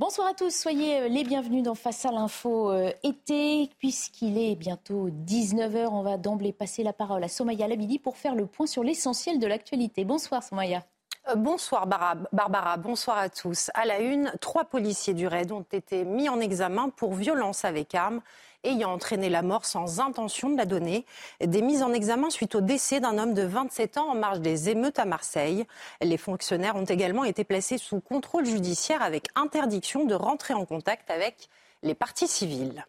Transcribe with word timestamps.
Bonsoir 0.00 0.26
à 0.26 0.34
tous, 0.34 0.50
soyez 0.50 1.02
euh, 1.02 1.08
les 1.08 1.22
bienvenus 1.22 1.62
dans 1.62 1.76
Face 1.76 2.04
à 2.04 2.10
l'info 2.10 2.72
euh, 2.72 2.90
été. 3.04 3.70
Puisqu'il 3.78 4.36
est 4.38 4.56
bientôt 4.56 5.08
19h, 5.08 5.86
on 5.86 6.02
va 6.02 6.16
d'emblée 6.16 6.52
passer 6.52 6.82
la 6.82 6.92
parole 6.92 7.22
à 7.22 7.28
Somaya 7.28 7.68
Labidi 7.68 8.00
pour 8.00 8.16
faire 8.16 8.34
le 8.34 8.46
point 8.46 8.66
sur 8.66 8.82
l'essentiel 8.82 9.38
de 9.38 9.46
l'actualité. 9.46 10.04
Bonsoir 10.04 10.42
Somaya. 10.42 10.84
Euh, 11.28 11.36
bonsoir 11.36 11.86
Barbara, 11.86 12.76
bonsoir 12.76 13.16
à 13.16 13.28
tous. 13.30 13.70
À 13.72 13.86
la 13.86 14.00
une, 14.00 14.32
trois 14.40 14.64
policiers 14.64 15.14
du 15.14 15.26
RAID 15.26 15.52
ont 15.52 15.64
été 15.72 16.04
mis 16.04 16.28
en 16.28 16.38
examen 16.38 16.90
pour 16.90 17.14
violence 17.14 17.64
avec 17.64 17.94
arme 17.94 18.20
ayant 18.62 18.92
entraîné 18.92 19.30
la 19.30 19.42
mort 19.42 19.64
sans 19.64 20.00
intention 20.00 20.50
de 20.50 20.56
la 20.56 20.66
donner. 20.66 21.06
Des 21.40 21.62
mises 21.62 21.82
en 21.82 21.92
examen 21.92 22.28
suite 22.28 22.54
au 22.54 22.60
décès 22.60 23.00
d'un 23.00 23.16
homme 23.18 23.32
de 23.32 23.42
27 23.42 23.98
ans 23.98 24.10
en 24.10 24.14
marge 24.14 24.40
des 24.40 24.68
émeutes 24.68 24.98
à 24.98 25.06
Marseille. 25.06 25.66
Les 26.02 26.18
fonctionnaires 26.18 26.76
ont 26.76 26.84
également 26.84 27.24
été 27.24 27.44
placés 27.44 27.78
sous 27.78 28.00
contrôle 28.00 28.44
judiciaire 28.44 29.02
avec 29.02 29.28
interdiction 29.34 30.04
de 30.04 30.14
rentrer 30.14 30.52
en 30.54 30.66
contact 30.66 31.10
avec 31.10 31.48
les 31.82 31.94
parties 31.94 32.28
civiles. 32.28 32.84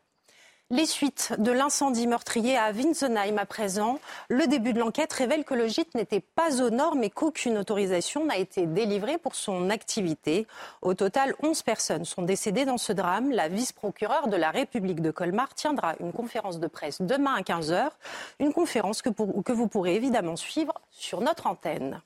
Les 0.72 0.88
suites 0.88 1.32
de 1.38 1.52
l'incendie 1.52 2.08
meurtrier 2.08 2.58
à 2.58 2.72
Winsenheim 2.72 3.38
à 3.38 3.46
présent. 3.46 4.00
Le 4.30 4.48
début 4.48 4.74
de 4.74 4.80
l'enquête 4.80 5.14
révèle 5.14 5.46
que 5.46 5.54
le 5.54 5.68
gîte 5.68 5.94
n'était 5.94 6.22
pas 6.22 6.60
aux 6.60 6.72
normes 6.72 7.04
et 7.04 7.12
qu'aucune 7.12 7.60
autorisation 7.60 8.26
n'a 8.26 8.38
été 8.38 8.66
délivrée 8.66 9.20
pour 9.20 9.36
son 9.36 9.70
activité. 9.70 10.48
Au 10.82 10.96
total, 10.96 11.36
11 11.44 11.62
personnes 11.62 12.04
sont 12.04 12.24
décédées 12.24 12.66
dans 12.66 12.80
ce 12.80 12.94
drame. 12.94 13.30
La 13.30 13.48
vice-procureure 13.48 14.28
de 14.28 14.38
la 14.38 14.50
République 14.50 15.04
de 15.04 15.12
Colmar 15.12 15.54
tiendra 15.54 15.94
une 16.00 16.12
conférence 16.12 16.60
de 16.60 16.66
presse 16.66 17.00
demain 17.00 17.36
à 17.36 17.42
15h. 17.42 17.92
Une 18.40 18.52
conférence 18.52 19.04
que, 19.04 19.10
que 19.10 19.54
vous 19.54 19.68
pourrez 19.68 19.94
évidemment 19.94 20.36
suivre 20.36 20.74
sur 20.90 21.22
notre 21.22 21.46
antenne. 21.46 22.02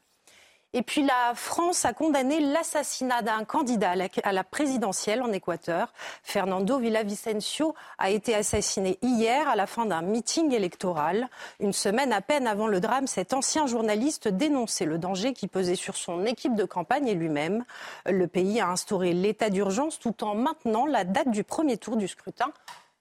Et 0.74 0.84
puis 0.84 1.04
la 1.04 1.34
France 1.34 1.84
a 1.84 1.94
condamné 1.94 2.40
l'assassinat 2.40 3.24
d'un 3.24 3.44
candidat 3.44 3.96
à 4.24 4.32
la 4.32 4.44
présidentielle 4.44 5.24
en 5.24 5.32
Équateur. 5.32 5.92
Fernando 6.22 6.78
Villavicencio 6.78 7.74
a 7.98 8.12
été 8.12 8.36
assassiné 8.36 9.00
hier 9.02 9.50
à 9.50 9.56
la 9.56 9.66
fin 9.66 9.88
d'un 9.88 10.04
meeting 10.04 10.54
électoral. 10.54 11.28
Une 11.60 11.74
semaine 11.74 12.14
à 12.14 12.22
peine 12.22 12.46
avant 12.46 12.68
le 12.68 12.80
drame, 12.80 13.08
cet 13.08 13.34
ancien 13.34 13.66
journaliste 13.66 14.28
dénonçait 14.28 14.86
le 14.86 15.00
danger 15.00 15.34
qui 15.34 15.48
pesait 15.48 15.74
sur 15.76 15.96
son 15.96 16.24
équipe 16.26 16.54
de 16.54 16.66
campagne 16.66 17.08
et 17.08 17.16
lui-même. 17.16 17.66
Le 18.06 18.28
pays 18.28 18.62
a 18.62 18.70
instauré 18.70 19.14
l'état 19.14 19.50
d'urgence 19.50 19.98
tout 19.98 20.24
en 20.24 20.36
maintenant 20.36 20.86
la 20.86 21.04
date 21.04 21.32
du 21.32 21.44
premier 21.44 21.78
tour 21.78 21.98
du 21.98 22.08
scrutin 22.08 22.52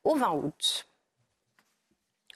au 0.04 0.14
20 0.14 0.32
août. 0.32 0.88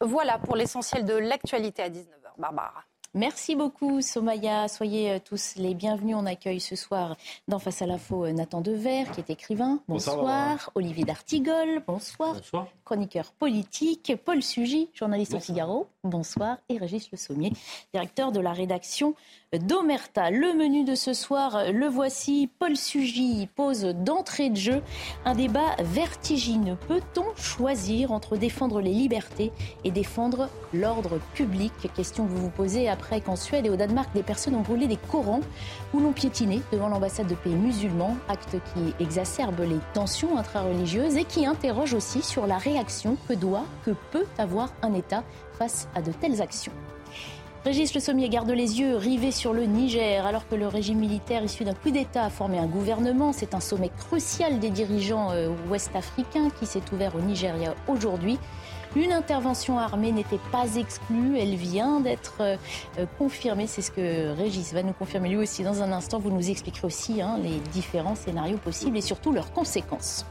Voilà 0.02 0.38
pour 0.38 0.56
l'essentiel 0.56 1.06
de 1.06 1.14
l'actualité 1.14 1.82
à 1.82 1.88
19h. 1.88 2.32
Barbara. 2.36 2.84
Merci 3.14 3.56
beaucoup, 3.56 4.00
Somaya. 4.00 4.68
Soyez 4.68 5.12
euh, 5.12 5.18
tous 5.22 5.54
les 5.56 5.74
bienvenus. 5.74 6.16
On 6.18 6.24
accueille 6.24 6.60
ce 6.60 6.76
soir 6.76 7.16
dans 7.46 7.58
Face 7.58 7.82
à 7.82 7.86
l'info 7.86 8.24
euh, 8.24 8.32
Nathan 8.32 8.62
Dever, 8.62 9.04
qui 9.12 9.20
est 9.20 9.28
écrivain. 9.28 9.80
Bonsoir. 9.86 10.70
Olivier 10.74 11.04
D'Artigol. 11.04 11.82
Bonsoir. 11.86 12.34
Bonsoir. 12.34 12.68
Chroniqueur 12.92 13.32
politique. 13.38 14.12
Paul 14.22 14.42
Sugy, 14.42 14.90
journaliste 14.92 15.32
au 15.32 15.40
Figaro. 15.40 15.86
Bonsoir. 16.04 16.58
Et 16.68 16.76
Régis 16.76 17.10
Le 17.10 17.16
Sommier, 17.16 17.52
directeur 17.94 18.32
de 18.32 18.40
la 18.40 18.52
rédaction 18.52 19.14
d'Omerta. 19.54 20.30
Le 20.30 20.52
menu 20.52 20.84
de 20.84 20.94
ce 20.94 21.14
soir, 21.14 21.72
le 21.72 21.86
voici. 21.86 22.50
Paul 22.58 22.76
Sugy 22.76 23.48
pose 23.54 23.84
d'entrée 23.84 24.50
de 24.50 24.56
jeu 24.56 24.82
un 25.24 25.34
débat 25.34 25.74
vertigineux. 25.78 26.76
Peut-on 26.86 27.24
choisir 27.34 28.12
entre 28.12 28.36
défendre 28.36 28.82
les 28.82 28.92
libertés 28.92 29.52
et 29.84 29.90
défendre 29.90 30.50
l'ordre 30.74 31.18
public? 31.32 31.72
Question 31.94 32.26
que 32.26 32.30
vous 32.30 32.42
vous 32.42 32.50
posez 32.50 32.90
après 32.90 33.22
qu'en 33.22 33.36
Suède 33.36 33.64
et 33.64 33.70
au 33.70 33.76
Danemark, 33.76 34.12
des 34.12 34.22
personnes 34.22 34.54
ont 34.54 34.62
brûlé 34.62 34.86
des 34.86 34.98
Corans 34.98 35.40
ou 35.94 36.00
l'ont 36.00 36.12
piétiné 36.12 36.60
devant 36.72 36.88
l'ambassade 36.88 37.26
de 37.26 37.36
pays 37.36 37.54
musulmans. 37.54 38.16
Acte 38.28 38.56
qui 38.74 39.02
exacerbe 39.02 39.60
les 39.60 39.78
tensions 39.94 40.36
intra-religieuses 40.36 41.16
et 41.16 41.24
qui 41.24 41.46
interroge 41.46 41.94
aussi 41.94 42.20
sur 42.20 42.46
la 42.46 42.58
réaction 42.58 42.81
que 43.28 43.34
doit, 43.34 43.64
que 43.84 43.92
peut 44.10 44.26
avoir 44.38 44.70
un 44.82 44.94
État 44.94 45.24
face 45.58 45.88
à 45.94 46.02
de 46.02 46.12
telles 46.12 46.40
actions. 46.42 46.72
Régis 47.64 47.94
Le 47.94 48.00
Sommier 48.00 48.28
garde 48.28 48.50
les 48.50 48.80
yeux 48.80 48.96
rivés 48.96 49.30
sur 49.30 49.52
le 49.52 49.64
Niger 49.66 50.26
alors 50.26 50.48
que 50.48 50.56
le 50.56 50.66
régime 50.66 50.98
militaire 50.98 51.44
issu 51.44 51.62
d'un 51.62 51.74
coup 51.74 51.92
d'État 51.92 52.24
a 52.24 52.30
formé 52.30 52.58
un 52.58 52.66
gouvernement. 52.66 53.32
C'est 53.32 53.54
un 53.54 53.60
sommet 53.60 53.90
crucial 53.96 54.58
des 54.58 54.70
dirigeants 54.70 55.30
euh, 55.30 55.48
ouest-africains 55.70 56.50
qui 56.58 56.66
s'est 56.66 56.82
ouvert 56.92 57.14
au 57.14 57.20
Nigeria 57.20 57.76
aujourd'hui. 57.86 58.36
Une 58.96 59.12
intervention 59.12 59.78
armée 59.78 60.10
n'était 60.10 60.40
pas 60.50 60.74
exclue, 60.74 61.38
elle 61.38 61.54
vient 61.54 62.00
d'être 62.00 62.34
euh, 62.40 62.56
confirmée. 63.16 63.68
C'est 63.68 63.80
ce 63.80 63.92
que 63.92 64.34
Régis 64.36 64.72
va 64.74 64.82
nous 64.82 64.92
confirmer 64.92 65.28
lui 65.28 65.36
aussi 65.36 65.62
dans 65.62 65.82
un 65.82 65.92
instant. 65.92 66.18
Vous 66.18 66.32
nous 66.32 66.50
expliquerez 66.50 66.88
aussi 66.88 67.22
hein, 67.22 67.38
les 67.40 67.60
différents 67.72 68.16
scénarios 68.16 68.58
possibles 68.58 68.96
et 68.96 69.02
surtout 69.02 69.32
leurs 69.32 69.52
conséquences. 69.52 70.26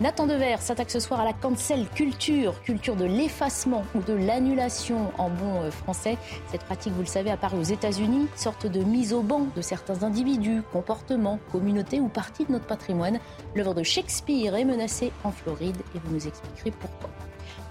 Nathan 0.00 0.28
Dever 0.28 0.58
s'attaque 0.60 0.92
ce 0.92 1.00
soir 1.00 1.18
à 1.18 1.24
la 1.24 1.32
cancel 1.32 1.88
culture, 1.88 2.62
culture 2.62 2.94
de 2.94 3.04
l'effacement 3.04 3.82
ou 3.96 4.00
de 4.00 4.12
l'annulation 4.12 5.10
en 5.18 5.28
bon 5.28 5.62
euh, 5.62 5.72
français. 5.72 6.16
Cette 6.52 6.62
pratique, 6.62 6.92
vous 6.92 7.00
le 7.00 7.06
savez, 7.06 7.32
apparaît 7.32 7.56
aux 7.56 7.64
États-Unis, 7.64 8.28
sorte 8.36 8.66
de 8.66 8.84
mise 8.84 9.12
au 9.12 9.22
banc 9.22 9.48
de 9.56 9.60
certains 9.60 10.04
individus, 10.04 10.62
comportements, 10.72 11.40
communautés 11.50 11.98
ou 11.98 12.06
parties 12.06 12.44
de 12.44 12.52
notre 12.52 12.66
patrimoine. 12.66 13.18
L'œuvre 13.56 13.74
de 13.74 13.82
Shakespeare 13.82 14.54
est 14.54 14.64
menacée 14.64 15.10
en 15.24 15.32
Floride 15.32 15.78
et 15.96 15.98
vous 15.98 16.14
nous 16.14 16.28
expliquerez 16.28 16.70
pourquoi. 16.70 17.10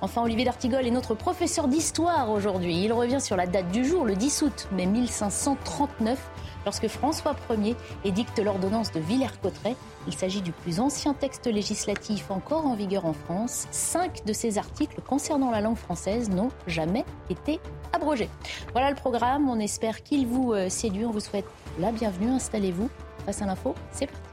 Enfin, 0.02 0.22
Olivier 0.24 0.46
d'Artigol 0.46 0.86
est 0.86 0.92
notre 0.92 1.16
professeur 1.16 1.68
d'histoire 1.68 2.30
aujourd'hui. 2.30 2.84
Il 2.84 2.94
revient 2.94 3.20
sur 3.20 3.36
la 3.36 3.48
date 3.48 3.72
du 3.72 3.84
jour, 3.84 4.06
le 4.06 4.16
10 4.16 4.44
août, 4.44 4.68
mai 4.72 4.86
1539 4.86 6.20
lorsque 6.66 6.88
François 6.88 7.36
Ier 7.50 7.76
édicte 8.06 8.38
l'ordonnance 8.40 8.92
de 8.92 9.00
Villers-Cotterêts. 9.00 9.76
Il 10.06 10.14
s'agit 10.14 10.42
du 10.42 10.52
plus 10.52 10.80
ancien 10.80 11.14
texte 11.14 11.48
législatif 11.48 12.30
encore 12.30 12.68
en 12.68 12.76
vigueur 12.76 13.06
en 13.06 13.14
France. 13.14 13.68
Cinq 13.72 14.24
de 14.26 14.34
ces 14.34 14.58
articles 14.58 15.02
concernant 15.02 15.50
la 15.50 15.62
langue 15.62 15.78
française 15.78 16.30
n'ont 16.30 16.52
jamais 16.68 17.06
été 17.30 17.60
abrogés. 17.92 18.30
Voilà 18.74 18.90
le 18.90 18.96
programme. 18.96 19.50
On 19.50 19.60
espère 19.60 20.04
qu'il 20.04 20.28
vous 20.28 20.54
euh, 20.54 20.70
séduit. 20.70 21.06
On 21.06 21.12
vous 21.12 21.22
souhaite 21.22 21.48
la 21.80 21.92
bienvenue. 21.92 22.30
Installez-vous. 22.30 22.90
Face 23.26 23.42
à 23.42 23.46
l'info, 23.46 23.74
c'est 23.92 24.08
parti. 24.08 24.28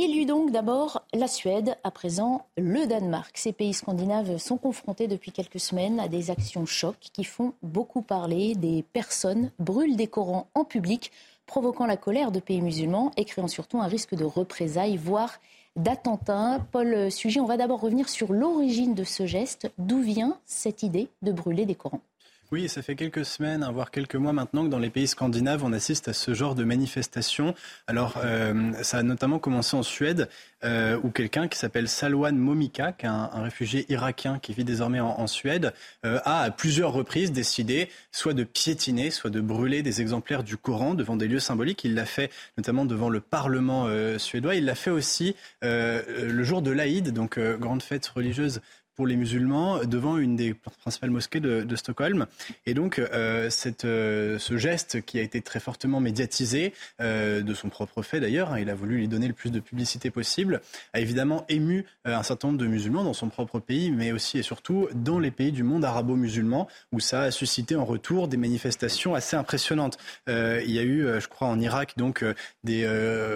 Il 0.00 0.14
y 0.14 0.20
eut 0.20 0.26
donc 0.26 0.52
d'abord 0.52 1.02
la 1.12 1.26
Suède, 1.26 1.76
à 1.82 1.90
présent 1.90 2.46
le 2.56 2.86
Danemark. 2.86 3.36
Ces 3.36 3.52
pays 3.52 3.74
scandinaves 3.74 4.38
sont 4.38 4.56
confrontés 4.56 5.08
depuis 5.08 5.32
quelques 5.32 5.58
semaines 5.58 5.98
à 5.98 6.06
des 6.06 6.30
actions 6.30 6.66
chocs 6.66 7.08
qui 7.12 7.24
font 7.24 7.52
beaucoup 7.64 8.00
parler. 8.00 8.54
Des 8.54 8.84
personnes 8.92 9.50
brûlent 9.58 9.96
des 9.96 10.06
Corans 10.06 10.46
en 10.54 10.64
public, 10.64 11.10
provoquant 11.46 11.84
la 11.84 11.96
colère 11.96 12.30
de 12.30 12.38
pays 12.38 12.62
musulmans 12.62 13.10
et 13.16 13.24
créant 13.24 13.48
surtout 13.48 13.80
un 13.80 13.88
risque 13.88 14.14
de 14.14 14.24
représailles, 14.24 14.96
voire 14.96 15.40
d'attentats. 15.74 16.60
Paul 16.70 17.10
Sujet, 17.10 17.40
on 17.40 17.46
va 17.46 17.56
d'abord 17.56 17.80
revenir 17.80 18.08
sur 18.08 18.32
l'origine 18.32 18.94
de 18.94 19.02
ce 19.02 19.26
geste. 19.26 19.68
D'où 19.78 20.00
vient 20.00 20.38
cette 20.46 20.84
idée 20.84 21.08
de 21.22 21.32
brûler 21.32 21.66
des 21.66 21.74
Corans? 21.74 22.02
Oui, 22.50 22.66
ça 22.70 22.80
fait 22.80 22.96
quelques 22.96 23.26
semaines, 23.26 23.62
hein, 23.62 23.70
voire 23.72 23.90
quelques 23.90 24.14
mois 24.14 24.32
maintenant, 24.32 24.64
que 24.64 24.70
dans 24.70 24.78
les 24.78 24.88
pays 24.88 25.06
scandinaves, 25.06 25.64
on 25.64 25.72
assiste 25.74 26.08
à 26.08 26.14
ce 26.14 26.32
genre 26.32 26.54
de 26.54 26.64
manifestations. 26.64 27.54
Alors, 27.86 28.14
euh, 28.24 28.72
ça 28.82 28.96
a 28.96 29.02
notamment 29.02 29.38
commencé 29.38 29.76
en 29.76 29.82
Suède, 29.82 30.30
euh, 30.64 30.98
où 31.02 31.10
quelqu'un 31.10 31.46
qui 31.46 31.58
s'appelle 31.58 31.88
Salwan 31.88 32.34
Momika, 32.34 32.92
qui 32.92 33.04
est 33.04 33.08
un, 33.10 33.28
réfugié 33.42 33.84
irakien 33.92 34.38
qui 34.38 34.54
vit 34.54 34.64
désormais 34.64 34.98
en, 34.98 35.26
Suède, 35.26 35.74
euh, 36.06 36.20
a 36.24 36.40
à 36.40 36.50
plusieurs 36.50 36.92
reprises 36.94 37.32
décidé 37.32 37.90
soit 38.12 38.32
de 38.32 38.44
piétiner, 38.44 39.10
soit 39.10 39.28
de 39.28 39.42
brûler 39.42 39.82
des 39.82 40.00
exemplaires 40.00 40.42
du 40.42 40.56
Coran 40.56 40.94
devant 40.94 41.16
des 41.16 41.28
lieux 41.28 41.40
symboliques. 41.40 41.84
Il 41.84 41.94
l'a 41.94 42.06
fait 42.06 42.30
notamment 42.56 42.86
devant 42.86 43.10
le 43.10 43.20
Parlement 43.20 43.86
suédois. 44.18 44.54
Il 44.54 44.64
l'a 44.64 44.74
fait 44.74 44.90
aussi 44.90 45.36
le 45.62 46.42
jour 46.42 46.62
de 46.62 46.70
l'Aïd, 46.70 47.12
donc 47.12 47.38
grande 47.38 47.82
fête 47.82 48.06
religieuse 48.06 48.60
pour 48.98 49.06
les 49.06 49.14
musulmans 49.14 49.84
devant 49.84 50.18
une 50.18 50.34
des 50.34 50.54
principales 50.54 51.10
mosquées 51.10 51.38
de, 51.38 51.76
Stockholm. 51.76 52.26
Et 52.66 52.74
donc, 52.74 52.98
euh, 52.98 53.48
euh, 53.84 54.38
ce 54.40 54.56
geste 54.56 55.02
qui 55.02 55.20
a 55.20 55.22
été 55.22 55.40
très 55.40 55.60
fortement 55.60 56.00
médiatisé, 56.00 56.74
euh, 57.00 57.40
de 57.40 57.54
son 57.54 57.68
propre 57.68 58.02
fait 58.02 58.18
d'ailleurs, 58.18 58.50
hein, 58.52 58.58
il 58.58 58.68
a 58.70 58.74
voulu 58.74 58.96
lui 58.96 59.06
donner 59.06 59.28
le 59.28 59.34
plus 59.34 59.52
de 59.52 59.60
publicité 59.60 60.10
possible, 60.10 60.62
a 60.94 60.98
évidemment 60.98 61.44
ému 61.48 61.86
un 62.04 62.24
certain 62.24 62.48
nombre 62.48 62.58
de 62.58 62.66
musulmans 62.66 63.04
dans 63.04 63.12
son 63.12 63.28
propre 63.28 63.60
pays, 63.60 63.92
mais 63.92 64.10
aussi 64.10 64.38
et 64.38 64.42
surtout 64.42 64.88
dans 64.96 65.20
les 65.20 65.30
pays 65.30 65.52
du 65.52 65.62
monde 65.62 65.84
arabo-musulman, 65.84 66.66
où 66.90 66.98
ça 66.98 67.22
a 67.22 67.30
suscité 67.30 67.76
en 67.76 67.84
retour 67.84 68.26
des 68.26 68.36
manifestations 68.36 69.14
assez 69.14 69.36
impressionnantes. 69.36 69.96
il 70.26 70.70
y 70.72 70.80
a 70.80 70.82
eu, 70.82 71.06
je 71.20 71.28
crois, 71.28 71.46
en 71.46 71.60
Irak, 71.60 71.92
donc 71.96 72.24
des 72.64 72.84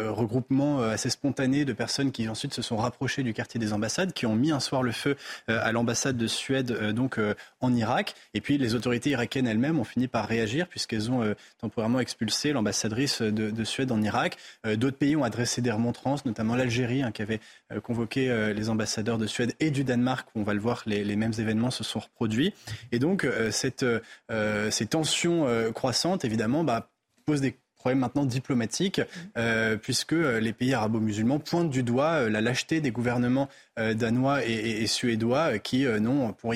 regroupements 0.08 0.80
assez 0.80 1.10
spontanés 1.10 1.64
de 1.64 1.72
personnes 1.72 2.10
qui 2.10 2.28
ensuite 2.28 2.52
se 2.52 2.62
sont 2.62 2.78
rapprochées 2.78 3.22
du 3.22 3.32
quartier 3.32 3.60
des 3.60 3.72
ambassades, 3.72 4.12
qui 4.12 4.26
ont 4.26 4.34
mis 4.34 4.50
un 4.50 4.58
soir 4.58 4.82
le 4.82 4.90
feu 4.90 5.16
à 5.60 5.72
l'ambassade 5.72 6.16
de 6.16 6.26
Suède 6.26 6.72
donc 6.92 7.18
en 7.60 7.74
Irak. 7.74 8.14
Et 8.34 8.40
puis 8.40 8.58
les 8.58 8.74
autorités 8.74 9.10
irakiennes 9.10 9.46
elles-mêmes 9.46 9.78
ont 9.78 9.84
fini 9.84 10.08
par 10.08 10.26
réagir 10.26 10.68
puisqu'elles 10.68 11.10
ont 11.10 11.34
temporairement 11.58 12.00
expulsé 12.00 12.52
l'ambassadrice 12.52 13.22
de, 13.22 13.64
Suède 13.64 13.92
en 13.92 14.02
Irak. 14.02 14.36
D'autres 14.76 14.96
pays 14.96 15.16
ont 15.16 15.24
adressé 15.24 15.62
des 15.62 15.70
remontrances, 15.70 16.24
notamment 16.24 16.56
l'Algérie 16.56 17.02
hein, 17.02 17.12
qui 17.12 17.22
avait 17.22 17.40
convoqué 17.82 18.52
les 18.54 18.68
ambassadeurs 18.68 19.18
de 19.18 19.26
Suède 19.26 19.54
et 19.60 19.70
du 19.70 19.84
Danemark. 19.84 20.28
On 20.34 20.42
va 20.42 20.54
le 20.54 20.60
voir, 20.60 20.82
les, 20.86 21.16
mêmes 21.16 21.34
événements 21.38 21.70
se 21.70 21.84
sont 21.84 22.00
reproduits. 22.00 22.54
Et 22.90 22.98
donc 22.98 23.26
ces 23.50 24.86
tensions 24.86 25.72
croissantes, 25.72 26.24
évidemment, 26.24 26.64
bah, 26.64 26.90
posent 27.24 27.40
des 27.40 27.56
problème 27.82 27.98
maintenant 27.98 28.24
diplomatique, 28.24 29.00
euh, 29.36 29.76
puisque 29.76 30.12
euh, 30.12 30.38
les 30.38 30.52
pays 30.52 30.72
arabo-musulmans 30.72 31.40
pointent 31.40 31.70
du 31.70 31.82
doigt 31.82 32.12
euh, 32.12 32.30
la 32.30 32.40
lâcheté 32.40 32.80
des 32.80 32.92
gouvernements 32.92 33.48
danois 33.94 34.44
et, 34.44 34.86
suédois 34.86 35.58
qui 35.58 35.86
n'ont 35.86 36.34
pour, 36.34 36.52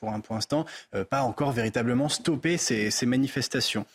pour, 0.00 0.20
pour 0.20 0.34
l'instant 0.34 0.66
pas 1.08 1.22
encore 1.22 1.52
véritablement 1.52 2.08
stoppé 2.08 2.56
ces, 2.56 2.90
ces 2.90 3.06
manifestations. 3.06 3.86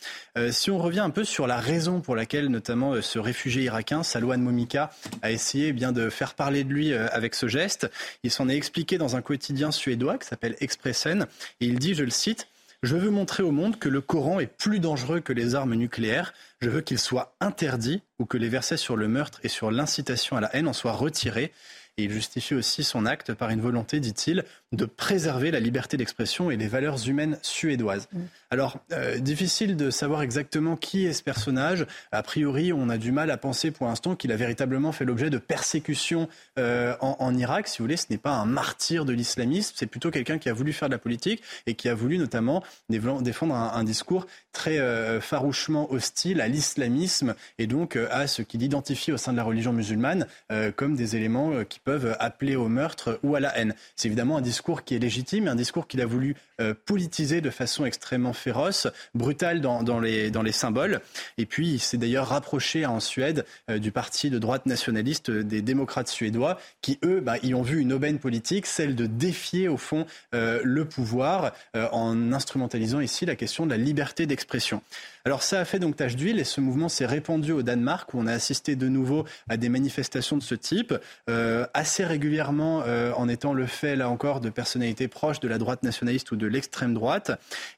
si 0.52 0.72
on 0.72 0.78
revient 0.78 1.02
un 1.02 1.10
peu 1.10 1.26
sur 1.26 1.48
la 1.48 1.58
raison 1.58 2.00
pour 2.00 2.16
laquelle 2.16 2.48
notamment 2.48 3.02
ce 3.02 3.20
réfugié 3.20 3.64
irakien, 3.64 4.04
Salwan 4.04 4.42
Momika, 4.42 4.92
a 5.22 5.32
essayé 5.32 5.68
eh 5.68 5.74
bien 5.74 5.92
de 5.92 6.10
faire 6.10 6.34
parler 6.34 6.64
de 6.64 6.72
lui 6.72 6.94
avec 6.94 7.36
ce 7.36 7.50
geste, 7.50 7.92
il 8.24 8.32
s'en 8.32 8.48
est 8.48 8.56
expliqué 8.56 8.98
dans 8.98 9.18
un 9.18 9.22
quotidien 9.22 9.72
suédois 9.72 10.18
qui 10.18 10.30
s'appelle 10.30 10.56
Expressen, 10.62 11.28
et 11.60 11.66
il 11.66 11.78
dit, 11.78 11.94
je 11.94 12.06
le 12.06 12.10
cite, 12.10 12.48
je 12.84 12.96
veux 12.96 13.12
montrer 13.12 13.44
au 13.44 13.52
monde 13.52 13.78
que 13.78 13.90
le 13.90 14.02
Coran 14.02 14.40
est 14.40 14.48
plus 14.48 14.80
dangereux 14.80 15.20
que 15.20 15.34
les 15.34 15.54
armes 15.54 15.76
nucléaires. 15.76 16.34
Je 16.62 16.70
veux 16.70 16.82
qu'il 16.82 16.98
soit 16.98 17.36
interdit 17.40 18.02
ou 18.18 18.26
que 18.26 18.38
les 18.38 18.50
versets 18.50 18.78
sur 18.78 18.98
le 18.98 19.08
meurtre 19.08 19.40
et 19.44 19.50
sur 19.50 19.70
l'incitation 19.70 20.36
à 20.36 20.42
la 20.42 20.56
haine 20.56 20.68
en 20.68 20.74
soient 20.74 20.94
retirés. 20.94 21.52
Et 21.98 22.06
il 22.06 22.12
justifie 22.12 22.56
aussi 22.56 22.84
son 22.84 23.06
acte 23.06 23.34
par 23.36 23.52
une 23.52 23.62
volonté, 23.62 24.00
dit-il, 24.00 24.46
de 24.72 24.86
préserver 24.86 25.52
la 25.52 25.60
liberté 25.60 25.98
d'expression 25.98 26.50
et 26.50 26.56
les 26.56 26.68
valeurs 26.68 27.08
humaines 27.08 27.38
suédoises. 27.42 28.08
Mm. 28.14 28.20
Alors, 28.52 28.80
euh, 28.92 29.18
difficile 29.18 29.76
de 29.76 29.90
savoir 29.90 30.22
exactement 30.22 30.76
qui 30.76 31.06
est 31.06 31.14
ce 31.14 31.24
personnage. 31.24 31.86
A 32.12 32.24
priori, 32.24 32.72
on 32.74 32.90
a 32.90 32.98
du 32.98 33.12
mal 33.12 33.32
à 33.32 33.38
penser 33.38 33.72
pour 33.72 33.88
l'instant 33.88 34.16
qu'il 34.16 34.32
a 34.32 34.36
véritablement 34.36 34.92
fait 34.92 35.06
l'objet 35.06 35.30
de 35.30 35.38
persécutions 35.38 36.30
euh, 36.58 36.96
en, 37.02 37.36
Irak. 37.36 37.68
Si 37.68 37.78
vous 37.78 37.86
voulez, 37.86 37.98
ce 37.98 38.08
n'est 38.10 38.18
pas 38.18 38.32
un 38.32 38.46
martyr 38.46 39.06
de 39.06 39.14
l'islamisme, 39.14 39.74
c'est 39.76 39.88
plutôt 39.88 40.12
quelqu'un 40.12 40.38
qui 40.38 40.50
a 40.50 40.54
voulu 40.54 40.74
faire 40.74 40.90
de 40.90 40.94
la 40.94 41.00
politique 41.00 41.42
et 41.66 41.76
qui 41.76 41.88
a 41.88 41.96
voulu 41.96 42.18
notamment 42.18 42.64
défendre 42.90 43.56
un, 43.56 43.84
discours 43.84 44.28
très 44.52 44.80
euh, 44.80 45.22
farouchement 45.22 45.92
hostile 45.92 46.42
à 46.42 46.48
l'islamisme 46.48 47.36
et 47.58 47.68
donc 47.68 47.96
à 47.96 48.28
ce 48.28 48.42
qu'il 48.42 48.64
identifie 48.64 49.12
au 49.12 49.18
sein 49.18 49.32
de 49.32 49.38
la 49.38 49.44
religion 49.44 49.74
musulmane 49.74 50.28
comme 50.76 50.96
des 50.96 51.16
éléments 51.16 51.64
qui 51.64 51.80
peuvent 51.80 52.16
appeler 52.20 52.56
au 52.56 52.68
meurtre 52.68 53.20
ou 53.24 53.36
à 53.36 53.40
la 53.40 53.58
haine. 53.58 53.74
C'est 53.96 54.08
évidemment 54.08 54.38
un 54.38 54.42
discours 54.42 54.61
discours 54.62 54.84
qui 54.84 54.94
est 54.94 55.00
légitime, 55.00 55.48
un 55.48 55.56
discours 55.56 55.88
qu'il 55.88 56.02
a 56.02 56.06
voulu 56.06 56.36
euh, 56.60 56.76
politiser 56.86 57.42
de 57.42 57.50
façon 57.50 57.84
extrêmement 57.84 58.32
féroce, 58.32 58.86
brutale 59.16 59.60
dans, 59.60 60.00
les, 60.00 60.52
symboles. 60.52 61.02
Et 61.40 61.48
puis, 61.48 61.68
il 61.68 61.80
s'est 61.80 61.98
d'ailleurs 61.98 62.28
rapproché 62.28 62.86
en 62.86 63.00
Suède 63.00 63.44
euh, 63.72 63.80
du 63.80 63.92
parti 63.92 64.30
de 64.30 64.38
droite 64.38 64.68
nationaliste 64.68 65.32
euh, 65.32 65.44
des 65.44 65.64
démocrates 65.64 66.10
suédois, 66.10 66.60
qui, 66.84 67.00
eux, 67.04 67.22
bah, 67.22 67.38
y 67.42 67.56
ont 67.56 67.64
vu 67.64 67.80
une 67.80 67.92
aubaine 67.92 68.20
politique, 68.20 68.68
celle 68.68 68.96
de 68.96 69.08
défier, 69.08 69.68
au 69.68 69.78
fond, 69.78 70.06
le 70.32 70.86
pouvoir 70.86 71.54
en 71.74 72.32
instrumentalisant 72.32 73.00
ici 73.00 73.26
la 73.26 73.36
question 73.36 73.66
de 73.66 73.72
la 73.72 73.78
liberté 73.78 74.26
d'expression. 74.26 74.82
Alors 75.26 75.44
ça 75.44 75.60
a 75.60 75.66
fait 75.66 75.80
donc 75.80 75.96
tache 75.96 76.16
d'huile 76.16 76.40
et 76.40 76.44
ce 76.44 76.62
mouvement 76.62 76.90
s'est 76.90 77.06
répandu 77.06 77.52
au 77.52 77.62
Danemark 77.62 78.14
où 78.14 78.20
on 78.20 78.28
a 78.28 78.34
assisté 78.34 78.76
de 78.76 78.88
nouveau 78.88 79.26
à 79.50 79.58
des 79.58 79.70
manifestations 79.70 80.38
de 80.38 80.44
ce 80.44 80.56
type, 80.56 80.94
euh, 81.30 81.66
assez 81.74 82.04
régulièrement 82.04 82.84
euh, 82.86 83.12
en 83.16 83.28
étant 83.30 83.54
le 83.54 83.66
fait 83.66 83.96
là 83.96 84.10
encore 84.10 84.42
de 84.42 84.50
personnalités 84.50 85.08
proches 85.08 85.40
de 85.40 85.48
la 85.48 85.58
droite 85.58 85.84
nationaliste 85.84 86.32
ou 86.32 86.36
de 86.36 86.48
l'extrême 86.48 86.94
droite. 86.94 87.32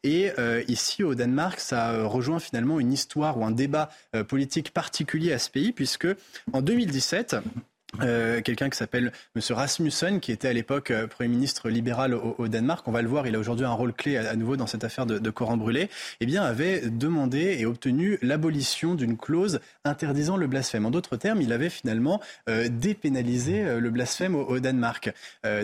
Et 0.03 0.31
euh, 0.39 0.63
ici 0.67 1.03
au 1.03 1.15
Danemark, 1.15 1.59
ça 1.59 2.03
rejoint 2.03 2.39
finalement 2.39 2.79
une 2.79 2.93
histoire 2.93 3.37
ou 3.37 3.45
un 3.45 3.51
débat 3.51 3.89
politique 4.27 4.71
particulier 4.71 5.33
à 5.33 5.39
ce 5.39 5.49
pays 5.49 5.71
puisque 5.71 6.07
en 6.53 6.61
2017, 6.61 7.35
euh, 8.01 8.41
quelqu'un 8.41 8.69
qui 8.69 8.77
s'appelle 8.77 9.11
M. 9.35 9.41
Rasmussen, 9.51 10.19
qui 10.19 10.31
était 10.31 10.47
à 10.47 10.53
l'époque 10.53 10.89
euh, 10.89 11.05
Premier 11.05 11.29
ministre 11.29 11.69
libéral 11.69 12.15
au, 12.15 12.47
Danemark, 12.47 12.87
on 12.87 12.91
va 12.91 13.03
le 13.03 13.07
voir, 13.07 13.27
il 13.27 13.35
a 13.35 13.39
aujourd'hui 13.39 13.65
un 13.65 13.71
rôle 13.71 13.93
clé 13.93 14.17
à, 14.17 14.35
nouveau 14.35 14.57
dans 14.57 14.65
cette 14.65 14.83
affaire 14.83 15.05
de, 15.05 15.29
Coran 15.29 15.57
brûlé, 15.57 15.89
eh 16.19 16.25
bien, 16.25 16.43
avait 16.43 16.81
demandé 16.81 17.57
et 17.59 17.65
obtenu 17.65 18.17
l'abolition 18.21 18.95
d'une 18.95 19.17
clause 19.17 19.59
interdisant 19.83 20.37
le 20.37 20.47
blasphème. 20.47 20.85
En 20.85 20.91
d'autres 20.91 21.17
termes, 21.17 21.41
il 21.41 21.53
avait 21.53 21.69
finalement 21.69 22.19
euh, 22.49 22.67
dépénalisé 22.67 23.79
le 23.79 23.89
blasphème 23.89 24.35
au, 24.35 24.59
Danemark. 24.59 25.11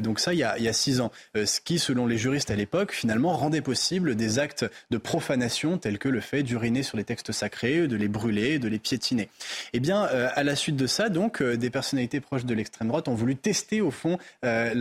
donc 0.01 0.19
ça, 0.19 0.33
il 0.33 0.39
y, 0.39 0.43
a, 0.43 0.57
il 0.57 0.63
y, 0.63 0.67
a, 0.67 0.73
six 0.73 1.01
ans. 1.01 1.11
ce 1.35 1.59
qui, 1.61 1.79
selon 1.79 2.05
les 2.05 2.17
juristes 2.17 2.51
à 2.51 2.55
l'époque, 2.55 2.91
finalement 2.91 3.33
rendait 3.33 3.61
possible 3.61 4.15
des 4.15 4.39
actes 4.39 4.65
de 4.89 4.97
profanation 4.97 5.77
tels 5.77 5.97
que 5.97 6.09
le 6.09 6.19
fait 6.19 6.43
d'uriner 6.43 6.83
sur 6.83 6.97
les 6.97 7.03
textes 7.03 7.31
sacrés, 7.31 7.87
de 7.87 7.95
les 7.95 8.07
brûler, 8.07 8.59
de 8.59 8.67
les 8.67 8.79
piétiner. 8.79 9.29
Eh 9.73 9.79
bien, 9.79 10.03
à 10.03 10.43
la 10.43 10.55
suite 10.55 10.75
de 10.75 10.87
ça, 10.87 11.09
donc, 11.09 11.41
des 11.41 11.69
personnalités 11.69 12.18
proches 12.21 12.45
de 12.45 12.53
l'extrême 12.53 12.87
droite 12.87 13.07
ont 13.07 13.15
voulu 13.15 13.35
tester 13.35 13.81
au 13.81 13.91
fond 13.91 14.17
euh, 14.45 14.73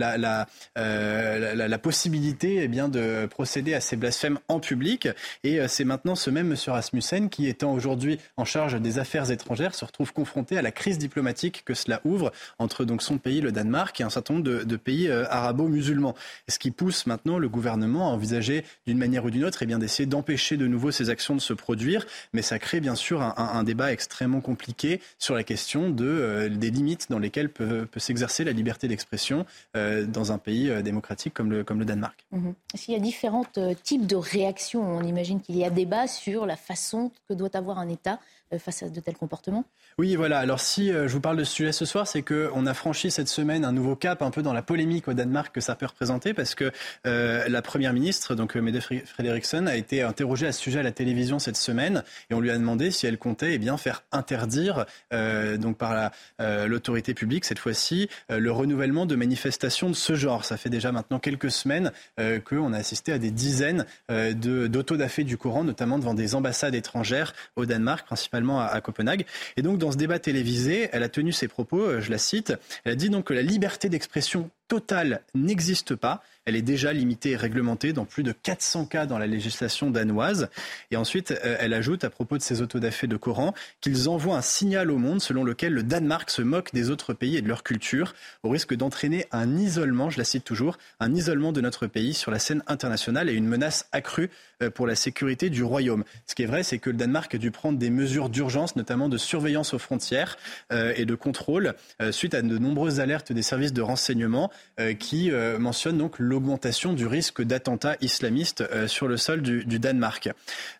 euh, 0.77 1.67
la, 1.67 1.77
possibilité 1.79 2.59
eh 2.63 2.67
bien, 2.67 2.89
de 2.89 3.25
procéder 3.27 3.73
à 3.73 3.81
ces 3.81 3.95
blasphèmes 3.95 4.39
en 4.47 4.59
public. 4.59 5.07
Et 5.43 5.59
euh, 5.59 5.67
c'est 5.67 5.85
maintenant 5.85 6.15
ce 6.15 6.29
même 6.29 6.47
monsieur 6.47 6.71
Rasmussen 6.71 7.29
qui, 7.29 7.47
étant 7.47 7.73
aujourd'hui 7.73 8.19
en 8.37 8.45
charge 8.45 8.79
des 8.79 8.99
affaires 8.99 9.31
étrangères, 9.31 9.75
se 9.75 9.85
retrouve 9.85 10.13
confronté 10.13 10.57
à 10.57 10.61
la 10.61 10.71
crise 10.71 10.97
diplomatique 10.97 11.63
que 11.65 11.73
cela 11.73 12.01
ouvre 12.03 12.31
entre 12.57 12.85
donc 12.85 13.01
son 13.01 13.17
pays, 13.17 13.41
le 13.41 13.51
Danemark, 13.51 13.99
et 14.01 14.03
un 14.03 14.09
certain 14.09 14.35
nombre 14.35 14.45
de, 14.45 14.75
pays 14.75 15.09
arabo-musulmans. 15.09 16.15
Ce 16.47 16.59
qui 16.59 16.71
pousse 16.71 17.05
maintenant 17.05 17.37
le 17.37 17.49
gouvernement 17.49 18.09
à 18.09 18.13
envisager 18.13 18.63
d'une 18.87 18.97
manière 18.97 19.25
ou 19.25 19.29
d'une 19.29 19.45
autre 19.45 19.63
eh 19.63 19.65
d'essayer 19.65 20.05
d'empêcher 20.05 20.57
de 20.57 20.67
nouveau 20.67 20.91
ces 20.91 21.09
actions 21.09 21.35
de 21.35 21.41
se 21.41 21.53
produire. 21.53 22.05
Mais 22.33 22.41
ça 22.41 22.59
crée 22.59 22.79
bien 22.79 22.95
sûr 22.95 23.21
un, 23.21 23.63
débat 23.63 23.91
extrêmement 23.91 24.41
compliqué 24.41 25.01
sur 25.17 25.35
la 25.35 25.43
question 25.43 25.89
de, 25.89 26.49
des 26.51 26.71
limites 26.71 27.07
dans 27.09 27.19
les 27.19 27.28
lesquelles 27.29 27.49
peut, 27.49 27.87
s'exercer 27.97 28.43
la 28.43 28.51
liberté 28.51 28.87
d'expression 28.87 29.45
euh, 29.77 30.05
dans 30.05 30.31
un 30.31 30.39
pays 30.39 30.69
euh, 30.69 30.81
démocratique 30.81 31.33
comme 31.33 31.51
le, 31.51 31.63
comme 31.63 31.79
le 31.79 31.85
Danemark. 31.85 32.25
S'il 32.73 32.93
y 32.95 32.97
a 32.97 32.99
différents 32.99 33.45
euh, 33.57 33.75
types 33.83 34.07
de 34.07 34.15
réactions, 34.15 34.81
on 34.81 35.03
imagine 35.03 35.39
qu'il 35.39 35.55
y 35.55 35.63
a 35.63 35.69
débat 35.69 36.07
sur 36.07 36.47
la 36.47 36.55
façon 36.55 37.11
que 37.27 37.35
doit 37.35 37.55
avoir 37.55 37.77
un 37.77 37.87
État 37.87 38.19
face 38.57 38.83
à 38.83 38.89
de 38.89 38.99
tels 38.99 39.15
comportements 39.15 39.65
Oui, 39.97 40.15
voilà. 40.15 40.39
Alors 40.39 40.59
si 40.59 40.91
je 40.91 41.07
vous 41.07 41.21
parle 41.21 41.37
de 41.37 41.43
ce 41.43 41.53
sujet 41.53 41.71
ce 41.71 41.85
soir, 41.85 42.07
c'est 42.07 42.21
qu'on 42.21 42.65
a 42.65 42.73
franchi 42.73 43.11
cette 43.11 43.27
semaine 43.27 43.65
un 43.65 43.71
nouveau 43.71 43.95
cap 43.95 44.21
un 44.21 44.31
peu 44.31 44.41
dans 44.41 44.53
la 44.53 44.61
polémique 44.61 45.07
au 45.07 45.13
Danemark 45.13 45.53
que 45.53 45.61
ça 45.61 45.75
peut 45.75 45.85
représenter 45.85 46.33
parce 46.33 46.55
que 46.55 46.71
la 47.03 47.61
Première 47.61 47.93
ministre, 47.93 48.35
donc 48.35 48.55
Mette 48.55 48.81
Frederiksen, 48.81 49.67
a 49.67 49.75
été 49.75 50.01
interrogée 50.01 50.47
à 50.47 50.51
ce 50.51 50.61
sujet 50.61 50.79
à 50.79 50.83
la 50.83 50.91
télévision 50.91 51.39
cette 51.39 51.57
semaine 51.57 52.03
et 52.29 52.33
on 52.33 52.39
lui 52.39 52.51
a 52.51 52.57
demandé 52.57 52.91
si 52.91 53.05
elle 53.05 53.17
comptait 53.17 53.53
eh 53.53 53.57
bien, 53.57 53.77
faire 53.77 54.03
interdire 54.11 54.85
donc 55.11 55.77
par 55.77 56.11
l'autorité 56.39 57.13
public 57.13 57.45
cette 57.45 57.59
fois-ci 57.59 58.09
euh, 58.31 58.39
le 58.39 58.51
renouvellement 58.51 59.05
de 59.05 59.15
manifestations 59.15 59.89
de 59.89 59.95
ce 59.95 60.15
genre. 60.15 60.45
Ça 60.45 60.57
fait 60.57 60.69
déjà 60.69 60.91
maintenant 60.91 61.19
quelques 61.19 61.51
semaines 61.51 61.91
euh, 62.19 62.39
qu'on 62.39 62.73
a 62.73 62.77
assisté 62.77 63.11
à 63.11 63.17
des 63.17 63.31
dizaines 63.31 63.85
euh, 64.11 64.33
d'autodafés 64.33 65.23
du 65.23 65.37
Coran, 65.37 65.63
notamment 65.63 65.99
devant 65.99 66.13
des 66.13 66.35
ambassades 66.35 66.75
étrangères 66.75 67.33
au 67.55 67.65
Danemark, 67.65 68.05
principalement 68.05 68.38
à, 68.47 68.81
Copenhague. 68.81 69.25
Et 69.57 69.61
donc 69.61 69.77
dans 69.77 69.91
ce 69.91 69.97
débat 69.97 70.19
télévisé, 70.19 70.89
elle 70.91 71.03
a 71.03 71.09
tenu 71.09 71.31
ses 71.31 71.47
propos, 71.47 71.99
je 71.99 72.09
la 72.09 72.17
cite, 72.17 72.53
elle 72.85 72.93
a 72.93 72.95
dit 72.95 73.09
donc 73.09 73.25
que 73.25 73.33
la 73.33 73.41
liberté 73.41 73.89
d'expression 73.89 74.49
totale 74.69 75.21
n'existe 75.35 75.95
pas. 75.95 76.23
Elle 76.45 76.55
est 76.55 76.61
déjà 76.61 76.93
limitée 76.93 77.31
et 77.31 77.35
réglementée 77.35 77.91
dans 77.91 78.05
plus 78.05 78.23
de 78.23 78.31
400 78.31 78.85
cas 78.85 79.05
dans 79.05 79.17
la 79.17 79.27
législation 79.27 79.91
danoise. 79.91 80.49
Et 80.91 80.95
ensuite, 80.95 81.31
euh, 81.31 81.57
elle 81.59 81.73
ajoute 81.73 82.03
à 82.03 82.09
propos 82.09 82.37
de 82.37 82.41
ces 82.41 82.61
autodafés 82.61 83.07
de 83.07 83.17
Coran 83.17 83.53
qu'ils 83.81 84.07
envoient 84.07 84.37
un 84.37 84.41
signal 84.41 84.89
au 84.89 84.97
monde 84.97 85.21
selon 85.21 85.43
lequel 85.43 85.73
le 85.73 85.83
Danemark 85.83 86.29
se 86.29 86.41
moque 86.41 86.73
des 86.73 86.89
autres 86.89 87.13
pays 87.13 87.35
et 87.35 87.41
de 87.41 87.47
leur 87.47 87.63
culture, 87.63 88.15
au 88.43 88.49
risque 88.49 88.73
d'entraîner 88.75 89.25
un 89.31 89.57
isolement, 89.57 90.09
je 90.09 90.17
la 90.17 90.23
cite 90.23 90.43
toujours, 90.43 90.77
un 90.99 91.13
isolement 91.13 91.51
de 91.51 91.61
notre 91.61 91.87
pays 91.87 92.13
sur 92.13 92.31
la 92.31 92.39
scène 92.39 92.63
internationale 92.67 93.29
et 93.29 93.33
une 93.33 93.47
menace 93.47 93.87
accrue 93.91 94.25
euh, 94.25 94.29
pour 94.73 94.87
la 94.87 94.95
sécurité 94.95 95.49
du 95.49 95.63
royaume. 95.63 96.03
Ce 96.27 96.35
qui 96.35 96.43
est 96.43 96.47
vrai, 96.47 96.63
c'est 96.63 96.79
que 96.79 96.89
le 96.89 96.97
Danemark 96.97 97.33
a 97.35 97.37
dû 97.37 97.51
prendre 97.51 97.77
des 97.77 97.89
mesures 97.89 98.29
d'urgence, 98.29 98.75
notamment 98.75 99.09
de 99.09 99.17
surveillance 99.17 99.73
aux 99.73 99.79
frontières 99.79 100.37
euh, 100.71 100.93
et 100.95 101.05
de 101.05 101.15
contrôle, 101.15 101.73
suite 102.11 102.33
à 102.33 102.41
de 102.41 102.57
nombreuses 102.57 102.99
alertes 102.99 103.31
des 103.31 103.41
services 103.41 103.73
de 103.73 103.81
renseignement 103.81 104.51
euh, 104.79 104.93
qui 104.93 105.31
euh, 105.31 105.59
mentionne 105.59 105.97
donc 105.97 106.19
l'augmentation 106.19 106.93
du 106.93 107.05
risque 107.05 107.41
d'attentats 107.41 107.95
islamistes 108.01 108.61
euh, 108.61 108.87
sur 108.87 109.07
le 109.07 109.17
sol 109.17 109.41
du, 109.41 109.79
Danemark. 109.79 110.29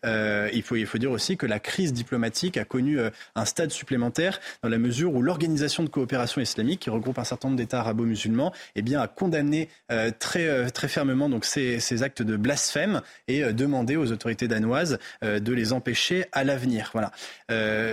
il, 0.04 0.62
faut, 0.64 0.76
il 0.76 0.86
faut 0.86 0.98
dire 0.98 1.12
aussi 1.12 1.38
que 1.38 1.46
la 1.46 1.60
crise 1.60 1.94
diplomatique 1.94 2.58
a 2.58 2.66
connu 2.66 3.00
un 3.36 3.46
stade 3.46 3.72
supplémentaire 3.72 4.40
dans 4.62 4.70
la 4.70 4.78
mesure 4.78 5.14
où 5.14 5.22
l'organisation 5.22 5.84
de 5.84 5.90
coopération 5.90 6.42
islamique, 6.42 6.82
qui 6.82 6.90
regroupe 6.90 7.18
un 7.18 7.24
certain 7.24 7.48
nombre 7.48 7.58
d'États 7.58 7.80
arabo-musulmans, 7.80 8.52
eh 8.76 8.82
bien, 8.82 9.00
a 9.00 9.08
condamné 9.08 9.70
très, 10.20 10.70
très 10.72 10.88
fermement 10.88 11.30
donc, 11.30 11.46
ces, 11.46 11.80
ces, 11.80 12.04
actes 12.04 12.22
de 12.22 12.36
blasphème 12.36 13.02
et 13.28 13.54
demandé 13.70 13.96
aux 13.96 14.12
autorités 14.12 14.48
danoises 14.48 14.98
de 15.22 15.54
les 15.54 15.72
empêcher 15.74 16.26
à 16.32 16.44
l'avenir. 16.44 16.92
Voilà. 16.94 17.12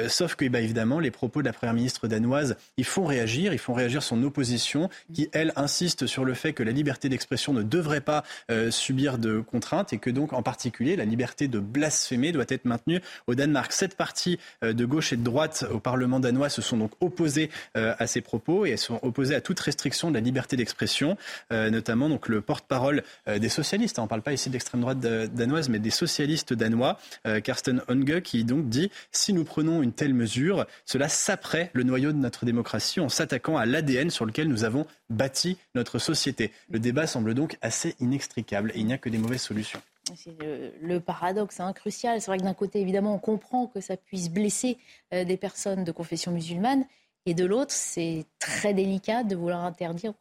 sauf 0.08 0.34
que, 0.34 0.48
bah, 0.48 0.60
évidemment, 0.60 0.98
les 0.98 1.10
propos 1.10 1.40
de 1.40 1.46
la 1.46 1.52
première 1.52 1.74
ministre 1.74 2.08
danoise, 2.08 2.56
ils 2.76 2.84
font 2.84 3.04
réagir, 3.04 3.52
ils 3.52 3.58
font 3.58 3.74
réagir 3.74 4.02
son 4.02 4.22
opposition, 4.22 4.88
qui, 5.12 5.28
elle, 5.32 5.52
insiste 5.56 6.06
sur 6.06 6.24
le 6.24 6.34
fait 6.34 6.52
que 6.52 6.62
la 6.62 6.72
liberté 6.72 7.08
d'expression 7.08 7.52
ne 7.52 7.62
devrait 7.62 8.00
pas 8.00 8.24
subir 8.70 9.18
de 9.18 9.40
contraintes 9.40 9.92
et 9.92 9.98
que 9.98 10.10
donc 10.10 10.32
en 10.32 10.42
particulier 10.42 10.96
la 10.96 11.04
liberté 11.04 11.48
de 11.48 11.58
blasphémer 11.58 12.32
doit 12.32 12.44
être 12.48 12.64
maintenue 12.64 13.00
au 13.26 13.34
Danemark. 13.34 13.72
Cette 13.72 13.96
partie 13.96 14.38
de 14.62 14.84
gauche 14.84 15.12
et 15.12 15.16
de 15.16 15.22
droite 15.22 15.66
au 15.70 15.78
Parlement 15.78 16.20
danois 16.20 16.48
se 16.48 16.62
sont 16.62 16.76
donc 16.76 16.92
opposées 17.00 17.50
à 17.74 18.06
ces 18.06 18.20
propos 18.20 18.64
et 18.66 18.70
elles 18.70 18.78
sont 18.78 18.98
opposées 19.02 19.34
à 19.34 19.40
toute 19.40 19.60
restriction 19.60 20.08
de 20.10 20.14
la 20.14 20.20
liberté 20.20 20.56
d'expression, 20.56 21.16
notamment 21.50 22.08
donc 22.08 22.28
le 22.28 22.40
porte-parole 22.40 23.02
des 23.26 23.48
socialistes. 23.48 23.98
On 23.98 24.04
ne 24.04 24.08
parle 24.08 24.22
pas 24.22 24.32
ici 24.32 24.48
de 24.48 24.54
l'extrême 24.54 24.80
droite 24.80 25.00
danoise, 25.00 25.65
mais 25.68 25.78
des 25.78 25.90
socialistes 25.90 26.52
danois, 26.52 26.98
Karsten 27.44 27.82
Onge, 27.88 28.20
qui 28.22 28.44
donc 28.44 28.68
dit 28.68 28.90
si 29.12 29.32
nous 29.32 29.44
prenons 29.44 29.82
une 29.82 29.92
telle 29.92 30.14
mesure, 30.14 30.66
cela 30.84 31.08
saperait 31.08 31.70
le 31.72 31.82
noyau 31.82 32.12
de 32.12 32.18
notre 32.18 32.44
démocratie 32.44 33.00
en 33.00 33.08
s'attaquant 33.08 33.56
à 33.56 33.66
l'ADN 33.66 34.10
sur 34.10 34.26
lequel 34.26 34.48
nous 34.48 34.64
avons 34.64 34.86
bâti 35.10 35.58
notre 35.74 35.98
société. 35.98 36.52
Le 36.70 36.78
débat 36.78 37.06
semble 37.06 37.34
donc 37.34 37.56
assez 37.62 37.94
inextricable 38.00 38.72
et 38.74 38.80
il 38.80 38.86
n'y 38.86 38.92
a 38.92 38.98
que 38.98 39.08
des 39.08 39.18
mauvaises 39.18 39.42
solutions. 39.42 39.80
C'est 40.14 40.36
le, 40.80 41.00
paradoxe 41.00 41.58
hein, 41.58 41.72
crucial. 41.72 42.20
C'est 42.20 42.30
vrai 42.30 42.38
que 42.38 42.44
d'un 42.44 42.54
côté, 42.54 42.80
évidemment, 42.80 43.14
on 43.14 43.18
comprend 43.18 43.66
que 43.66 43.80
ça 43.80 43.96
puisse 43.96 44.30
blesser 44.30 44.78
euh, 45.12 45.24
des 45.24 45.36
personnes 45.36 45.82
de 45.82 45.90
confession 45.90 46.30
musulmane. 46.30 46.84
Et 47.26 47.34
de 47.34 47.44
l'autre, 47.44 47.72
c'est 47.72 48.24
très 48.38 48.72
délicat 48.72 49.24
de 49.24 49.34
vouloir 49.34 49.64
interdire, 49.64 50.14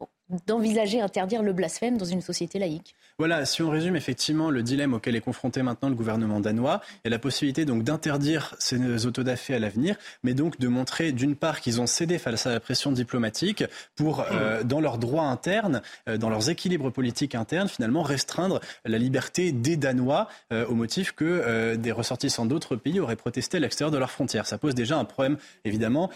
d'envisager 0.47 1.01
interdire 1.01 1.43
le 1.43 1.53
blasphème 1.53 1.97
dans 1.97 2.05
une 2.05 2.21
société 2.21 2.57
laïque. 2.59 2.95
Voilà, 3.17 3.45
si 3.45 3.61
on 3.61 3.69
résume 3.69 3.95
effectivement 3.95 4.49
le 4.49 4.61
dilemme 4.61 4.93
auquel 4.93 5.15
est 5.15 5.21
confronté 5.21 5.61
maintenant 5.61 5.87
le 5.87 5.95
gouvernement 5.95 6.39
danois, 6.39 6.81
il 6.95 7.07
y 7.07 7.07
a 7.07 7.11
la 7.11 7.19
possibilité 7.19 7.63
donc 7.63 7.83
d'interdire 7.83 8.55
ces 8.59 9.05
autodafés 9.05 9.55
à 9.55 9.59
l'avenir, 9.59 9.95
mais 10.23 10.33
donc 10.33 10.59
de 10.59 10.67
montrer 10.67 11.11
d'une 11.11 11.35
part 11.35 11.61
qu'ils 11.61 11.79
ont 11.79 11.87
cédé 11.87 12.17
face 12.17 12.45
à 12.45 12.51
la 12.51 12.59
pression 12.59 12.91
diplomatique 12.91 13.63
pour, 13.95 14.25
euh, 14.31 14.63
dans 14.63 14.81
leurs 14.81 14.97
droits 14.97 15.27
internes, 15.27 15.81
euh, 16.09 16.17
dans 16.17 16.29
leurs 16.29 16.49
équilibres 16.49 16.91
politiques 16.91 17.35
internes, 17.35 17.69
finalement 17.69 18.03
restreindre 18.03 18.59
la 18.83 18.97
liberté 18.97 19.51
des 19.51 19.77
Danois 19.77 20.27
euh, 20.51 20.65
au 20.65 20.73
motif 20.73 21.13
que 21.13 21.75
des 21.75 21.91
ressortissants 21.91 22.45
d'autres 22.45 22.75
pays 22.75 22.99
auraient 22.99 23.15
protesté 23.15 23.57
à 23.57 23.59
l'extérieur 23.59 23.91
de 23.91 23.97
leurs 23.97 24.11
frontières. 24.11 24.45
Ça 24.45 24.57
pose 24.57 24.75
déjà 24.75 24.97
un 24.97 25.05
problème 25.05 25.37
évidemment 25.63 26.09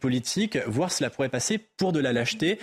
politique, 0.00 0.58
voire 0.66 0.92
cela 0.92 1.10
pourrait 1.10 1.28
passer 1.28 1.58
pour 1.58 1.92
de 1.92 2.00
la 2.00 2.12
lâcheté, 2.12 2.58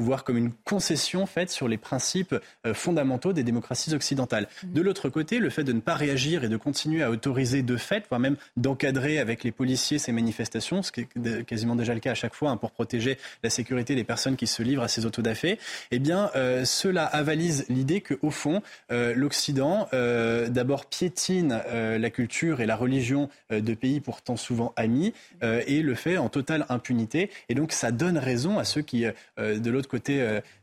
voire 0.00 0.24
comme 0.24 0.36
une 0.36 0.52
concession 0.64 1.26
faite 1.26 1.50
sur 1.50 1.68
les 1.68 1.78
principes 1.78 2.34
fondamentaux 2.74 3.00
fondamentaux 3.00 3.32
des 3.32 3.44
démocraties 3.44 3.94
occidentales. 3.94 4.48
Mm. 4.62 4.72
De 4.72 4.82
l'autre 4.82 5.08
côté, 5.08 5.38
le 5.38 5.48
fait 5.48 5.64
de 5.64 5.72
ne 5.72 5.80
pas 5.80 5.94
réagir 5.94 6.44
et 6.44 6.48
de 6.48 6.56
continuer 6.56 7.02
à 7.02 7.10
autoriser 7.10 7.62
de 7.62 7.76
fait, 7.76 8.04
voire 8.08 8.20
même 8.20 8.36
d'encadrer 8.56 9.18
avec 9.18 9.44
les 9.44 9.52
policiers 9.52 9.98
ces 9.98 10.12
manifestations, 10.12 10.82
ce 10.82 10.92
qui 10.92 11.02
est 11.02 11.44
quasiment 11.44 11.76
déjà 11.76 11.94
le 11.94 12.00
cas 12.00 12.10
à 12.10 12.14
chaque 12.14 12.34
fois 12.34 12.50
hein, 12.50 12.56
pour 12.56 12.72
protéger 12.72 13.16
la 13.42 13.50
sécurité 13.50 13.94
des 13.94 14.04
personnes 14.04 14.36
qui 14.36 14.46
se 14.46 14.62
livrent 14.62 14.82
à 14.82 14.88
ces 14.88 15.06
autodafés, 15.06 15.58
eh 15.90 15.98
bien, 15.98 16.30
euh, 16.34 16.64
cela 16.64 17.04
avalise 17.04 17.64
l'idée 17.68 18.00
que, 18.00 18.14
au 18.22 18.30
fond, 18.30 18.60
euh, 18.90 19.14
l'Occident 19.14 19.88
euh, 19.94 20.48
d'abord 20.48 20.86
piétine 20.86 21.60
la 21.70 22.10
culture 22.10 22.60
et 22.60 22.66
la 22.66 22.76
religion 22.76 23.28
de 23.50 23.74
pays 23.74 24.00
pourtant 24.00 24.36
souvent 24.36 24.72
amis 24.76 25.12
et 25.42 25.82
le 25.82 25.94
fait 25.94 26.18
en 26.18 26.28
totale 26.28 26.66
impunité. 26.68 27.30
Et 27.48 27.54
donc, 27.54 27.72
ça 27.72 27.92
donne 27.92 28.18
raison 28.18 28.58
à 28.58 28.64
ceux 28.64 28.82
qui, 28.82 29.04
de 29.38 29.70
l'autre 29.70 29.88
côté 29.90 30.18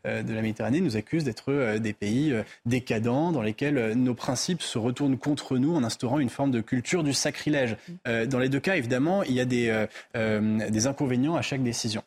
de 0.05 0.33
la 0.33 0.41
Méditerranée, 0.41 0.81
nous 0.81 0.97
accusent 0.97 1.23
d'être 1.23 1.77
des 1.77 1.93
pays 1.93 2.31
euh, 2.31 2.43
décadents 2.65 3.31
dans 3.31 3.41
lesquels 3.41 3.77
euh, 3.77 3.95
nos 3.95 4.13
principes 4.13 4.61
se 4.61 4.77
retournent 4.77 5.17
contre 5.17 5.57
nous 5.57 5.75
en 5.75 5.83
instaurant 5.83 6.19
une 6.19 6.29
forme 6.29 6.51
de 6.51 6.61
culture 6.61 7.03
du 7.03 7.13
sacrilège. 7.13 7.77
Euh, 8.07 8.25
dans 8.25 8.39
les 8.39 8.49
deux 8.49 8.59
cas, 8.59 8.75
évidemment, 8.75 9.23
il 9.23 9.33
y 9.33 9.39
a 9.39 9.45
des, 9.45 9.85
des 10.13 10.87
inconvénients 10.87 11.35
à 11.35 11.41
chaque 11.41 11.63
décision. 11.63 12.03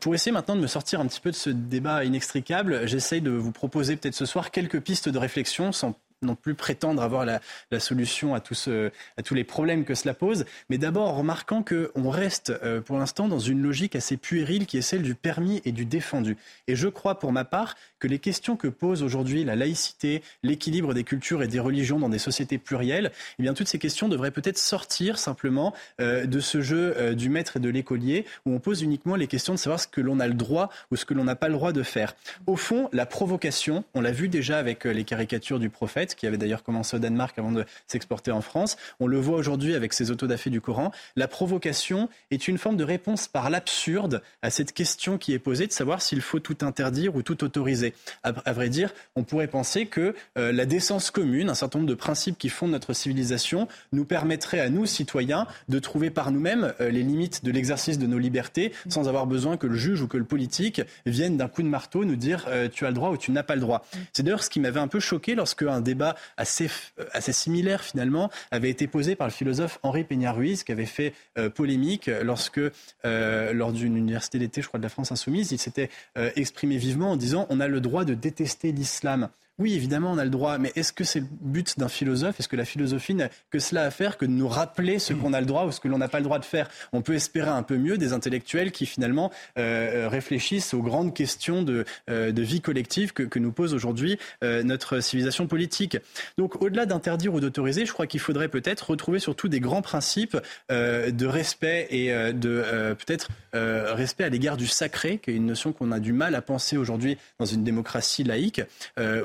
pour 0.00 0.14
essayer 0.14 0.32
maintenant 0.32 0.56
de 0.56 0.60
me 0.60 0.66
sortir 0.66 1.00
un 1.00 1.06
petit 1.06 1.20
peu 1.20 1.30
de 1.30 1.36
ce 1.36 1.50
débat 1.50 2.04
inextricable, 2.04 2.86
j'essaye 2.86 3.20
de 3.20 3.30
vous 3.30 3.52
proposer 3.52 3.96
peut-être 3.96 4.14
ce 4.14 4.26
soir 4.26 4.50
quelques 4.50 4.80
pistes 4.80 5.08
de 5.08 5.18
réflexion 5.18 5.72
sans 5.72 5.94
non 6.22 6.34
plus 6.34 6.54
prétendre 6.54 7.02
avoir 7.02 7.24
la, 7.24 7.40
solution 7.80 8.34
à, 8.34 8.40
tous, 8.40 8.68
à 9.16 9.22
tous 9.22 9.34
les 9.34 9.44
problèmes 9.44 9.84
que 9.84 9.94
cela 9.94 10.14
pose, 10.14 10.44
mais 10.68 10.78
d'abord 10.78 11.08
en 11.08 11.14
remarquant 11.14 11.62
qu'on 11.62 12.10
reste 12.10 12.52
pour 12.82 12.98
l'instant 12.98 13.28
dans 13.28 13.38
une 13.38 13.62
logique 13.62 13.96
assez 13.96 14.16
puérile 14.16 14.66
qui 14.66 14.78
est 14.78 14.82
celle 14.82 15.02
du 15.02 15.14
permis 15.14 15.60
et 15.64 15.72
du 15.72 15.84
défendu. 15.84 16.36
Et 16.66 16.76
je 16.76 16.88
crois 16.88 17.18
pour 17.18 17.32
ma 17.32 17.44
part 17.44 17.74
que 18.02 18.08
les 18.08 18.18
questions 18.18 18.56
que 18.56 18.66
pose 18.66 19.04
aujourd'hui 19.04 19.44
la 19.44 19.54
laïcité, 19.54 20.22
l'équilibre 20.42 20.92
des 20.92 21.04
cultures 21.04 21.40
et 21.44 21.46
des 21.46 21.60
religions 21.60 22.00
dans 22.00 22.08
des 22.08 22.18
sociétés 22.18 22.58
plurielles, 22.58 23.12
eh 23.38 23.44
bien 23.44 23.54
toutes 23.54 23.68
ces 23.68 23.78
questions 23.78 24.08
devraient 24.08 24.32
peut-être 24.32 24.58
sortir 24.58 25.20
simplement 25.20 25.72
euh, 26.00 26.26
de 26.26 26.40
ce 26.40 26.62
jeu 26.62 26.96
euh, 26.96 27.14
du 27.14 27.28
maître 27.28 27.58
et 27.58 27.60
de 27.60 27.68
l'écolier 27.68 28.26
où 28.44 28.52
on 28.52 28.58
pose 28.58 28.82
uniquement 28.82 29.14
les 29.14 29.28
questions 29.28 29.52
de 29.52 29.58
savoir 29.58 29.78
ce 29.78 29.86
que 29.86 30.00
l'on 30.00 30.18
a 30.18 30.26
le 30.26 30.34
droit 30.34 30.68
ou 30.90 30.96
ce 30.96 31.04
que 31.04 31.14
l'on 31.14 31.22
n'a 31.22 31.36
pas 31.36 31.46
le 31.46 31.54
droit 31.54 31.70
de 31.70 31.84
faire. 31.84 32.16
Au 32.48 32.56
fond, 32.56 32.88
la 32.92 33.06
provocation, 33.06 33.84
on 33.94 34.00
l'a 34.00 34.10
vu 34.10 34.28
déjà 34.28 34.58
avec 34.58 34.84
euh, 34.84 34.92
les 34.92 35.04
caricatures 35.04 35.60
du 35.60 35.70
prophète 35.70 36.16
qui 36.16 36.26
avait 36.26 36.38
d'ailleurs 36.38 36.64
commencé 36.64 36.96
au 36.96 36.98
Danemark 36.98 37.38
avant 37.38 37.52
de 37.52 37.64
s'exporter 37.86 38.32
en 38.32 38.40
France, 38.40 38.76
on 38.98 39.06
le 39.06 39.20
voit 39.20 39.36
aujourd'hui 39.36 39.76
avec 39.76 39.92
ces 39.92 40.10
autodafés 40.10 40.50
du 40.50 40.60
Coran, 40.60 40.90
la 41.14 41.28
provocation 41.28 42.08
est 42.32 42.48
une 42.48 42.58
forme 42.58 42.76
de 42.76 42.84
réponse 42.84 43.28
par 43.28 43.48
l'absurde 43.48 44.22
à 44.42 44.50
cette 44.50 44.72
question 44.72 45.18
qui 45.18 45.34
est 45.34 45.38
posée 45.38 45.68
de 45.68 45.72
savoir 45.72 46.02
s'il 46.02 46.20
faut 46.20 46.40
tout 46.40 46.58
interdire 46.62 47.14
ou 47.14 47.22
tout 47.22 47.44
autoriser. 47.44 47.91
À, 48.22 48.52
vrai 48.52 48.68
dire, 48.68 48.92
on 49.16 49.24
pourrait 49.24 49.48
penser 49.48 49.86
que 49.86 50.14
euh, 50.38 50.52
la 50.52 50.66
décence 50.66 51.10
commune, 51.10 51.50
un 51.50 51.54
certain 51.54 51.78
nombre 51.78 51.90
de 51.90 51.94
principes 51.94 52.38
qui 52.38 52.48
fondent 52.48 52.70
notre 52.70 52.92
civilisation, 52.92 53.68
nous 53.92 54.04
permettraient 54.04 54.60
à 54.60 54.68
nous, 54.68 54.86
citoyens, 54.86 55.46
de 55.68 55.78
trouver 55.78 56.10
par 56.10 56.30
nous-mêmes 56.30 56.74
euh, 56.80 56.90
les 56.90 57.02
limites 57.02 57.44
de 57.44 57.50
l'exercice 57.50 57.98
de 57.98 58.06
nos 58.06 58.18
libertés 58.18 58.72
sans 58.88 59.08
avoir 59.08 59.26
besoin 59.26 59.56
que 59.56 59.66
le 59.66 59.76
juge 59.76 60.02
ou 60.02 60.08
que 60.08 60.16
le 60.16 60.24
politique 60.24 60.82
vienne 61.06 61.36
d'un 61.36 61.48
coup 61.48 61.62
de 61.62 61.68
marteau 61.68 62.04
nous 62.04 62.16
dire 62.16 62.46
euh, 62.48 62.68
tu 62.72 62.86
as 62.86 62.88
le 62.88 62.94
droit 62.94 63.10
ou 63.10 63.16
tu 63.16 63.30
n'as 63.32 63.42
pas 63.42 63.54
le 63.54 63.60
droit. 63.60 63.84
C'est 64.12 64.22
d'ailleurs 64.22 64.44
ce 64.44 64.50
qui 64.50 64.60
m'avait 64.60 64.80
un 64.80 64.88
peu 64.88 65.00
choqué 65.00 65.34
lorsque 65.34 65.62
un 65.62 65.80
débat 65.80 66.16
assez, 66.36 66.70
assez 67.12 67.32
similaire 67.32 67.82
finalement 67.82 68.30
avait 68.50 68.70
été 68.70 68.86
posé 68.86 69.16
par 69.16 69.26
le 69.26 69.32
philosophe 69.32 69.78
Henri 69.82 70.04
Peña-Ruiz 70.04 70.64
qui 70.64 70.72
avait 70.72 70.86
fait 70.86 71.14
polémique 71.54 72.10
lorsque 72.22 72.60
lors 73.04 73.72
d'une 73.72 73.96
université 73.96 74.38
d'été, 74.38 74.62
je 74.62 74.68
crois 74.68 74.78
de 74.78 74.84
la 74.84 74.88
France 74.88 75.12
insoumise, 75.12 75.52
il 75.52 75.58
s'était 75.58 75.90
exprimé 76.36 76.76
vivement 76.76 77.12
en 77.12 77.16
disant 77.16 77.46
on 77.50 77.60
a 77.60 77.68
le 77.68 77.80
droit 77.82 78.04
de 78.04 78.14
détester 78.14 78.72
l'islam. 78.72 79.28
Oui, 79.62 79.74
évidemment, 79.74 80.10
on 80.10 80.18
a 80.18 80.24
le 80.24 80.30
droit, 80.30 80.58
mais 80.58 80.72
est-ce 80.74 80.92
que 80.92 81.04
c'est 81.04 81.20
le 81.20 81.28
but 81.30 81.78
d'un 81.78 81.88
philosophe? 81.88 82.40
Est-ce 82.40 82.48
que 82.48 82.56
la 82.56 82.64
philosophie 82.64 83.14
n'a 83.14 83.28
que 83.48 83.60
cela 83.60 83.84
à 83.84 83.92
faire 83.92 84.18
que 84.18 84.24
de 84.24 84.32
nous 84.32 84.48
rappeler 84.48 84.98
ce 84.98 85.12
qu'on 85.12 85.32
a 85.32 85.38
le 85.38 85.46
droit 85.46 85.66
ou 85.66 85.70
ce 85.70 85.78
que 85.78 85.86
l'on 85.86 85.98
n'a 85.98 86.08
pas 86.08 86.18
le 86.18 86.24
droit 86.24 86.40
de 86.40 86.44
faire? 86.44 86.68
On 86.92 87.00
peut 87.00 87.14
espérer 87.14 87.50
un 87.50 87.62
peu 87.62 87.76
mieux 87.76 87.96
des 87.96 88.12
intellectuels 88.12 88.72
qui 88.72 88.86
finalement 88.86 89.30
euh, 89.60 90.08
réfléchissent 90.10 90.74
aux 90.74 90.82
grandes 90.82 91.14
questions 91.14 91.62
de, 91.62 91.84
euh, 92.10 92.32
vie 92.34 92.60
collective 92.60 93.12
que, 93.12 93.38
nous 93.38 93.52
pose 93.52 93.72
aujourd'hui 93.72 94.18
euh, 94.42 94.64
notre 94.64 94.98
civilisation 94.98 95.46
politique. 95.46 95.96
Donc, 96.38 96.60
au-delà 96.60 96.84
d'interdire 96.84 97.32
ou 97.32 97.38
d'autoriser, 97.38 97.86
je 97.86 97.92
crois 97.92 98.08
qu'il 98.08 98.18
faudrait 98.18 98.48
peut-être 98.48 98.90
retrouver 98.90 99.20
surtout 99.20 99.46
des 99.46 99.60
grands 99.60 99.82
principes 99.82 100.36
de 100.70 101.26
respect 101.26 101.86
et 101.90 102.10
de 102.32 102.64
peut-être 102.94 103.28
respect 103.52 104.24
à 104.24 104.28
l'égard 104.28 104.56
du 104.56 104.66
sacré, 104.66 105.18
qui 105.18 105.30
est 105.30 105.34
une 105.34 105.46
notion 105.46 105.72
qu'on 105.72 105.92
a 105.92 106.00
du 106.00 106.12
mal 106.12 106.34
à 106.34 106.42
penser 106.42 106.76
aujourd'hui 106.76 107.16
dans 107.38 107.44
une 107.44 107.62
démocratie 107.62 108.24
laïque. 108.24 108.60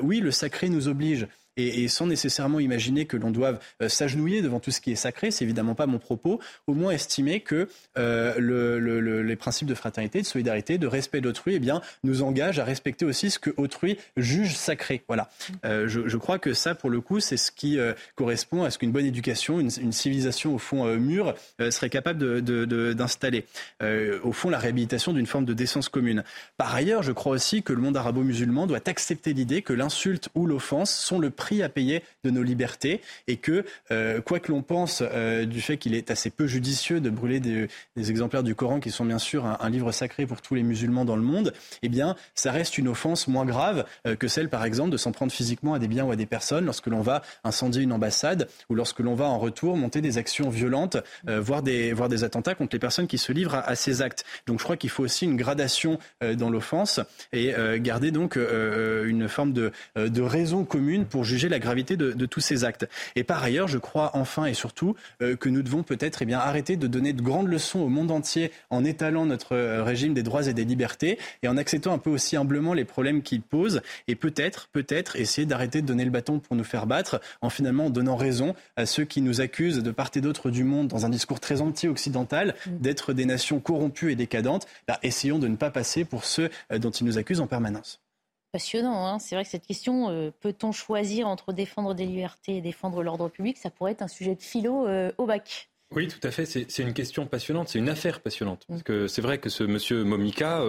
oui, 0.02 0.20
le 0.20 0.27
sacré 0.30 0.68
nous 0.68 0.88
oblige 0.88 1.28
et, 1.58 1.88
sans 1.88 2.06
nécessairement 2.06 2.60
imaginer 2.60 3.04
que 3.04 3.16
l'on 3.16 3.30
doive 3.30 3.58
euh, 3.82 3.88
s'agenouiller 3.88 4.42
devant 4.42 4.60
tout 4.60 4.70
ce 4.70 4.80
qui 4.80 4.92
est 4.92 4.96
sacré, 4.96 5.30
c'est 5.30 5.44
évidemment 5.44 5.74
pas 5.74 5.86
mon 5.86 5.98
propos, 5.98 6.40
au 6.66 6.74
moins 6.74 6.92
estimer 6.92 7.40
que 7.40 7.68
euh, 7.98 9.22
les 9.22 9.36
principes 9.36 9.68
de 9.68 9.74
fraternité, 9.74 10.20
de 10.20 10.26
solidarité, 10.26 10.78
de 10.78 10.86
respect 10.86 11.20
d'autrui, 11.20 11.54
eh 11.56 11.58
bien, 11.58 11.82
nous 12.04 12.22
engagent 12.22 12.60
à 12.60 12.64
respecter 12.64 13.04
aussi 13.04 13.30
ce 13.30 13.38
que 13.38 13.50
autrui 13.56 13.98
juge 14.16 14.54
sacré. 14.54 15.02
Voilà. 15.08 15.30
Euh, 15.64 15.88
je, 15.88 16.16
crois 16.16 16.38
que 16.38 16.54
ça, 16.54 16.74
pour 16.74 16.90
le 16.90 17.00
coup, 17.00 17.20
c'est 17.20 17.36
ce 17.36 17.50
qui 17.50 17.78
correspond 18.14 18.64
à 18.64 18.70
ce 18.70 18.78
qu'une 18.78 18.92
bonne 18.92 19.06
éducation, 19.06 19.60
une, 19.60 19.92
civilisation 19.92 20.54
au 20.54 20.58
fond 20.58 20.86
mûre 20.96 21.34
serait 21.70 21.90
capable 21.90 22.42
d'installer. 22.42 23.44
au 23.80 24.32
fond, 24.32 24.50
la 24.50 24.58
réhabilitation 24.58 25.12
d'une 25.12 25.26
forme 25.26 25.44
de 25.44 25.54
décence 25.54 25.88
commune. 25.88 26.24
Par 26.56 26.74
ailleurs, 26.74 27.02
je 27.02 27.12
crois 27.12 27.32
aussi 27.32 27.62
que 27.62 27.72
le 27.72 27.80
monde 27.80 27.96
arabo-musulman 27.96 28.66
doit 28.66 28.80
accepter 28.86 29.32
l'idée 29.32 29.62
que 29.62 29.72
l'insulte 29.72 30.28
ou 30.34 30.46
l'offense 30.46 30.94
sont 30.94 31.18
le 31.18 31.30
prix 31.30 31.47
à 31.62 31.68
payer 31.68 32.02
de 32.24 32.30
nos 32.30 32.42
libertés 32.42 33.00
et 33.26 33.36
que, 33.36 33.64
euh, 33.90 34.20
quoi 34.20 34.38
que 34.40 34.52
l'on 34.52 34.62
pense 34.62 35.02
euh, 35.02 35.44
du 35.44 35.60
fait 35.60 35.76
qu'il 35.76 35.94
est 35.94 36.10
assez 36.10 36.30
peu 36.30 36.46
judicieux 36.46 37.00
de 37.00 37.10
brûler 37.10 37.40
des, 37.40 37.68
exemplaires 37.96 38.42
du 38.42 38.54
Coran 38.54 38.80
qui 38.80 38.90
sont 38.90 39.04
bien 39.04 39.18
sûr 39.18 39.44
un, 39.46 39.68
livre 39.70 39.92
sacré 39.92 40.26
pour 40.26 40.40
tous 40.40 40.54
les 40.54 40.62
musulmans 40.62 41.04
dans 41.04 41.16
le 41.16 41.22
monde, 41.22 41.52
eh 41.82 41.88
bien, 41.88 42.16
ça 42.34 42.52
reste 42.52 42.78
une 42.78 42.88
offense 42.88 43.28
moins 43.28 43.44
grave 43.44 43.84
euh, 44.06 44.16
que 44.16 44.28
celle, 44.28 44.48
par 44.48 44.64
exemple, 44.64 44.90
de 44.90 44.96
s'en 44.96 45.12
prendre 45.12 45.32
physiquement 45.32 45.74
à 45.74 45.78
des 45.78 45.88
biens 45.88 46.04
ou 46.04 46.10
à 46.10 46.16
des 46.16 46.26
personnes 46.26 46.64
lorsque 46.64 46.86
l'on 46.86 47.00
va 47.00 47.22
incendier 47.44 47.82
une 47.82 47.92
ambassade 47.92 48.48
ou 48.68 48.74
lorsque 48.74 49.00
l'on 49.00 49.14
va 49.14 49.26
en 49.26 49.38
retour 49.38 49.76
monter 49.76 50.00
des 50.00 50.18
actions 50.18 50.48
violentes, 50.48 50.96
voire, 51.26 51.62
des, 51.62 51.92
voire 51.92 52.08
attentats 52.22 52.54
contre 52.54 52.74
les 52.74 52.78
personnes 52.78 53.06
qui 53.06 53.18
se 53.18 53.32
livrent 53.32 53.54
à, 53.54 53.74
ces 53.74 54.02
actes. 54.02 54.24
Donc 54.46 54.58
je 54.58 54.64
crois 54.64 54.76
qu'il 54.76 54.90
faut 54.90 55.04
aussi 55.04 55.24
une 55.24 55.36
gradation 55.36 55.98
dans 56.20 56.50
l'offense 56.50 57.00
et 57.32 57.54
garder 57.78 58.10
donc 58.10 58.36
une 58.36 59.28
forme 59.28 59.52
de 59.52 59.72
raison 60.22 60.64
commune 60.64 61.04
pour 61.04 61.24
juger 61.24 61.37
juger 61.38 61.48
la 61.48 61.60
gravité 61.60 61.96
de, 61.96 62.26
tous 62.26 62.40
ces 62.40 62.64
actes. 62.64 62.88
Et 63.14 63.22
par 63.22 63.42
ailleurs, 63.42 63.68
je 63.68 63.78
crois 63.78 64.10
enfin 64.14 64.46
et 64.46 64.54
surtout 64.54 64.96
que 65.20 65.48
nous 65.48 65.62
devons 65.62 65.84
peut-être 65.84 66.20
eh 66.22 66.24
bien 66.24 66.38
arrêter 66.38 66.76
de 66.76 66.86
donner 66.86 67.12
de 67.12 67.22
grandes 67.22 67.46
leçons 67.46 67.78
au 67.78 67.88
monde 67.88 68.10
entier 68.10 68.50
en 68.70 68.84
étalant 68.84 69.24
notre 69.24 69.56
régime 69.80 70.14
des 70.14 70.24
droits 70.24 70.46
et 70.48 70.52
des 70.52 70.64
libertés 70.64 71.18
et 71.42 71.48
en 71.48 71.56
acceptant 71.56 71.92
un 71.92 71.98
peu 71.98 72.10
aussi 72.10 72.36
humblement 72.36 72.74
les 72.74 72.84
problèmes 72.84 73.22
qu'il 73.22 73.40
pose 73.40 73.80
et 74.08 74.16
peut-être, 74.16 74.68
peut-être 74.72 75.16
essayer 75.16 75.46
d'arrêter 75.46 75.80
de 75.80 75.86
donner 75.86 76.04
le 76.04 76.10
bâton 76.10 76.40
pour 76.40 76.56
nous 76.56 76.64
faire 76.64 76.86
battre 76.86 77.20
en 77.40 77.50
finalement 77.50 77.88
donnant 77.88 78.16
raison 78.16 78.54
à 78.76 78.84
ceux 78.84 79.04
qui 79.04 79.22
nous 79.22 79.40
accusent 79.40 79.82
de 79.82 79.90
part 79.90 80.08
et 80.14 80.20
d'autre 80.20 80.50
du 80.50 80.64
monde 80.64 80.88
dans 80.88 81.06
un 81.06 81.10
discours 81.10 81.40
très 81.40 81.60
anti-occidental 81.60 82.54
mm. 82.66 82.78
d'être 82.78 83.12
des 83.12 83.26
nations 83.26 83.60
corrompues 83.60 84.12
et 84.12 84.16
décadentes. 84.16 84.66
Bah, 84.86 84.98
essayons 85.02 85.38
de 85.38 85.48
ne 85.48 85.56
pas 85.56 85.70
passer 85.70 86.04
pour 86.04 86.24
ceux 86.24 86.50
euh, 86.72 86.78
dont 86.78 86.90
ils 86.90 87.04
nous 87.04 87.18
accusent 87.18 87.40
en 87.40 87.46
permanence. 87.46 88.00
Passionnant, 88.52 89.06
hein 89.06 89.18
c'est 89.18 89.34
vrai 89.34 89.44
que 89.44 89.50
cette 89.50 89.66
question, 89.66 90.08
euh, 90.10 90.30
peut-on 90.40 90.72
choisir 90.72 91.28
entre 91.28 91.52
défendre 91.52 91.94
des 91.94 92.06
libertés 92.06 92.56
et 92.56 92.60
défendre 92.60 93.02
l'ordre 93.02 93.28
public, 93.28 93.58
ça 93.58 93.70
pourrait 93.70 93.92
être 93.92 94.02
un 94.02 94.08
sujet 94.08 94.34
de 94.34 94.42
philo 94.42 94.86
euh, 94.86 95.12
au 95.18 95.26
bac. 95.26 95.70
Oui, 95.94 96.08
tout 96.08 96.20
à 96.26 96.30
fait. 96.30 96.44
C'est 96.44 96.82
une 96.82 96.92
question 96.92 97.26
passionnante, 97.26 97.68
c'est 97.68 97.78
une 97.78 97.88
affaire 97.88 98.20
passionnante. 98.20 98.64
Parce 98.68 98.82
que 98.82 99.06
c'est 99.06 99.22
vrai 99.22 99.38
que 99.38 99.48
ce 99.48 99.64
monsieur 99.64 100.04
Momika, 100.04 100.62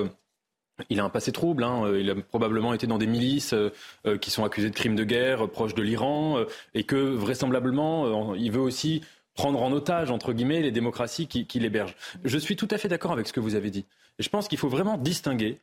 il 0.90 1.00
a 1.00 1.04
un 1.04 1.10
passé 1.10 1.32
trouble. 1.32 1.64
Hein. 1.64 1.84
Euh, 1.86 2.00
il 2.00 2.10
a 2.10 2.16
probablement 2.16 2.74
été 2.74 2.88
dans 2.88 2.98
des 2.98 3.08
milices 3.08 3.54
euh, 3.54 3.72
euh, 4.06 4.18
qui 4.18 4.32
sont 4.32 4.44
accusées 4.44 4.70
de 4.70 4.76
crimes 4.76 4.96
de 4.96 5.04
guerre 5.04 5.50
proches 5.50 5.76
de 5.76 5.82
l'Iran 5.82 6.44
et 6.74 6.84
que 6.84 6.96
vraisemblablement, 6.96 8.36
il 8.36 8.52
veut 8.52 8.62
aussi 8.62 9.02
prendre 9.34 9.62
en 9.62 9.72
otage, 9.72 10.12
entre 10.12 10.34
guillemets, 10.34 10.62
les 10.62 10.72
démocraties 10.72 11.28
qui, 11.28 11.46
qui 11.48 11.60
l'hébergent. 11.60 11.96
Je 12.24 12.38
suis 12.38 12.56
tout 12.56 12.68
à 12.72 12.78
fait 12.78 12.88
d'accord 12.88 13.12
avec 13.12 13.28
ce 13.28 13.34
que 13.34 13.40
vous 13.40 13.56
avez 13.56 13.72
dit. 13.72 13.86
je 14.20 14.30
pense 14.30 14.48
qu'il 14.48 14.58
faut 14.58 14.70
vraiment 14.70 14.98
distinguer, 14.98 15.60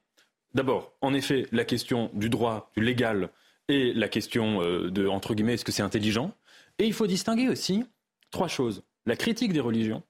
d'abord, 0.55 0.95
en 1.00 1.15
effet, 1.15 1.47
la 1.53 1.65
question 1.65 2.11
du 2.15 2.29
droit, 2.29 2.71
du 2.76 2.83
légal, 2.83 3.31
et 3.69 3.93
la 3.93 4.09
question 4.09 4.61
de, 4.61 5.07
entre 5.09 5.35
guillemets, 5.35 5.55
est-ce 5.55 5.65
que 5.65 5.73
c'est 5.73 5.83
intelligent? 5.83 6.33
Et 6.79 6.87
il 6.87 6.93
faut 6.93 7.07
distinguer 7.07 7.49
aussi 7.49 7.85
trois 8.31 8.49
choses. 8.49 8.85
La 9.07 9.17
critique 9.17 9.53
des 9.53 9.61
religions, 9.61 10.03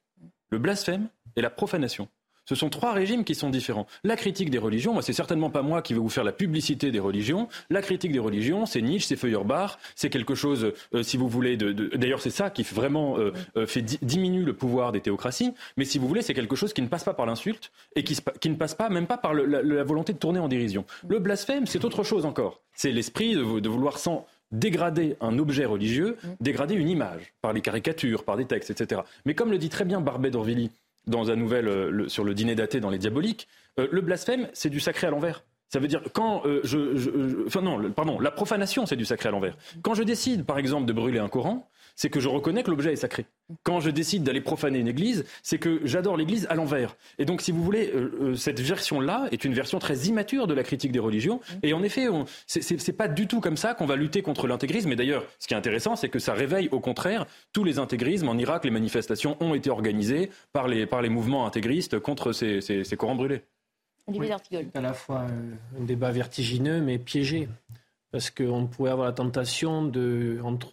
le 0.50 0.58
blasphème 0.58 1.08
et 1.36 1.40
la 1.40 1.50
profanation. 1.50 2.08
Ce 2.46 2.54
sont 2.54 2.70
trois 2.70 2.92
régimes 2.92 3.24
qui 3.24 3.34
sont 3.34 3.50
différents. 3.50 3.86
La 4.04 4.16
critique 4.16 4.50
des 4.50 4.58
religions, 4.58 4.92
moi, 4.92 5.02
c'est 5.02 5.12
certainement 5.12 5.50
pas 5.50 5.62
moi 5.62 5.82
qui 5.82 5.94
vais 5.94 6.00
vous 6.00 6.08
faire 6.08 6.24
la 6.24 6.32
publicité 6.32 6.92
des 6.92 7.00
religions. 7.00 7.48
La 7.70 7.82
critique 7.82 8.12
des 8.12 8.20
religions, 8.20 8.66
c'est 8.66 8.80
Nietzsche, 8.80 9.08
c'est 9.08 9.16
Feuerbach, 9.16 9.78
c'est 9.96 10.10
quelque 10.10 10.34
chose, 10.34 10.72
euh, 10.94 11.02
si 11.02 11.16
vous 11.16 11.28
voulez, 11.28 11.56
de, 11.56 11.72
d'ailleurs, 11.96 12.20
c'est 12.20 12.30
ça 12.30 12.50
qui 12.50 12.62
vraiment 12.62 13.18
euh, 13.18 13.32
euh, 13.56 13.66
fait 13.66 13.82
diminuer 14.04 14.44
le 14.44 14.52
pouvoir 14.52 14.92
des 14.92 15.00
théocraties. 15.00 15.52
Mais 15.76 15.84
si 15.84 15.98
vous 15.98 16.06
voulez, 16.06 16.22
c'est 16.22 16.34
quelque 16.34 16.56
chose 16.56 16.72
qui 16.72 16.82
ne 16.82 16.88
passe 16.88 17.04
pas 17.04 17.14
par 17.14 17.26
l'insulte 17.26 17.72
et 17.96 18.04
qui, 18.04 18.16
qui, 18.40 18.48
ne 18.48 18.54
passe 18.54 18.74
pas, 18.74 18.88
même 18.88 19.06
pas 19.06 19.18
par 19.18 19.34
la, 19.34 19.84
volonté 19.84 20.12
de 20.12 20.18
tourner 20.18 20.38
en 20.38 20.48
dérision. 20.48 20.84
Le 21.08 21.18
blasphème, 21.18 21.66
c'est 21.66 21.84
autre 21.84 22.04
chose 22.04 22.24
encore. 22.26 22.60
C'est 22.72 22.92
l'esprit 22.92 23.34
de, 23.34 23.60
de 23.60 23.68
vouloir 23.68 23.98
sans 23.98 24.26
dégrader 24.52 25.16
un 25.20 25.38
objet 25.38 25.64
religieux, 25.64 26.16
dégrader 26.40 26.74
une 26.74 26.88
image, 26.88 27.34
par 27.42 27.52
les 27.52 27.60
caricatures, 27.60 28.24
par 28.24 28.36
des 28.36 28.44
textes, 28.44 28.70
etc. 28.70 29.00
Mais 29.24 29.34
comme 29.34 29.50
le 29.50 29.58
dit 29.58 29.68
très 29.68 29.84
bien 29.84 30.00
Barbet 30.00 30.30
d'Orvilly, 30.30 30.70
dans 31.06 31.30
un 31.30 31.36
nouvel 31.36 31.68
euh, 31.68 32.08
sur 32.08 32.24
le 32.24 32.34
dîner 32.34 32.54
daté 32.54 32.80
dans 32.80 32.90
les 32.90 32.98
Diaboliques, 32.98 33.48
euh, 33.78 33.88
le 33.90 34.00
blasphème, 34.00 34.48
c'est 34.52 34.70
du 34.70 34.80
sacré 34.80 35.06
à 35.06 35.10
l'envers. 35.10 35.44
Ça 35.68 35.80
veut 35.80 35.88
dire 35.88 36.00
quand 36.12 36.46
euh, 36.46 36.60
je, 36.64 37.46
enfin 37.46 37.60
non, 37.60 37.90
pardon, 37.90 38.20
la 38.20 38.30
profanation, 38.30 38.86
c'est 38.86 38.96
du 38.96 39.04
sacré 39.04 39.28
à 39.28 39.32
l'envers. 39.32 39.56
Quand 39.82 39.94
je 39.94 40.02
décide, 40.02 40.44
par 40.44 40.58
exemple, 40.58 40.86
de 40.86 40.92
brûler 40.92 41.18
un 41.18 41.28
Coran, 41.28 41.68
c'est 41.96 42.10
que 42.10 42.20
je 42.20 42.28
reconnais 42.28 42.62
que 42.62 42.70
l'objet 42.70 42.92
est 42.92 42.96
sacré. 42.96 43.26
Quand 43.62 43.80
je 43.80 43.90
décide 43.90 44.22
d'aller 44.22 44.40
profaner 44.40 44.78
une 44.78 44.88
église, 44.88 45.24
c'est 45.42 45.58
que 45.58 45.80
j'adore 45.84 46.16
l'église 46.16 46.46
à 46.50 46.54
l'envers. 46.54 46.96
Et 47.18 47.24
donc, 47.24 47.40
si 47.40 47.52
vous 47.52 47.62
voulez, 47.62 47.92
cette 48.36 48.60
version-là 48.60 49.28
est 49.32 49.44
une 49.44 49.54
version 49.54 49.78
très 49.78 49.96
immature 50.06 50.46
de 50.46 50.54
la 50.54 50.62
critique 50.62 50.92
des 50.92 50.98
religions. 50.98 51.40
Et 51.62 51.72
en 51.72 51.82
effet, 51.82 52.06
c'est 52.46 52.92
pas 52.92 53.08
du 53.08 53.26
tout 53.26 53.40
comme 53.40 53.56
ça 53.56 53.74
qu'on 53.74 53.86
va 53.86 53.96
lutter 53.96 54.22
contre 54.22 54.46
l'intégrisme. 54.46 54.92
Et 54.92 54.96
d'ailleurs, 54.96 55.24
ce 55.38 55.48
qui 55.48 55.54
est 55.54 55.56
intéressant, 55.56 55.96
c'est 55.96 56.08
que 56.08 56.18
ça 56.18 56.34
réveille 56.34 56.68
au 56.70 56.80
contraire 56.80 57.26
tous 57.52 57.64
les 57.64 57.78
intégrismes. 57.78 58.28
En 58.28 58.36
Irak, 58.36 58.64
les 58.64 58.70
manifestations 58.70 59.36
ont 59.40 59.54
été 59.54 59.70
organisées 59.70 60.30
par 60.52 60.68
les, 60.68 60.86
par 60.86 61.02
les 61.02 61.08
mouvements 61.08 61.46
intégristes 61.46 61.98
contre 61.98 62.32
ces, 62.32 62.60
ces, 62.60 62.84
ces 62.84 62.96
Corans 62.96 63.16
brûlés. 63.16 63.42
C'est 64.08 64.76
à 64.76 64.80
la 64.80 64.92
fois 64.92 65.26
un 65.76 65.84
débat 65.84 66.12
vertigineux 66.12 66.80
mais 66.80 66.98
piégé. 66.98 67.48
Parce 68.12 68.30
qu'on 68.30 68.66
pourrait 68.66 68.92
avoir 68.92 69.06
la 69.06 69.12
tentation 69.12 69.84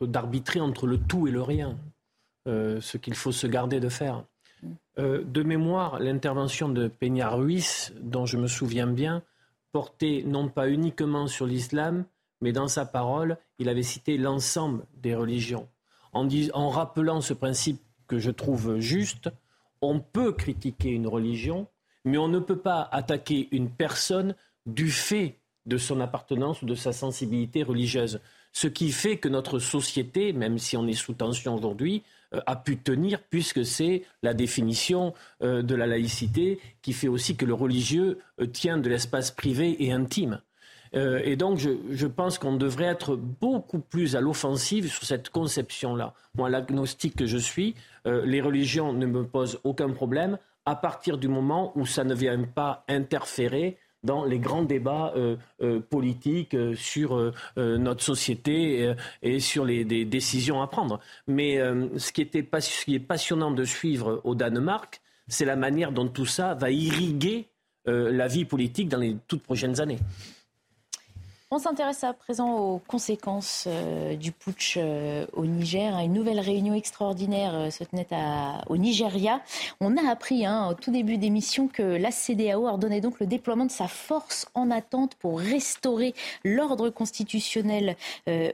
d'arbitrer 0.02 0.60
entre, 0.60 0.88
le 0.88 0.98
tout 0.98 1.28
et 1.28 1.32
le 1.32 1.42
rien, 1.42 1.78
euh, 2.48 2.80
ce 2.80 2.98
qu'il 2.98 3.16
faut 3.16 3.32
se 3.32 3.48
garder 3.48 3.80
de 3.80 3.90
faire. 3.90 4.24
Euh, 5.00 5.24
de 5.24 5.44
mémoire, 5.44 6.00
l'intervention 6.00 6.70
de 6.70 6.88
Peña 6.88 7.30
Ruiz, 7.30 7.94
dont 8.00 8.26
je 8.26 8.38
me 8.38 8.48
souviens 8.48 8.88
bien, 8.88 9.24
portait 9.72 10.24
non 10.26 10.48
pas 10.48 10.70
uniquement 10.70 11.28
sur 11.28 11.46
l'islam, 11.46 12.06
mais 12.42 12.52
dans 12.52 12.68
sa 12.68 12.86
parole, 12.86 13.38
il 13.58 13.70
avait 13.70 13.84
cité 13.84 14.18
l'ensemble 14.18 14.86
des 14.96 15.16
religions. 15.16 15.68
En 16.14 16.70
rappelant 16.70 17.22
ce 17.22 17.34
principe 17.34 17.82
que 18.08 18.20
je 18.20 18.30
trouve 18.30 18.80
juste, 18.80 19.30
on 19.82 20.00
peut 20.00 20.32
critiquer 20.32 20.90
une 20.90 21.08
religion, 21.08 21.68
mais 22.06 22.18
on 22.18 22.28
ne 22.28 22.40
peut 22.40 22.60
pas 22.60 22.88
attaquer 22.92 23.48
une 23.52 23.70
personne 23.70 24.36
du 24.66 24.92
fait 24.92 25.40
de 25.66 25.78
son 25.78 26.00
appartenance 26.00 26.62
ou 26.62 26.66
de 26.66 26.76
sa 26.76 26.94
sensibilité 26.94 27.64
religieuse. 27.64 28.20
Ce 28.52 28.68
qui 28.68 28.92
fait 28.92 29.18
que 29.18 29.30
notre 29.30 29.60
société, 29.60 30.34
même 30.34 30.60
si 30.60 30.78
on 30.78 30.88
est 30.88 30.94
sous 30.94 31.14
tension 31.14 31.56
aujourd'hui, 31.56 32.04
euh, 32.34 32.42
a 32.46 32.56
pu 32.56 32.78
tenir 32.78 33.20
puisque 33.30 33.66
c'est 33.66 34.04
la 34.22 34.34
définition 34.34 35.14
euh, 35.42 35.62
de 35.62 35.76
la 35.76 35.88
laïcité 35.88 36.60
qui 36.82 36.94
fait 36.94 37.08
aussi 37.08 37.36
que 37.36 37.46
le 37.46 37.54
religieux 37.54 38.20
euh, 38.40 38.46
tient 38.46 38.78
de 38.78 38.90
l'espace 38.90 39.32
privé 39.32 39.84
et 39.84 39.92
intime. 39.92 40.40
et 40.94 41.36
donc, 41.36 41.58
je, 41.58 42.06
pense 42.06 42.38
qu'on 42.38 42.56
devrait 42.56 42.86
être 42.86 43.16
beaucoup 43.16 43.80
plus 43.80 44.16
à 44.16 44.22
l'offensive 44.22 44.92
sur 44.92 45.04
cette 45.06 45.32
conception-là. 45.32 46.14
Moi, 46.36 46.52
l'agnostique 46.52 47.16
que 47.16 47.26
je 47.26 47.40
suis, 47.40 47.74
les 48.06 48.42
religions 48.42 48.94
ne 48.94 49.08
me 49.08 49.26
posent 49.26 49.60
aucun 49.64 49.90
problème 49.90 50.38
à 50.68 50.76
partir 50.76 51.18
du 51.18 51.28
moment 51.28 51.72
où 51.76 51.88
ça 51.88 52.04
ne 52.04 52.14
vient 52.14 52.44
pas 52.44 52.86
interférer 52.88 53.80
dans 54.04 54.26
les 54.26 54.40
grands 54.40 54.64
débats 54.64 55.14
euh, 55.16 55.36
euh, 55.62 55.80
politiques 55.80 56.54
euh, 56.54 56.76
sur 56.76 57.34
notre 57.56 58.04
société 58.04 58.94
et 59.22 59.40
sur 59.40 59.66
les, 59.66 59.84
décisions 60.06 60.62
à 60.62 60.68
prendre. 60.68 61.00
Mais 61.28 61.60
ce, 61.98 62.12
qui 62.12 62.22
était, 62.22 62.48
ce 62.60 62.86
qui 62.86 62.96
est 62.96 63.00
passionnant 63.00 63.52
de 63.52 63.64
suivre 63.64 64.22
au 64.24 64.36
Danemark, 64.36 65.02
c'est 65.28 65.46
la 65.46 65.56
manière 65.56 65.92
dont 65.92 66.08
tout 66.08 66.26
ça 66.26 66.54
va 66.54 66.72
irriguer 66.72 67.48
la 67.86 68.28
vie 68.28 68.46
politique 68.46 68.90
dans 68.90 69.00
les 69.00 69.18
toutes 69.28 69.44
prochaines 69.44 69.80
années. 69.80 70.00
On 71.56 71.60
s'intéresse 71.60 72.04
à 72.04 72.14
présent 72.14 72.58
aux 72.58 72.80
conséquences 72.80 73.66
euh, 73.68 74.16
du 74.16 74.32
putsch 74.32 74.74
euh, 74.78 75.28
au 75.34 75.46
Niger. 75.46 75.96
Une 76.00 76.14
nouvelle 76.14 76.40
réunion 76.40 76.74
extraordinaire 76.74 77.54
euh, 77.54 77.70
se 77.70 77.84
tenait 77.84 78.08
au 78.70 78.78
Nigeria. 78.78 79.40
On 79.80 79.96
a 79.96 80.10
appris 80.10 80.48
hein, 80.48 80.68
au 80.72 80.74
tout 80.74 80.90
début 80.90 81.18
d'émission 81.18 81.68
que 81.68 81.84
la 81.84 82.10
CDAO 82.10 82.66
ordonnait 82.68 83.02
donc 83.02 83.20
le 83.20 83.28
déploiement 83.28 83.66
de 83.66 83.72
sa 83.72 83.88
force 83.88 84.48
en 84.56 84.72
attente 84.72 85.14
pour 85.14 85.40
restaurer 85.40 86.16
l'ordre 86.44 86.90
constitutionnel 86.90 87.98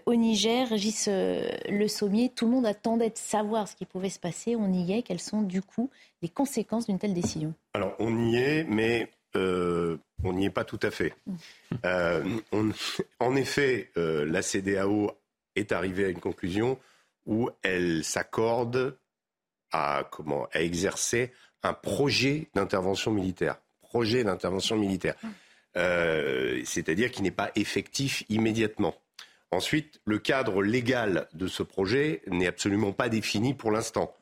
au 0.05 0.15
Niger. 0.15 0.67
Régis 0.67 1.07
Le 1.07 1.87
Sommier, 1.87 2.29
tout 2.35 2.45
le 2.47 2.51
monde 2.51 2.65
attendait 2.65 3.11
de 3.11 3.17
savoir 3.17 3.69
ce 3.69 3.77
qui 3.77 3.85
pouvait 3.85 4.09
se 4.09 4.19
passer. 4.19 4.57
On 4.57 4.73
y 4.73 4.91
est. 4.91 5.03
Quelles 5.03 5.21
sont 5.21 5.41
du 5.41 5.61
coup 5.61 5.89
les 6.21 6.29
conséquences 6.29 6.87
d'une 6.87 6.99
telle 6.99 7.13
décision? 7.13 7.53
Alors 7.73 7.93
on 7.99 8.29
y 8.29 8.35
est, 8.35 8.65
mais 8.65 9.09
euh, 9.35 9.97
on 10.23 10.33
n'y 10.33 10.45
est 10.45 10.51
pas 10.51 10.63
tout 10.63 10.79
à 10.81 10.91
fait. 10.91 11.13
Euh, 11.85 12.23
en 13.19 13.35
effet, 13.35 13.91
euh, 13.97 14.25
la 14.25 14.41
CDAO 14.41 15.11
est 15.55 15.71
arrivée 15.71 16.05
à 16.05 16.09
une 16.09 16.19
conclusion 16.19 16.79
où 17.25 17.49
elle 17.61 18.03
s'accorde 18.03 18.97
à, 19.71 20.07
comment, 20.11 20.47
à 20.51 20.61
exercer 20.61 21.31
un 21.61 21.73
projet 21.73 22.47
d'intervention 22.55 23.11
militaire. 23.11 23.57
Projet 23.81 24.23
d'intervention 24.23 24.77
militaire. 24.77 25.15
C'est-à-dire 25.75 27.11
qu'il 27.11 27.23
n'est 27.23 27.31
pas 27.31 27.51
effectif 27.55 28.23
immédiatement. 28.29 28.95
Ensuite, 29.51 30.01
le 30.05 30.19
cadre 30.19 30.61
légal 30.61 31.27
de 31.33 31.47
ce 31.47 31.63
projet 31.63 32.21
n'est 32.27 32.47
absolument 32.47 32.91
pas 32.91 33.09
défini 33.09 33.53
pour 33.53 33.71
l'instant. 33.71 34.15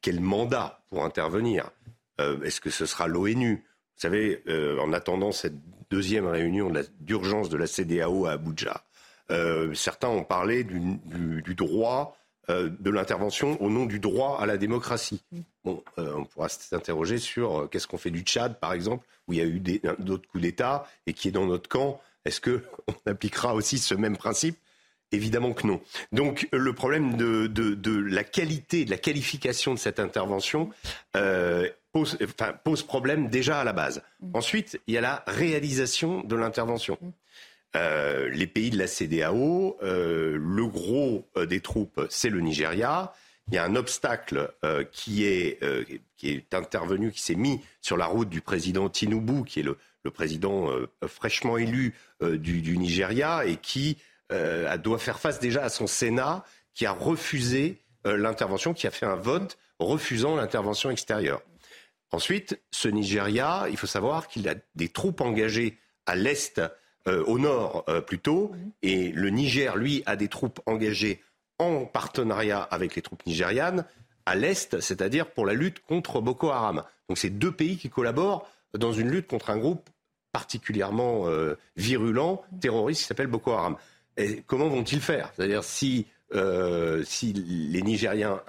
quel 0.00 0.20
mandat 0.20 0.80
pour 0.88 1.04
intervenir? 1.04 1.70
Est-ce 2.18 2.60
que 2.60 2.70
ce 2.70 2.86
sera 2.86 3.06
l'ONU? 3.06 3.64
Vous 3.96 4.02
savez, 4.02 4.42
euh, 4.48 4.78
en 4.78 4.92
attendant 4.92 5.32
cette 5.32 5.54
deuxième 5.90 6.26
réunion 6.26 6.70
d'urgence 7.00 7.48
de, 7.48 7.56
la 7.56 7.66
CDAO 7.66 8.26
à 8.26 8.32
Abuja, 8.32 8.84
euh, 9.30 9.72
certains 9.72 10.08
ont 10.08 10.22
parlé 10.22 10.64
du, 10.64 11.54
droit 11.54 12.18
euh, 12.50 12.68
de 12.78 12.90
l'intervention 12.90 13.60
au 13.62 13.70
nom 13.70 13.86
du 13.86 13.98
droit 13.98 14.38
à 14.38 14.44
la 14.44 14.58
démocratie. 14.58 15.22
Bon, 15.64 15.82
on 15.96 16.24
pourra 16.24 16.50
s'interroger 16.50 17.16
sur 17.16 17.68
qu'est-ce 17.70 17.86
qu'on 17.86 17.96
fait 17.96 18.10
du 18.10 18.20
Tchad, 18.20 18.60
par 18.60 18.74
exemple, 18.74 19.06
où 19.28 19.32
il 19.32 19.38
y 19.38 19.42
a 19.42 19.46
eu 19.46 19.60
d'autres 19.98 20.28
coups 20.28 20.42
d'État 20.42 20.86
et 21.06 21.14
qui 21.14 21.28
est 21.28 21.32
dans 21.32 21.46
notre 21.46 21.68
camp. 21.68 21.98
Est-ce 22.26 22.42
qu'on 22.42 22.60
appliquera 23.06 23.54
aussi 23.54 23.78
ce 23.78 23.94
même 23.94 24.18
principe? 24.18 24.58
Évidemment 25.12 25.52
que 25.54 25.66
non. 25.66 25.80
Donc 26.12 26.48
le 26.52 26.72
problème 26.72 27.16
de, 27.16 27.46
de, 27.46 27.96
la 27.96 28.24
qualité, 28.24 28.84
de 28.84 28.90
la 28.90 28.98
qualification 28.98 29.72
de 29.72 29.78
cette 29.78 30.00
intervention 30.00 30.70
pose, 31.96 32.18
pose 32.62 32.82
problème 32.82 33.28
déjà 33.28 33.60
à 33.60 33.64
la 33.64 33.72
base. 33.72 34.02
Mm. 34.20 34.30
Ensuite, 34.34 34.80
il 34.86 34.94
y 34.94 34.98
a 34.98 35.00
la 35.00 35.24
réalisation 35.26 36.22
de 36.22 36.36
l'intervention. 36.36 36.98
Mm. 37.00 37.10
les 38.32 38.46
pays 38.46 38.70
de 38.70 38.78
la 38.78 38.86
CDAO, 38.86 39.76
le 39.82 40.66
gros 40.66 41.26
des 41.48 41.60
troupes, 41.60 42.06
c'est 42.08 42.30
le 42.30 42.40
Nigeria. 42.40 43.12
Il 43.48 43.54
y 43.54 43.58
a 43.58 43.64
un 43.64 43.76
obstacle 43.76 44.50
qui, 44.92 45.24
est, 45.24 45.60
qui 46.16 46.30
est 46.30 46.54
intervenu, 46.54 47.12
qui 47.12 47.20
s'est 47.20 47.34
mis 47.34 47.60
sur 47.82 47.96
la 47.96 48.06
route 48.06 48.30
du 48.30 48.40
président 48.40 48.88
Tinubu, 48.88 49.44
qui 49.44 49.60
est 49.60 49.62
le, 49.62 49.76
le 50.04 50.10
président 50.10 50.70
fraîchement 51.06 51.58
élu 51.58 51.94
du, 52.22 52.62
du, 52.62 52.78
Nigeria, 52.78 53.44
et 53.44 53.56
qui 53.56 53.98
doit 54.82 54.98
faire 54.98 55.18
face 55.18 55.38
déjà 55.38 55.62
à 55.62 55.68
son 55.68 55.86
Sénat, 55.86 56.44
qui 56.72 56.86
a 56.86 56.92
refusé 56.92 57.78
l'intervention, 58.04 58.72
qui 58.72 58.86
a 58.86 58.90
fait 58.90 59.06
un 59.06 59.16
vote 59.16 59.58
refusant 59.78 60.34
l'intervention 60.36 60.90
extérieure. 60.90 61.42
Ensuite, 62.12 62.60
ce 62.70 62.88
Nigeria, 62.88 63.66
il 63.70 63.76
faut 63.76 63.86
savoir 63.86 64.28
qu'il 64.28 64.48
a 64.48 64.54
des 64.74 64.88
troupes 64.88 65.20
engagées 65.20 65.78
à 66.06 66.14
l'est, 66.14 66.60
euh, 67.08 67.24
au 67.24 67.38
nord 67.38 67.84
euh, 67.88 68.00
plutôt, 68.00 68.52
et 68.82 69.10
le 69.12 69.30
Niger, 69.30 69.76
lui, 69.76 70.02
a 70.06 70.16
des 70.16 70.28
troupes 70.28 70.60
engagées 70.66 71.22
en 71.58 71.84
partenariat 71.84 72.60
avec 72.60 72.94
les 72.94 73.02
troupes 73.02 73.24
nigérianes 73.26 73.84
à 74.24 74.34
l'est, 74.34 74.80
c'est-à-dire 74.80 75.30
pour 75.30 75.46
la 75.46 75.54
lutte 75.54 75.80
contre 75.80 76.20
Boko 76.20 76.50
Haram. 76.50 76.82
Donc 77.08 77.18
c'est 77.18 77.30
deux 77.30 77.52
pays 77.52 77.78
qui 77.78 77.88
collaborent 77.88 78.48
dans 78.74 78.92
une 78.92 79.08
lutte 79.08 79.28
contre 79.28 79.50
un 79.50 79.58
groupe 79.58 79.88
particulièrement 80.32 81.28
euh, 81.28 81.56
virulent, 81.76 82.44
terroriste, 82.60 83.02
qui 83.02 83.06
s'appelle 83.06 83.28
Boko 83.28 83.52
Haram. 83.52 83.76
Et 84.16 84.42
comment 84.46 84.68
vont-ils 84.68 85.00
faire? 85.00 85.32
C'est-à-dire 85.34 85.64
si 85.64 86.06
euh, 86.34 87.04
si 87.04 87.32
les 87.32 87.82
Nigériens, 87.82 88.42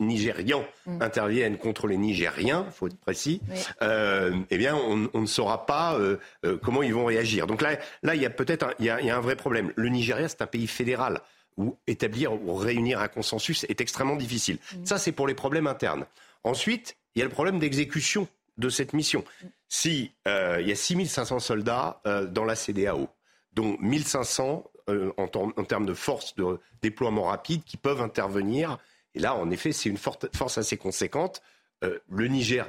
Nigérians 0.00 0.64
mm. 0.86 1.02
interviennent 1.02 1.58
contre 1.58 1.86
les 1.86 1.98
Nigériens, 1.98 2.64
il 2.66 2.72
faut 2.72 2.86
être 2.86 2.98
précis, 2.98 3.42
euh, 3.82 4.34
eh 4.50 4.56
bien, 4.56 4.74
on, 4.74 5.20
ne 5.20 5.26
saura 5.26 5.66
pas 5.66 5.94
euh, 5.98 6.16
comment 6.62 6.82
ils 6.82 6.94
vont 6.94 7.04
réagir. 7.04 7.46
Donc 7.46 7.60
là, 7.60 7.78
là 8.02 8.14
il 8.14 8.22
y 8.22 8.26
a 8.26 8.30
peut-être 8.30 8.62
un, 8.64 8.72
il 8.78 8.86
y 8.86 8.90
a, 8.90 9.16
un 9.16 9.20
vrai 9.20 9.36
problème. 9.36 9.72
Le 9.76 9.88
Nigeria, 9.90 10.26
c'est 10.28 10.40
un 10.40 10.46
pays 10.46 10.66
fédéral 10.66 11.20
où 11.58 11.76
établir 11.86 12.32
ou 12.32 12.54
réunir 12.54 13.00
un 13.00 13.08
consensus 13.08 13.64
est 13.68 13.80
extrêmement 13.80 14.16
difficile. 14.16 14.58
Mm. 14.74 14.86
Ça, 14.86 14.98
c'est 14.98 15.12
pour 15.12 15.26
les 15.28 15.34
problèmes 15.34 15.66
internes. 15.66 16.06
Ensuite, 16.44 16.96
il 17.14 17.18
y 17.18 17.22
a 17.22 17.26
le 17.26 17.30
problème 17.30 17.58
d'exécution 17.58 18.26
de 18.56 18.70
cette 18.70 18.94
mission. 18.94 19.22
Mm. 19.42 19.46
Si 19.68 20.12
il 20.24 20.66
y 20.66 20.72
a 20.72 20.76
6500 20.76 21.40
soldats 21.40 22.00
dans 22.30 22.44
la 22.46 22.56
CDAO, 22.56 23.10
dont 23.52 23.76
1500 23.80 24.64
euh, 24.88 25.12
en, 25.18 25.64
termes 25.64 25.84
de 25.86 25.92
force 25.92 26.34
de 26.36 26.58
déploiement 26.80 27.24
rapide 27.24 27.62
qui 27.64 27.76
peuvent 27.76 28.00
intervenir. 28.00 28.78
Et 29.14 29.18
là, 29.18 29.34
en 29.34 29.50
effet, 29.50 29.72
c'est 29.72 29.90
une 29.90 29.98
force 29.98 30.56
assez 30.56 30.78
conséquente. 30.78 31.42
Euh, 31.84 31.98
le 32.08 32.26
Niger, 32.28 32.66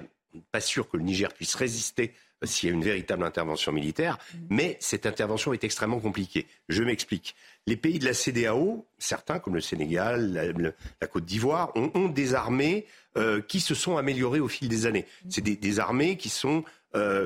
pas 0.51 0.59
sûr 0.59 0.89
que 0.89 0.97
le 0.97 1.03
Niger 1.03 1.33
puisse 1.33 1.55
résister 1.55 2.13
euh, 2.43 2.47
s'il 2.47 2.69
y 2.69 2.71
a 2.71 2.75
une 2.75 2.83
véritable 2.83 3.23
intervention 3.23 3.71
militaire, 3.71 4.17
mm. 4.33 4.37
mais 4.49 4.77
cette 4.81 5.05
intervention 5.05 5.53
est 5.53 5.63
extrêmement 5.63 5.99
compliquée. 5.99 6.45
Je 6.67 6.83
m'explique. 6.83 7.35
Les 7.67 7.77
pays 7.77 7.99
de 7.99 8.05
la 8.05 8.13
CDAO, 8.13 8.85
certains 8.97 9.39
comme 9.39 9.55
le 9.55 9.61
Sénégal, 9.61 10.53
la, 10.99 11.07
Côte 11.07 11.25
d'Ivoire, 11.25 11.71
ont, 11.75 12.09
des 12.09 12.33
armées 12.33 12.85
qui 13.47 13.59
se 13.59 13.75
sont 13.75 13.97
améliorées 13.97 14.39
au 14.39 14.47
fil 14.47 14.67
des 14.67 14.85
années. 14.87 15.05
Mm. 15.23 15.29
C'est 15.29 15.41
des, 15.41 15.79
armées 15.79 16.17
qui, 16.17 16.29
sont, 16.29 16.63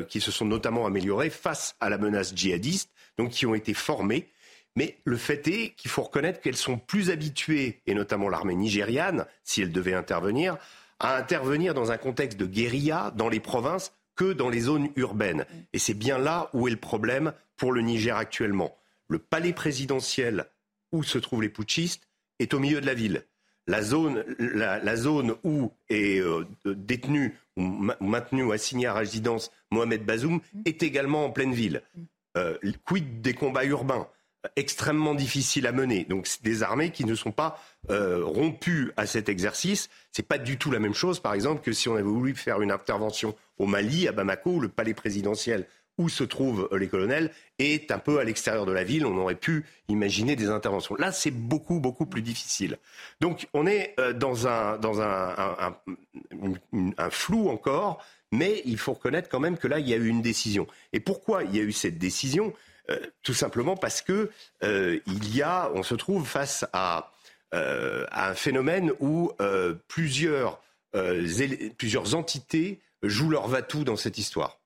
qui 0.10 0.22
se 0.22 0.32
sont 0.32 0.46
notamment 0.46 0.86
améliorées 0.86 1.30
face 1.30 1.76
à 1.80 1.90
la 1.90 1.98
menace 1.98 2.36
djihadiste, 2.36 2.92
donc 3.18 3.30
qui 3.30 3.46
ont 3.46 3.56
été 3.56 3.74
formées 3.74 4.28
mais 4.76 4.98
le 5.06 5.18
fait 5.18 5.48
est 5.48 5.70
qu'il 5.76 5.92
faut 5.92 6.04
reconnaître 6.04 6.42
qu'elles 6.42 6.56
sont 6.56 6.78
plus 6.78 7.10
habituées, 7.10 7.82
et 7.86 7.94
notamment 7.94 8.30
l'armée 8.30 8.56
nigériane, 8.56 9.26
si 9.44 9.62
elle 9.62 9.72
devait 9.72 9.94
intervenir, 9.94 10.58
à 11.00 11.18
intervenir 11.18 11.74
dans 11.74 11.92
un 11.92 11.98
contexte 11.98 12.40
de 12.40 12.46
guérilla 12.46 13.12
dans 13.16 13.30
les 13.30 13.40
provinces 13.40 13.94
que 14.16 14.34
dans 14.34 14.50
les 14.50 14.62
zones 14.62 14.90
urbaines. 14.96 15.46
Et 15.74 15.80
c'est 15.80 15.94
bien 15.94 16.18
là 16.18 16.50
où 16.54 16.68
est 16.68 16.72
le 16.72 16.78
problème 16.78 17.34
pour 17.58 17.72
le 17.72 17.82
Niger 17.82 18.16
actuellement. 18.16 18.76
Le 19.08 19.20
palais 19.20 19.54
présidentiel 19.54 20.46
où 20.92 21.04
se 21.04 21.18
trouvent 21.18 21.42
les 21.42 21.50
putschistes 21.50 22.08
est 22.40 22.54
au 22.54 22.60
milieu 22.60 22.82
de 22.82 22.86
la 22.86 22.94
ville. 22.94 23.24
La 23.68 23.82
zone, 23.82 24.24
la, 24.40 24.96
zone 24.98 25.36
où 25.44 25.72
est 25.90 26.20
euh, 26.20 26.46
détenu 26.66 27.38
ou 27.56 27.62
maintenu 28.02 28.44
ou 28.44 28.52
assigné 28.52 28.88
à 28.88 28.94
résidence 28.94 29.52
Mohamed 29.72 30.06
Bazoum 30.06 30.42
est 30.66 30.84
également 30.84 31.26
en 31.26 31.32
pleine 31.32 31.54
ville. 31.54 31.82
Euh, 32.36 32.58
quid 32.86 33.22
des 33.22 33.34
combats 33.34 33.64
urbains? 33.64 34.08
Extrêmement 34.56 35.16
difficile 35.16 35.68
à 35.68 35.72
mener. 35.72 36.06
Donc 36.06 36.28
des 36.44 36.64
armées 36.64 36.92
qui 36.92 37.06
ne 37.06 37.16
sont 37.16 37.32
pas 37.32 37.62
euh, 37.90 38.24
rompues 38.24 38.92
à 38.98 39.06
cet 39.06 39.30
exercice. 39.30 39.90
C'est 40.12 40.28
pas 40.28 40.38
du 40.38 40.58
tout 40.58 40.72
la 40.72 40.80
même 40.80 40.94
chose, 40.94 41.20
par 41.20 41.34
exemple, 41.34 41.62
que 41.62 41.72
si 41.72 41.90
on 41.90 41.94
avait 41.94 42.04
voulu 42.04 42.36
faire 42.36 42.62
une 42.62 42.72
intervention 42.72 43.36
au 43.58 43.66
Mali, 43.66 44.08
à 44.08 44.12
Bamako, 44.12 44.52
où 44.52 44.60
le 44.60 44.70
palais 44.70 44.94
présidentiel 44.94 45.66
où 45.98 46.10
se 46.10 46.24
trouvent 46.24 46.68
euh, 46.72 46.78
les 46.78 46.88
colonels 46.88 47.32
est 47.60 47.92
un 47.92 48.00
peu 48.00 48.20
à 48.20 48.24
l'extérieur 48.24 48.66
de 48.66 48.72
la 48.72 48.84
ville. 48.84 49.06
On 49.06 49.18
aurait 49.18 49.36
pu 49.36 49.66
imaginer 49.90 50.36
des 50.36 50.50
interventions. 50.50 50.96
Là, 50.96 51.12
c'est 51.12 51.32
beaucoup, 51.32 51.80
beaucoup 51.80 52.06
plus 52.06 52.22
difficile. 52.22 52.78
Donc, 53.22 53.48
on 53.54 53.68
est 53.68 53.94
euh, 54.00 54.14
dans 54.14 54.48
un, 54.48 54.78
dans 54.78 55.02
un, 55.02 55.36
un, 55.38 55.76
un, 56.98 57.10
flou 57.10 57.50
encore, 57.50 58.04
mais 58.32 58.62
il 58.66 58.78
faut 58.78 58.94
reconnaître 58.94 59.30
quand 59.30 59.40
même 59.40 59.58
que 59.58 59.68
là, 59.68 59.80
il 59.80 59.88
y 59.88 59.94
a 59.94 59.98
eu 59.98 60.08
une 60.08 60.22
décision. 60.22 60.68
Et 60.94 61.00
pourquoi 61.00 61.44
il 61.44 61.56
y 61.56 61.60
a 61.60 61.64
eu 61.64 61.72
cette 61.72 62.00
décision? 62.00 62.54
Euh, 62.90 63.00
tout 63.22 63.34
simplement 63.34 63.78
parce 63.78 64.02
que 64.02 64.30
euh, 64.64 65.00
il 65.08 65.36
y 65.36 65.42
a, 65.42 65.72
on 65.74 65.84
se 65.84 65.96
trouve 65.96 66.28
face 66.28 66.66
à, 66.74 67.14
euh, 67.54 68.06
un 68.12 68.34
phénomène 68.34 68.92
où 69.00 69.32
plusieurs, 69.88 70.62
plusieurs 71.78 72.16
entités 72.16 72.80
jouent 73.04 73.30
leur 73.30 73.48
va-tout 73.48 73.84
dans 73.84 73.96
cette 73.96 74.18
histoire. 74.18 74.60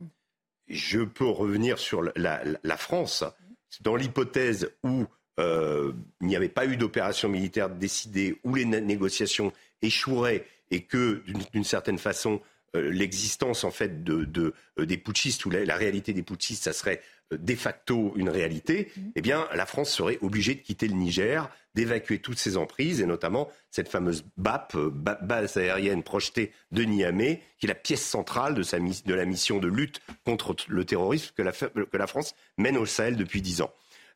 Je 0.67 1.01
peux 1.01 1.27
revenir 1.27 1.79
sur 1.79 2.01
la, 2.15 2.41
la 2.63 2.77
France. 2.77 3.23
Dans 3.81 3.95
l'hypothèse 3.95 4.71
où 4.83 5.05
il 5.39 6.27
n'y 6.27 6.35
avait 6.35 6.49
pas 6.49 6.65
eu 6.65 6.77
d'opération 6.77 7.29
militaire 7.29 7.69
décidée, 7.69 8.39
où 8.43 8.55
les 8.55 8.65
négociations 8.65 9.51
échoueraient 9.81 10.47
et 10.71 10.83
que, 10.83 11.23
d'une 11.51 11.63
certaine 11.63 11.99
façon, 11.99 12.41
l'existence 12.73 13.63
en 13.63 13.71
fait 13.71 14.03
de, 14.03 14.23
de, 14.23 14.53
des 14.77 14.97
putschistes 14.97 15.45
ou 15.45 15.49
la, 15.49 15.75
réalité 15.75 16.13
des 16.13 16.23
putschistes, 16.23 16.63
ça 16.63 16.73
serait 16.73 17.01
de 17.31 17.55
facto 17.55 18.13
une 18.15 18.29
réalité, 18.29 18.91
mhm. 18.95 19.11
eh 19.15 19.21
bien, 19.21 19.47
la 19.53 19.65
France 19.65 19.91
serait 19.91 20.17
obligée 20.21 20.55
de 20.55 20.61
quitter 20.61 20.87
le 20.87 20.95
Niger, 20.95 21.49
d'évacuer 21.75 22.19
toutes 22.19 22.39
ses 22.39 22.57
emprises, 22.57 23.01
et 23.01 23.05
notamment 23.05 23.49
cette 23.69 23.89
fameuse 23.89 24.25
BAP, 24.37 24.75
euh, 24.75 24.89
base 24.91 25.57
aérienne 25.57 26.03
projetée 26.03 26.51
de 26.71 26.83
Niamey, 26.83 27.41
qui 27.59 27.65
est 27.65 27.69
la 27.69 27.75
pièce 27.75 28.03
centrale 28.03 28.55
de, 28.55 28.63
sa, 28.63 28.79
de 28.79 29.13
la 29.13 29.25
mission 29.25 29.59
de 29.59 29.67
lutte 29.67 30.01
contre 30.25 30.55
le 30.67 30.85
terrorisme 30.85 31.33
que 31.35 31.41
la, 31.41 31.51
que 31.51 31.97
la 31.97 32.07
France 32.07 32.33
mène 32.57 32.77
au 32.77 32.85
Sahel 32.85 33.15
depuis 33.15 33.41
dix 33.41 33.61
ans. 33.61 33.71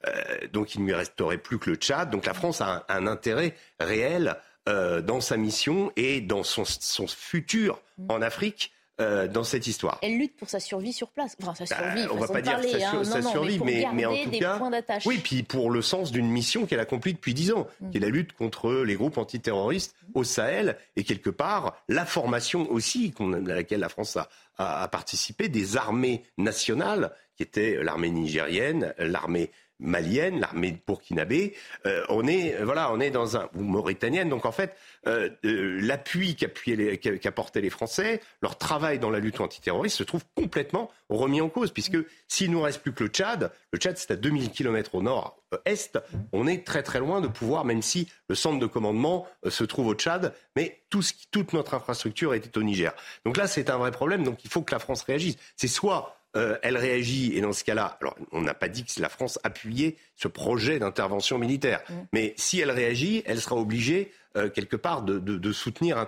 Euh, 0.07 0.47
donc 0.51 0.75
il 0.75 0.81
ne 0.81 0.87
lui 0.87 0.93
resterait 0.93 1.37
plus 1.37 1.59
que 1.59 1.69
le 1.69 1.75
Tchad. 1.75 2.09
Donc 2.09 2.25
la 2.25 2.33
France 2.33 2.61
a 2.61 2.85
un, 2.89 3.07
intérêt 3.07 3.55
réel 3.79 4.35
euh, 4.67 5.01
dans 5.01 5.21
sa 5.21 5.37
mission 5.37 5.91
et 5.95 6.21
dans 6.21 6.43
son, 6.43 6.63
son 6.65 7.07
futur 7.07 7.81
mhm. 7.97 8.05
en 8.09 8.21
Afrique 8.21 8.71
euh, 9.01 9.27
dans 9.27 9.43
cette 9.43 9.67
histoire. 9.67 9.99
Elle 10.01 10.17
lutte 10.17 10.35
pour 10.37 10.49
sa 10.49 10.59
survie 10.59 10.93
sur 10.93 11.09
place. 11.09 11.35
Enfin, 11.41 11.53
sa 11.55 11.65
bah, 11.65 11.93
survie, 11.93 12.07
on 12.11 12.17
va 12.17 12.27
pas 12.27 12.41
dire 12.41 12.59
sa, 13.03 13.17
hein. 13.17 13.21
survie, 13.21 13.59
mais, 13.63 13.85
mais, 13.93 14.05
en 14.05 14.15
tout 14.15 14.31
cas, 14.31 14.59
oui, 15.05 15.19
puis 15.23 15.43
pour 15.43 15.71
le 15.71 15.81
sens 15.81 16.11
d'une 16.11 16.29
mission 16.29 16.65
qu'elle 16.65 16.79
accomplit 16.79 17.13
depuis 17.13 17.33
dix 17.33 17.51
ans, 17.51 17.67
mm. 17.79 17.89
qui 17.89 17.97
est 17.97 18.01
la 18.01 18.09
lutte 18.09 18.33
contre 18.33 18.71
les 18.73 18.95
groupes 18.95 19.17
antiterroristes 19.17 19.95
au 20.13 20.23
Sahel 20.23 20.77
et 20.95 21.03
quelque 21.03 21.29
part 21.29 21.75
la 21.89 22.05
formation 22.05 22.69
aussi 22.71 23.13
à 23.19 23.53
laquelle 23.53 23.79
la 23.79 23.89
France 23.89 24.17
a, 24.17 24.29
a, 24.57 24.83
a 24.83 24.87
participé 24.87 25.49
des 25.49 25.77
armées 25.77 26.23
nationales 26.37 27.11
qui 27.35 27.43
étaient 27.43 27.83
l'armée 27.83 28.11
nigérienne, 28.11 28.93
l'armée 28.97 29.51
malienne, 29.81 30.39
l'armée 30.39 30.77
burkinabé. 30.87 31.55
Euh, 31.85 32.05
on 32.09 32.27
est 32.27 32.63
voilà, 32.63 32.91
on 32.93 32.99
est 32.99 33.11
dans 33.11 33.37
un 33.37 33.49
ou 33.55 33.63
mauritanienne. 33.63 34.29
Donc 34.29 34.45
en 34.45 34.51
fait, 34.51 34.75
euh, 35.07 35.29
euh, 35.45 35.79
l'appui 35.81 36.35
qu'apportaient 36.35 37.61
les 37.61 37.69
Français, 37.69 38.21
leur 38.41 38.57
travail 38.57 38.99
dans 38.99 39.09
la 39.09 39.19
lutte 39.19 39.41
antiterroriste 39.41 39.97
se 39.97 40.03
trouve 40.03 40.23
complètement 40.35 40.89
remis 41.09 41.41
en 41.41 41.49
cause, 41.49 41.71
puisque 41.71 41.97
s'il 42.27 42.51
nous 42.51 42.61
reste 42.61 42.81
plus 42.81 42.93
que 42.93 43.03
le 43.03 43.09
Tchad, 43.09 43.51
le 43.73 43.79
Tchad 43.79 43.97
c'est 43.97 44.11
à 44.11 44.15
2000 44.15 44.51
km 44.51 44.95
au 44.95 45.01
nord-est, 45.01 45.99
on 46.31 46.47
est 46.47 46.65
très 46.65 46.83
très 46.83 46.99
loin 46.99 47.19
de 47.19 47.27
pouvoir, 47.27 47.65
même 47.65 47.81
si 47.81 48.07
le 48.29 48.35
centre 48.35 48.59
de 48.59 48.65
commandement 48.67 49.27
se 49.49 49.63
trouve 49.65 49.87
au 49.87 49.93
Tchad, 49.93 50.33
mais 50.55 50.81
tout 50.89 51.01
ce, 51.01 51.13
toute 51.31 51.53
notre 51.53 51.73
infrastructure 51.73 52.33
était 52.33 52.57
au 52.57 52.63
Niger. 52.63 52.93
Donc 53.25 53.37
là, 53.37 53.47
c'est 53.47 53.69
un 53.69 53.77
vrai 53.77 53.91
problème. 53.91 54.23
Donc 54.23 54.45
il 54.45 54.49
faut 54.49 54.61
que 54.61 54.73
la 54.73 54.79
France 54.79 55.03
réagisse. 55.03 55.35
C'est 55.55 55.67
soit 55.67 56.20
euh, 56.37 56.57
elle 56.61 56.77
réagit, 56.77 57.35
et 57.35 57.41
dans 57.41 57.51
ce 57.51 57.65
cas-là, 57.65 57.97
alors 57.99 58.15
on 58.31 58.41
n'a 58.41 58.53
pas 58.53 58.69
dit 58.69 58.85
que 58.85 59.01
la 59.01 59.09
France 59.09 59.37
appuyait 59.43 59.97
ce 60.15 60.29
projet 60.29 60.79
d'intervention 60.79 61.37
militaire, 61.37 61.81
mm. 61.89 61.93
mais 62.13 62.33
si 62.37 62.61
elle 62.61 62.71
réagit, 62.71 63.21
elle 63.25 63.41
sera 63.41 63.57
obligée 63.57 64.13
euh, 64.37 64.49
quelque 64.49 64.77
part 64.77 65.01
de, 65.01 65.51
soutenir 65.51 66.07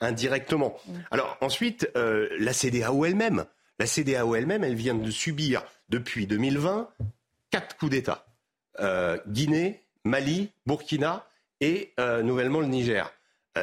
indirectement. 0.00 0.76
Mm. 0.86 0.92
Alors 1.12 1.38
ensuite, 1.40 1.88
euh, 1.96 2.28
la 2.40 2.52
CDAO 2.52 3.04
elle-même, 3.04 3.44
la 3.78 3.86
CDAO 3.86 4.34
elle-même, 4.34 4.64
elle 4.64 4.74
vient 4.74 4.96
de 4.96 5.10
subir 5.10 5.62
depuis 5.88 6.26
2020 6.26 6.88
quatre 7.50 7.76
coups 7.76 7.92
d'État 7.92 8.26
Guinée, 9.26 9.82
Mali, 10.04 10.50
Burkina 10.64 11.26
et 11.60 11.92
nouvellement 12.22 12.60
le 12.60 12.66
Niger. 12.66 13.12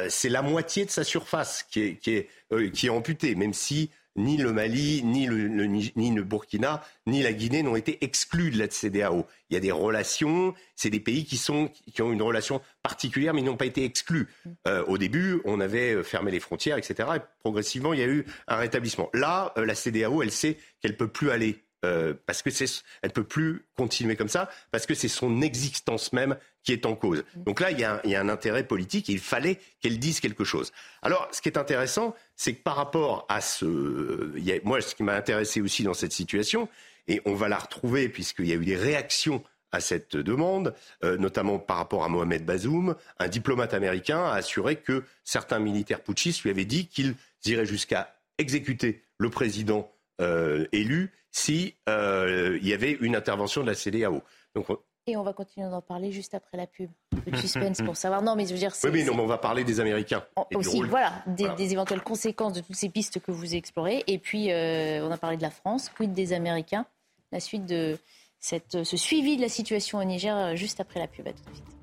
c'est 0.08 0.28
la 0.28 0.42
moitié 0.42 0.84
de 0.84 0.90
sa 0.90 1.02
surface 1.02 1.64
qui 1.64 1.80
est, 1.80 1.94
qui 1.96 2.10
est, 2.12 2.70
qui 2.72 2.86
est 2.86 2.90
amputée, 2.90 3.34
même 3.34 3.54
si 3.54 3.90
ni 4.16 4.36
le 4.36 4.52
Mali, 4.52 5.02
ni 5.04 5.26
le, 5.26 6.22
Burkina, 6.22 6.82
ni 7.06 7.22
la 7.22 7.32
Guinée 7.32 7.62
n'ont 7.62 7.76
été 7.76 8.04
exclus 8.04 8.50
de 8.50 8.58
la 8.58 8.68
CDAO. 8.68 9.26
Il 9.50 9.54
y 9.54 9.56
a 9.56 9.60
des 9.60 9.72
relations, 9.72 10.54
c'est 10.74 10.90
des 10.90 11.00
pays 11.00 11.24
qui, 11.24 11.36
sont, 11.36 11.70
qui 11.92 12.02
ont 12.02 12.12
une 12.12 12.22
relation 12.22 12.60
particulière, 12.82 13.34
mais 13.34 13.40
ils 13.40 13.44
n'ont 13.44 13.56
pas 13.56 13.66
été 13.66 13.84
exclus. 13.84 14.28
Euh, 14.66 14.84
au 14.86 14.98
début, 14.98 15.40
on 15.44 15.60
avait 15.60 16.02
fermé 16.02 16.30
les 16.30 16.40
frontières, 16.40 16.78
etc. 16.78 17.08
Et 17.16 17.20
progressivement, 17.40 17.92
il 17.92 18.00
y 18.00 18.02
a 18.02 18.08
eu 18.08 18.26
un 18.48 18.56
rétablissement. 18.56 19.08
Là, 19.14 19.52
euh, 19.56 19.64
la 19.64 19.74
CDAO, 19.74 20.22
elle 20.22 20.32
sait 20.32 20.58
qu'elle 20.80 20.96
peut 20.96 21.08
plus 21.08 21.30
aller 21.30 21.62
euh, 21.84 22.14
parce 22.26 22.42
que 22.42 22.50
c'est, 22.50 22.82
elle 23.02 23.12
peut 23.12 23.24
plus 23.24 23.64
continuer 23.76 24.16
comme 24.16 24.28
ça, 24.28 24.50
parce 24.70 24.86
que 24.86 24.94
c'est 24.94 25.08
son 25.08 25.42
existence 25.42 26.12
même 26.12 26.36
qui 26.64 26.72
est 26.72 26.86
en 26.86 26.96
cause. 26.96 27.24
Donc 27.36 27.60
là, 27.60 27.70
il 27.70 27.78
y 27.78 27.84
a 27.84 27.94
un, 27.94 28.00
il 28.04 28.10
y 28.10 28.16
a 28.16 28.20
un 28.20 28.28
intérêt 28.28 28.64
politique. 28.64 29.08
Et 29.08 29.12
il 29.12 29.20
fallait 29.20 29.58
qu'elle 29.80 29.98
dise 29.98 30.20
quelque 30.20 30.44
chose. 30.44 30.72
Alors, 31.02 31.28
ce 31.32 31.40
qui 31.40 31.48
est 31.48 31.56
intéressant, 31.56 32.14
c'est 32.36 32.54
que 32.54 32.62
par 32.62 32.76
rapport 32.76 33.26
à 33.28 33.40
ce, 33.40 34.32
il 34.36 34.44
y 34.44 34.52
a, 34.52 34.56
moi, 34.64 34.80
ce 34.80 34.94
qui 34.94 35.02
m'a 35.02 35.14
intéressé 35.14 35.60
aussi 35.60 35.82
dans 35.84 35.94
cette 35.94 36.12
situation, 36.12 36.68
et 37.06 37.22
on 37.24 37.34
va 37.34 37.48
la 37.48 37.58
retrouver 37.58 38.08
puisqu'il 38.08 38.46
y 38.46 38.52
a 38.52 38.56
eu 38.56 38.64
des 38.64 38.76
réactions 38.76 39.42
à 39.72 39.80
cette 39.80 40.16
demande, 40.16 40.74
euh, 41.04 41.16
notamment 41.18 41.58
par 41.58 41.76
rapport 41.76 42.04
à 42.04 42.08
Mohamed 42.08 42.44
Bazoum, 42.44 42.94
un 43.18 43.28
diplomate 43.28 43.74
américain 43.74 44.24
a 44.24 44.34
assuré 44.34 44.76
que 44.76 45.04
certains 45.24 45.58
militaires 45.58 46.00
putschistes 46.00 46.42
lui 46.42 46.50
avaient 46.50 46.64
dit 46.64 46.86
qu'ils 46.86 47.14
iraient 47.44 47.66
jusqu'à 47.66 48.14
exécuter 48.38 49.02
le 49.18 49.30
président 49.30 49.90
euh, 50.20 50.66
élu 50.72 51.12
s'il 51.30 51.72
euh, 51.88 52.58
y 52.62 52.72
avait 52.72 52.92
une 53.00 53.16
intervention 53.16 53.62
de 53.62 53.66
la 53.66 53.74
CDAO. 53.74 54.22
Donc, 54.54 54.66
et 55.08 55.16
on 55.16 55.22
va 55.22 55.32
continuer 55.32 55.70
d'en 55.70 55.80
parler 55.80 56.12
juste 56.12 56.34
après 56.34 56.58
la 56.58 56.66
pub. 56.66 56.90
Le 57.26 57.38
suspense 57.38 57.80
pour 57.80 57.96
savoir. 57.96 58.20
Non, 58.20 58.36
mais 58.36 58.44
je 58.44 58.52
veux 58.52 58.58
dire. 58.58 58.74
Oui, 58.84 58.90
mais 58.92 59.04
non, 59.04 59.14
mais 59.14 59.22
on 59.22 59.26
va 59.26 59.38
parler 59.38 59.64
des 59.64 59.80
Américains. 59.80 60.22
aussi, 60.54 60.82
voilà 60.82 61.24
des, 61.26 61.72
éventuelles 61.72 62.02
conséquences 62.02 62.52
de 62.52 62.60
toutes 62.60 62.76
ces 62.76 62.90
pistes 62.90 63.18
que 63.18 63.32
vous 63.32 63.54
explorez. 63.54 64.04
Et 64.06 64.18
puis, 64.18 64.52
euh, 64.52 65.06
on 65.06 65.10
a 65.10 65.16
parlé 65.16 65.38
de 65.38 65.42
la 65.42 65.50
France. 65.50 65.88
Quid 65.88 66.12
des 66.12 66.34
Américains? 66.34 66.84
La 67.32 67.40
suite 67.40 67.64
de 67.64 67.96
cette, 68.38 68.84
ce 68.84 68.96
suivi 68.98 69.36
de 69.36 69.42
la 69.42 69.48
situation 69.48 69.98
au 69.98 70.04
Niger 70.04 70.54
juste 70.56 70.78
après 70.78 71.00
la 71.00 71.06
pub. 71.06 71.26
À 71.26 71.32
tout 71.32 71.42
de 71.48 71.54
suite. 71.54 71.77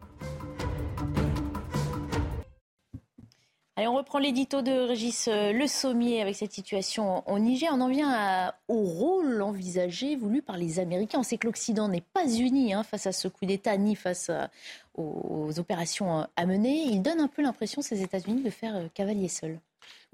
Allez, 3.77 3.89
on 3.89 3.95
reprend 3.97 4.19
l'édito 4.19 4.61
de 4.61 4.71
Régis 4.71 5.27
euh, 5.27 5.51
Le 5.51 5.67
Sommier 5.67 6.21
avec 6.21 6.35
cette 6.35 6.53
situation 6.53 7.27
au 7.29 7.39
Niger. 7.39 7.69
On 7.73 7.81
en 7.81 7.89
vient 7.89 8.53
au 8.69 8.79
rôle 8.79 9.41
envisagé, 9.41 10.15
voulu 10.15 10.41
par 10.41 10.55
les 10.55 10.79
Américains. 10.79 11.19
On 11.19 11.23
sait 11.23 11.37
que 11.37 11.45
l'Occident 11.45 11.89
n'est 11.89 11.99
pas 12.13 12.25
uni 12.25 12.73
hein, 12.73 12.83
face 12.83 13.05
à 13.05 13.11
ce 13.11 13.27
coup 13.27 13.45
d'État, 13.45 13.75
ni 13.75 13.97
face 13.97 14.31
aux 14.93 15.59
opérations 15.59 16.21
euh, 16.21 16.23
à 16.37 16.45
mener. 16.45 16.85
Il 16.85 17.01
donne 17.01 17.19
un 17.19 17.27
peu 17.27 17.41
l'impression, 17.41 17.81
ces 17.81 18.01
États-Unis, 18.01 18.43
de 18.43 18.49
faire 18.49 18.77
euh, 18.77 18.87
cavalier 18.93 19.27
seul. 19.27 19.59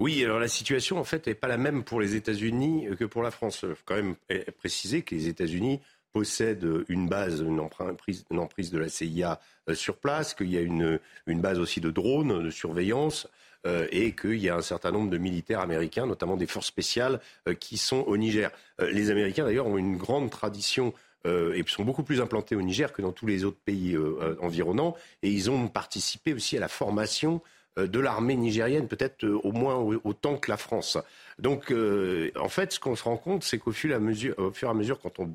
Oui, 0.00 0.24
alors 0.24 0.40
la 0.40 0.48
situation, 0.48 0.98
en 0.98 1.04
fait, 1.04 1.28
n'est 1.28 1.36
pas 1.36 1.46
la 1.46 1.56
même 1.56 1.84
pour 1.84 2.00
les 2.00 2.16
États-Unis 2.16 2.88
que 2.98 3.04
pour 3.04 3.22
la 3.22 3.30
France. 3.30 3.60
Il 3.62 3.76
faut 3.76 3.84
quand 3.84 3.94
même 3.94 4.16
préciser 4.58 5.02
que 5.02 5.14
les 5.14 5.28
États-Unis 5.28 5.80
possèdent 6.12 6.66
une 6.88 7.08
base, 7.08 7.42
une 7.42 7.60
emprise, 7.60 8.24
de 8.72 8.78
la 8.78 8.88
CIA 8.88 9.40
sur 9.72 9.98
place, 9.98 10.34
qu'il 10.34 10.50
y 10.50 10.58
a 10.58 10.62
une 10.62 10.98
base 11.40 11.60
aussi 11.60 11.80
de 11.80 11.92
drones, 11.92 12.42
de 12.42 12.50
surveillance. 12.50 13.28
Euh, 13.64 13.86
et 13.92 14.10
qu'il 14.12 14.38
y 14.38 14.48
a 14.48 14.56
un 14.56 14.62
certain 14.62 14.90
nombre 14.90 15.08
de 15.08 15.18
militaires 15.18 15.60
américains, 15.60 16.04
notamment 16.04 16.36
des 16.36 16.48
forces 16.48 16.66
spéciales, 16.66 17.20
euh, 17.48 17.54
qui 17.54 17.76
sont 17.76 18.00
au 18.08 18.16
Niger. 18.16 18.50
Euh, 18.80 18.90
les 18.90 19.10
Américains, 19.10 19.44
d'ailleurs, 19.44 19.68
ont 19.68 19.78
une 19.78 19.96
grande 19.96 20.30
tradition 20.30 20.92
et 21.24 21.62
sont 21.68 21.84
beaucoup 21.84 22.02
plus 22.02 22.20
implantés 22.20 22.56
au 22.56 22.62
Niger 22.62 22.92
que 22.92 23.00
dans 23.00 23.12
tous 23.12 23.28
les 23.28 23.44
autres 23.44 23.60
pays 23.64 23.96
environnants. 24.40 24.96
Et 25.22 25.30
ils 25.30 25.52
ont 25.52 25.68
participé 25.68 26.34
aussi 26.34 26.56
à 26.56 26.60
la 26.60 26.66
formation 26.66 27.40
de 27.76 28.00
l'armée 28.00 28.34
nigérienne, 28.34 28.88
peut-être 28.88 29.24
au 29.24 29.52
moins 29.52 29.76
autant 30.02 30.36
que 30.36 30.50
la 30.50 30.56
France. 30.56 30.98
Donc, 31.38 31.70
euh, 31.70 32.30
en 32.38 32.48
fait, 32.48 32.72
ce 32.72 32.80
qu'on 32.80 32.96
se 32.96 33.04
rend 33.04 33.16
compte, 33.16 33.42
c'est 33.42 33.58
qu'au 33.58 33.72
fur, 33.72 33.90
et 33.90 33.94
à 33.94 33.98
mesure, 33.98 35.00
quand 35.00 35.18
on 35.18 35.30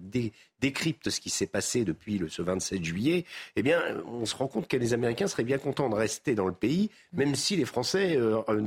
décrypte 0.60 1.10
ce 1.10 1.19
qui 1.19 1.29
s'est 1.29 1.47
passé 1.47 1.83
depuis 1.86 2.17
le, 2.17 2.29
ce 2.29 2.41
27 2.41 2.83
juillet, 2.83 3.25
eh 3.55 3.63
bien, 3.63 3.81
on 4.05 4.25
se 4.25 4.36
rend 4.36 4.47
compte 4.47 4.67
que 4.67 4.77
les 4.77 4.93
Américains 4.93 5.27
seraient 5.27 5.43
bien 5.43 5.57
contents 5.57 5.89
de 5.89 5.95
rester 5.95 6.36
dans 6.36 6.47
le 6.47 6.53
pays, 6.53 6.89
même 7.13 7.36
si 7.36 7.55
les 7.55 7.65
Français 7.65 8.17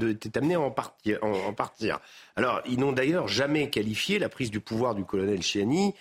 étaient 0.09 0.39
amenés 0.39 0.55
à 0.55 0.61
en 0.61 0.71
partir. 1.53 2.01
Alors, 2.37 2.63
ils 2.67 2.79
n'ont 2.79 2.93
d'ailleurs 2.93 3.29
jamais 3.29 3.71
qualifié 3.71 4.19
la 4.19 4.29
prise 4.29 4.51
du 4.51 4.61
pouvoir 4.61 4.95
du 4.95 5.05
colonel 5.05 5.41
Tiani, 5.41 5.95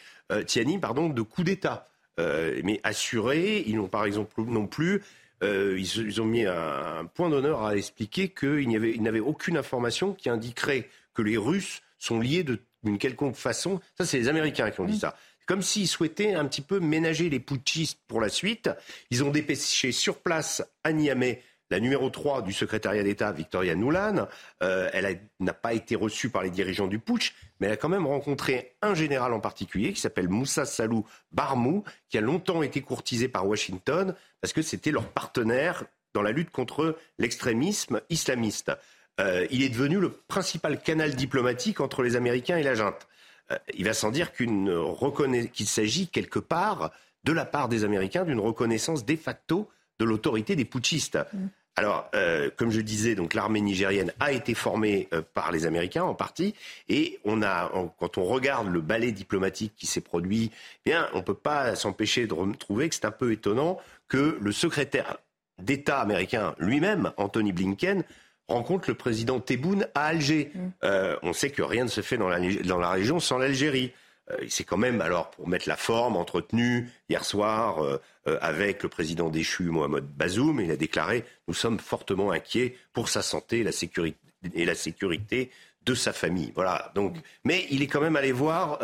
Tiani 0.46 0.78
pardon, 0.78 1.10
de 1.10 1.22
coup 1.22 1.44
d'État. 1.44 1.88
mais 2.18 2.80
assuré, 2.84 3.64
ils 3.66 3.76
n'ont 3.76 3.88
par 3.88 4.06
exemple 4.06 4.42
non 4.42 4.68
plus 4.68 5.02
euh, 5.42 5.80
ils, 5.80 6.22
ont 6.22 6.26
mis 6.26 6.46
un, 6.46 7.06
point 7.14 7.30
d'honneur 7.30 7.64
à 7.64 7.76
expliquer 7.76 8.30
qu'ils 8.30 9.02
n'avaient 9.02 9.20
aucune 9.20 9.58
information 9.58 10.14
qui 10.14 10.30
indiquerait 10.30 10.90
que 11.20 11.26
les 11.30 11.38
Russes 11.38 11.82
sont 11.98 12.20
liés 12.20 12.46
d'une 12.84 12.98
quelconque 12.98 13.36
façon. 13.36 13.82
Ça, 13.98 14.06
c'est 14.06 14.18
les 14.18 14.30
Américains 14.30 14.72
qui 14.72 14.80
ont 14.80 14.86
dit 14.86 14.98
ça. 14.98 15.18
Comme 15.48 15.62
s'ils 15.62 15.88
souhaitaient 15.88 16.34
un 16.34 16.46
petit 16.46 16.62
peu 16.62 16.80
ménager 16.80 17.30
les 17.30 17.40
putschistes 17.40 18.00
pour 18.08 18.22
la 18.22 18.30
suite. 18.30 18.70
Ils 19.10 19.24
ont 19.24 19.32
dépêché 19.32 19.92
sur 19.92 20.20
place 20.20 20.64
à 20.84 20.94
Niamey 20.94 21.42
la 21.72 21.80
numéro 21.80 22.10
3 22.10 22.42
du 22.42 22.52
secrétariat 22.52 23.04
d'État, 23.04 23.32
Victoria 23.32 23.76
Nuland, 23.76 24.28
euh, 24.64 24.90
elle 24.92 25.22
n'a 25.40 25.54
pas 25.54 25.74
été 25.74 25.96
reçue 25.96 26.32
par 26.32 26.42
les 26.42 26.50
dirigeants 26.50 26.88
du 26.88 26.98
putsch, 26.98 27.36
mais 27.60 27.68
elle 27.68 27.74
a 27.74 27.78
quand 27.78 27.90
même 27.90 28.08
rencontré 28.08 28.76
un 28.82 28.96
général 28.96 29.34
en 29.34 29.40
particulier 29.40 29.94
qui 29.94 30.02
s'appelle 30.02 30.30
Moussa 30.30 30.66
Salou 30.66 31.06
Barmou, 31.32 31.84
qui 32.10 32.18
a 32.18 32.22
longtemps 32.22 32.64
été 32.64 32.82
courtisé 32.82 33.28
par 33.28 33.48
Washington 33.48 34.16
parce 34.42 34.52
que 34.52 34.64
c'était 34.64 34.90
leur 34.90 35.10
partenaire 35.10 35.84
dans 36.16 36.24
la 36.24 36.32
lutte 36.32 36.50
contre 36.50 36.98
l'extrémisme 37.20 38.02
islamiste. 38.10 38.72
Euh, 39.20 39.46
il 39.52 39.64
est 39.64 39.70
devenu 39.70 40.00
le 40.00 40.10
principal 40.10 40.82
canal 40.82 41.16
diplomatique 41.16 41.82
entre 41.82 42.04
les 42.04 42.16
Américains 42.16 42.58
et 42.58 42.64
la 42.64 42.76
junte. 42.76 43.08
Euh, 43.52 43.58
il 43.74 43.86
va 43.86 43.94
sans 43.94 44.12
dire 44.12 44.32
qu'il 44.32 45.68
s'agit 45.68 46.08
quelque 46.08 46.40
part, 46.40 46.92
de 47.24 47.34
la 47.34 47.46
part 47.46 47.70
des 47.70 47.84
Américains, 47.84 48.24
d'une 48.24 48.40
reconnaissance 48.40 49.06
de 49.06 49.16
facto 49.16 49.70
de 50.00 50.06
l'autorité 50.06 50.56
des 50.56 50.66
putschistes. 50.66 51.20
Mm. 51.34 51.48
Alors, 51.76 52.10
euh, 52.14 52.50
comme 52.58 52.72
je 52.72 52.82
disais, 52.82 53.16
donc 53.16 53.34
l'armée 53.34 53.62
nigérienne 53.62 54.12
a 54.20 54.34
été 54.34 54.54
formée 54.54 55.08
euh, 55.14 55.22
par 55.34 55.52
les 55.52 55.66
Américains 55.66 56.04
en 56.04 56.14
partie, 56.14 56.54
et 56.90 57.20
on 57.24 57.42
a, 57.42 57.72
quand 58.00 58.18
on 58.18 58.26
regarde 58.26 58.68
le 58.68 58.82
ballet 58.82 59.14
diplomatique 59.14 59.74
qui 59.78 59.88
s'est 59.88 60.02
produit, 60.02 60.52
eh 60.86 60.90
bien, 60.90 61.08
on 61.14 61.22
peut 61.22 61.34
pas 61.34 61.76
s'empêcher 61.76 62.28
de 62.28 62.56
trouver 62.58 62.90
que 62.90 62.96
c'est 62.96 63.06
un 63.06 63.12
peu 63.12 63.32
étonnant 63.32 63.78
que 64.10 64.38
le 64.42 64.52
secrétaire 64.52 65.20
d'État 65.58 66.02
américain 66.02 66.54
lui-même, 66.60 67.14
Anthony 67.16 67.54
Blinken, 67.54 68.04
rencontre 68.50 68.90
le 68.90 68.96
président 68.96 69.40
Tebboune 69.40 69.88
à 69.96 70.08
Alger. 70.08 70.52
Mm. 70.54 70.60
Euh, 70.84 71.16
on 71.24 71.34
sait 71.34 71.52
que 71.52 71.62
rien 71.62 71.84
ne 71.84 71.90
se 71.90 72.02
fait 72.02 72.18
dans 72.18 72.30
la, 72.30 72.40
dans 72.64 72.80
la 72.80 72.90
région 72.90 73.20
sans 73.20 73.38
l'Algérie. 73.38 73.92
Euh, 74.32 74.38
il 74.42 74.52
s'est 74.52 74.64
quand 74.64 74.78
même, 74.78 75.02
alors 75.02 75.32
pour 75.32 75.48
mettre 75.48 75.70
la 75.70 75.78
forme, 75.78 76.18
entretenu 76.18 76.90
hier 77.10 77.24
soir 77.24 77.84
euh, 77.84 78.00
avec 78.42 78.84
le 78.84 78.90
président 78.90 79.30
déchu 79.30 79.64
Mohamed 79.64 80.04
Bazoum. 80.04 80.60
Il 80.60 80.72
a 80.72 80.76
déclaré 80.76 81.24
Nous 81.48 81.54
sommes 81.54 81.80
fortement 81.80 82.32
inquiets 82.32 82.76
pour 82.94 83.10
sa 83.10 83.22
santé 83.22 83.60
et 83.60 83.64
la 83.64 83.72
sécurité, 83.72 84.20
et 84.54 84.66
la 84.66 84.76
sécurité 84.76 85.52
de 85.86 85.94
sa 85.94 86.14
famille. 86.14 86.52
Voilà. 86.56 86.92
Donc, 86.96 87.16
mais 87.44 87.66
il 87.72 87.82
est 87.82 87.88
quand 87.88 88.02
même 88.02 88.16
allé 88.16 88.32
voir 88.32 88.80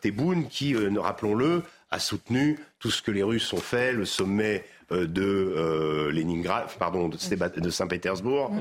Tebboune 0.00 0.48
qui, 0.48 0.74
rappelons-le, 0.74 1.62
a 1.90 1.98
soutenu 1.98 2.58
tout 2.78 2.90
ce 2.90 3.02
que 3.02 3.10
les 3.10 3.22
Russes 3.22 3.52
ont 3.52 3.58
fait, 3.58 3.92
le 3.92 4.04
sommet 4.04 4.64
de 4.90 6.10
Leningrad, 6.12 6.66
pardon, 6.78 7.08
de, 7.08 7.70
Saint-Pétersbourg. 7.70 8.52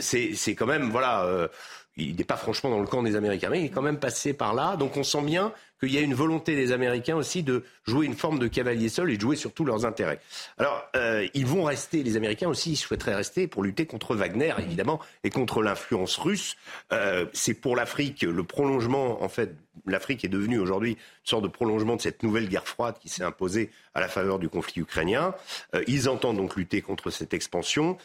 c'est 0.00 0.54
quand 0.54 0.66
même, 0.66 0.90
voilà 0.90 1.48
il 1.96 2.16
n'est 2.16 2.24
pas 2.24 2.36
franchement 2.36 2.70
dans 2.70 2.80
le 2.80 2.86
camp 2.86 3.02
des 3.02 3.16
Américains, 3.16 3.48
mais 3.50 3.60
il 3.60 3.66
est 3.66 3.70
quand 3.70 3.82
même 3.82 3.98
passé 3.98 4.32
par 4.32 4.54
là. 4.54 4.76
Donc 4.76 4.96
on 4.96 5.04
sent 5.04 5.22
bien 5.22 5.52
qu'il 5.80 5.92
y 5.92 5.98
a 5.98 6.00
une 6.00 6.14
volonté 6.14 6.56
des 6.56 6.72
Américains 6.72 7.16
aussi 7.16 7.42
de 7.42 7.64
jouer 7.84 8.06
une 8.06 8.14
forme 8.14 8.38
de 8.38 8.48
cavalier 8.48 8.88
seul 8.88 9.10
et 9.10 9.16
de 9.16 9.20
jouer 9.20 9.36
surtout 9.36 9.64
leurs 9.64 9.84
intérêts. 9.84 10.20
Alors 10.58 10.84
euh, 10.96 11.26
ils 11.34 11.46
vont 11.46 11.64
rester, 11.64 12.02
les 12.02 12.16
Américains 12.16 12.48
aussi, 12.48 12.72
ils 12.72 12.76
souhaiteraient 12.76 13.14
rester 13.14 13.46
pour 13.46 13.62
lutter 13.62 13.86
contre 13.86 14.16
Wagner 14.16 14.54
évidemment 14.58 15.00
et 15.22 15.30
contre 15.30 15.62
l'influence 15.62 16.16
russe. 16.16 16.56
Euh, 16.92 17.26
c'est 17.32 17.54
pour 17.54 17.76
l'Afrique 17.76 18.22
le 18.22 18.44
prolongement, 18.44 19.22
en 19.22 19.28
fait, 19.28 19.54
l'Afrique 19.86 20.24
est 20.24 20.28
devenue 20.28 20.58
aujourd'hui 20.58 20.92
une 20.92 20.98
sorte 21.28 21.42
de 21.42 21.48
prolongement 21.48 21.96
de 21.96 22.00
cette 22.00 22.22
nouvelle 22.22 22.48
guerre 22.48 22.66
froide 22.66 22.96
qui 23.00 23.08
s'est 23.08 23.24
imposée 23.24 23.70
à 23.94 24.00
la 24.00 24.08
faveur 24.08 24.38
du 24.38 24.48
conflit 24.48 24.82
ukrainien. 24.82 25.34
Euh, 25.74 25.82
ils 25.86 26.08
entendent 26.08 26.36
donc 26.36 26.56
lutter 26.56 26.82
contre 26.82 27.10
cette 27.10 27.34
expansion. 27.34 27.96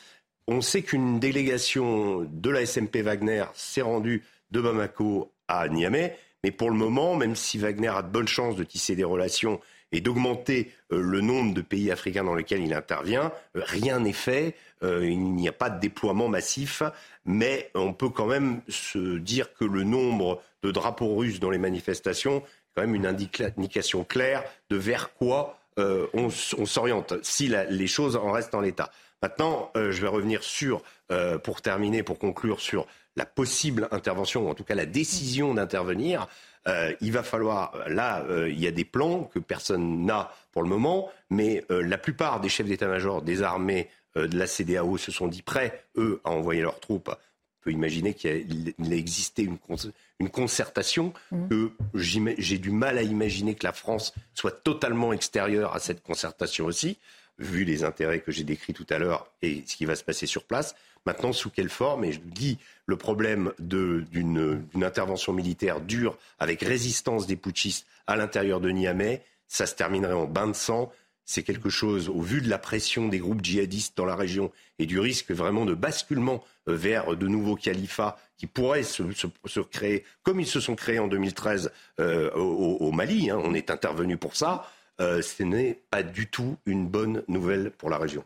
On 0.51 0.61
sait 0.61 0.81
qu'une 0.81 1.19
délégation 1.19 2.27
de 2.27 2.49
la 2.49 2.65
SMP 2.65 3.03
Wagner 3.03 3.45
s'est 3.53 3.83
rendue 3.83 4.23
de 4.49 4.59
Bamako 4.59 5.31
à 5.47 5.69
Niamey, 5.69 6.17
mais 6.43 6.49
pour 6.49 6.71
le 6.71 6.75
moment, 6.75 7.15
même 7.15 7.35
si 7.35 7.59
Wagner 7.59 7.89
a 7.89 8.01
de 8.01 8.07
bonnes 8.07 8.27
chances 8.27 8.55
de 8.55 8.63
tisser 8.63 8.95
des 8.95 9.03
relations 9.03 9.61
et 9.91 10.01
d'augmenter 10.01 10.71
euh, 10.91 11.01
le 11.03 11.21
nombre 11.21 11.53
de 11.53 11.61
pays 11.61 11.91
africains 11.91 12.23
dans 12.23 12.33
lesquels 12.33 12.63
il 12.63 12.73
intervient, 12.73 13.31
euh, 13.55 13.61
rien 13.63 13.99
n'est 13.99 14.11
fait, 14.11 14.55
euh, 14.81 15.07
il 15.07 15.19
n'y 15.35 15.47
a 15.47 15.51
pas 15.51 15.69
de 15.69 15.79
déploiement 15.79 16.27
massif, 16.27 16.81
mais 17.25 17.69
on 17.75 17.93
peut 17.93 18.09
quand 18.09 18.25
même 18.25 18.61
se 18.67 19.19
dire 19.19 19.53
que 19.53 19.65
le 19.65 19.83
nombre 19.83 20.41
de 20.63 20.71
drapeaux 20.71 21.15
russes 21.15 21.39
dans 21.39 21.51
les 21.51 21.59
manifestations 21.59 22.37
est 22.37 22.71
quand 22.75 22.81
même 22.81 22.95
une 22.95 23.05
indication 23.05 24.03
claire 24.03 24.43
de 24.71 24.77
vers 24.77 25.13
quoi 25.13 25.59
on, 25.77 26.29
s'oriente, 26.29 27.13
si 27.21 27.47
les 27.47 27.87
choses 27.87 28.17
en 28.17 28.33
restent 28.33 28.53
en 28.53 28.59
l'état. 28.59 28.91
Maintenant, 29.21 29.71
euh, 29.75 29.91
je 29.91 30.01
vais 30.01 30.07
revenir 30.07 30.43
sur, 30.43 30.81
euh, 31.11 31.37
pour 31.37 31.61
terminer, 31.61 32.03
pour 32.03 32.19
conclure 32.19 32.61
sur 32.61 32.87
la 33.15 33.25
possible 33.25 33.87
intervention, 33.91 34.45
ou 34.45 34.49
en 34.49 34.53
tout 34.53 34.63
cas 34.63 34.75
la 34.75 34.85
décision 34.85 35.53
d'intervenir, 35.53 36.27
euh, 36.67 36.93
il 37.01 37.11
va 37.11 37.23
falloir, 37.23 37.77
là, 37.87 38.23
il 38.47 38.59
y 38.59 38.67
a 38.67 38.71
des 38.71 38.85
plans 38.85 39.23
que 39.25 39.39
personne 39.39 40.05
n'a 40.05 40.31
pour 40.51 40.63
le 40.63 40.69
moment, 40.69 41.09
mais 41.29 41.65
la 41.69 41.97
plupart 41.97 42.39
des 42.39 42.49
chefs 42.49 42.67
d'état-major 42.67 43.21
des 43.21 43.41
armées 43.41 43.89
de 44.15 44.37
la 44.37 44.47
CDAO 44.47 44.97
se 44.97 45.11
sont 45.11 45.27
dit 45.27 45.41
prêts, 45.41 45.83
eux, 45.97 46.21
à 46.23 46.31
envoyer 46.31 46.61
leurs 46.61 46.79
troupes. 46.79 47.09
On 47.09 47.63
peut 47.63 47.71
imaginer 47.71 48.13
qu'il 48.13 48.73
a, 48.79 48.95
existé 48.95 49.43
une, 49.43 49.57
une 50.19 50.29
concertation, 50.29 51.13
mmh. 51.31 51.47
que 51.49 51.71
j'ai 52.37 52.57
du 52.57 52.71
mal 52.71 52.97
à 52.97 53.03
imaginer 53.03 53.55
que 53.55 53.65
la 53.65 53.73
France 53.73 54.13
soit 54.33 54.63
totalement 54.63 55.11
extérieure 55.11 55.75
à 55.75 55.79
cette 55.79 56.03
concertation 56.03 56.65
aussi, 56.65 56.97
vu 57.39 57.63
les 57.63 57.83
intérêts 57.83 58.19
que 58.19 58.31
j'ai 58.31 58.43
décrits 58.43 58.73
tout 58.73 58.85
à 58.89 58.97
l'heure 58.97 59.31
et 59.41 59.63
ce 59.65 59.75
qui 59.75 59.85
va 59.85 59.95
se 59.95 60.03
passer 60.03 60.25
sur 60.27 60.43
place. 60.43 60.75
Maintenant, 61.05 61.33
sous 61.33 61.49
quelle 61.49 61.69
forme 61.69 62.03
Et 62.03 62.11
je 62.11 62.19
dis, 62.19 62.57
le 62.85 62.97
problème 62.97 63.53
d'une 63.59 64.61
intervention 64.81 65.33
militaire 65.33 65.81
dure 65.81 66.17
avec 66.37 66.61
résistance 66.61 67.25
des 67.25 67.35
putschistes 67.35 67.87
à 68.07 68.15
l'intérieur 68.15 68.59
de 68.59 68.69
Niamey, 68.69 69.23
ça 69.47 69.65
se 69.65 69.75
terminerait 69.75 70.13
en 70.13 70.25
bain 70.25 70.47
de 70.47 70.53
sang. 70.53 70.91
C'est 71.25 71.43
quelque 71.43 71.69
chose, 71.69 72.09
au 72.09 72.21
vu 72.21 72.41
de 72.41 72.49
la 72.49 72.57
pression 72.57 73.07
des 73.07 73.19
groupes 73.19 73.43
djihadistes 73.43 73.95
dans 73.95 74.05
la 74.05 74.15
région 74.15 74.51
et 74.79 74.85
du 74.85 74.99
risque 74.99 75.31
vraiment 75.31 75.65
de 75.65 75.75
basculement 75.75 76.43
vers 76.65 77.15
de 77.15 77.27
nouveaux 77.27 77.55
califats 77.55 78.17
qui 78.37 78.47
pourraient 78.47 78.83
se, 78.83 79.03
créer, 79.59 80.03
comme 80.23 80.39
ils 80.39 80.47
se 80.47 80.59
sont 80.59 80.75
créés 80.75 80.99
en 80.99 81.07
2013 81.07 81.71
euh, 81.99 82.31
au, 82.31 82.91
Mali. 82.91 83.29
Hein, 83.29 83.39
on 83.43 83.53
est 83.53 83.69
intervenu 83.69 84.17
pour 84.17 84.35
ça. 84.35 84.65
Euh, 84.99 85.21
ce 85.21 85.43
n'est 85.43 85.79
pas 85.89 86.03
du 86.03 86.27
tout 86.27 86.57
une 86.65 86.87
bonne 86.87 87.23
nouvelle 87.27 87.71
pour 87.71 87.89
la 87.89 87.97
région. 87.97 88.23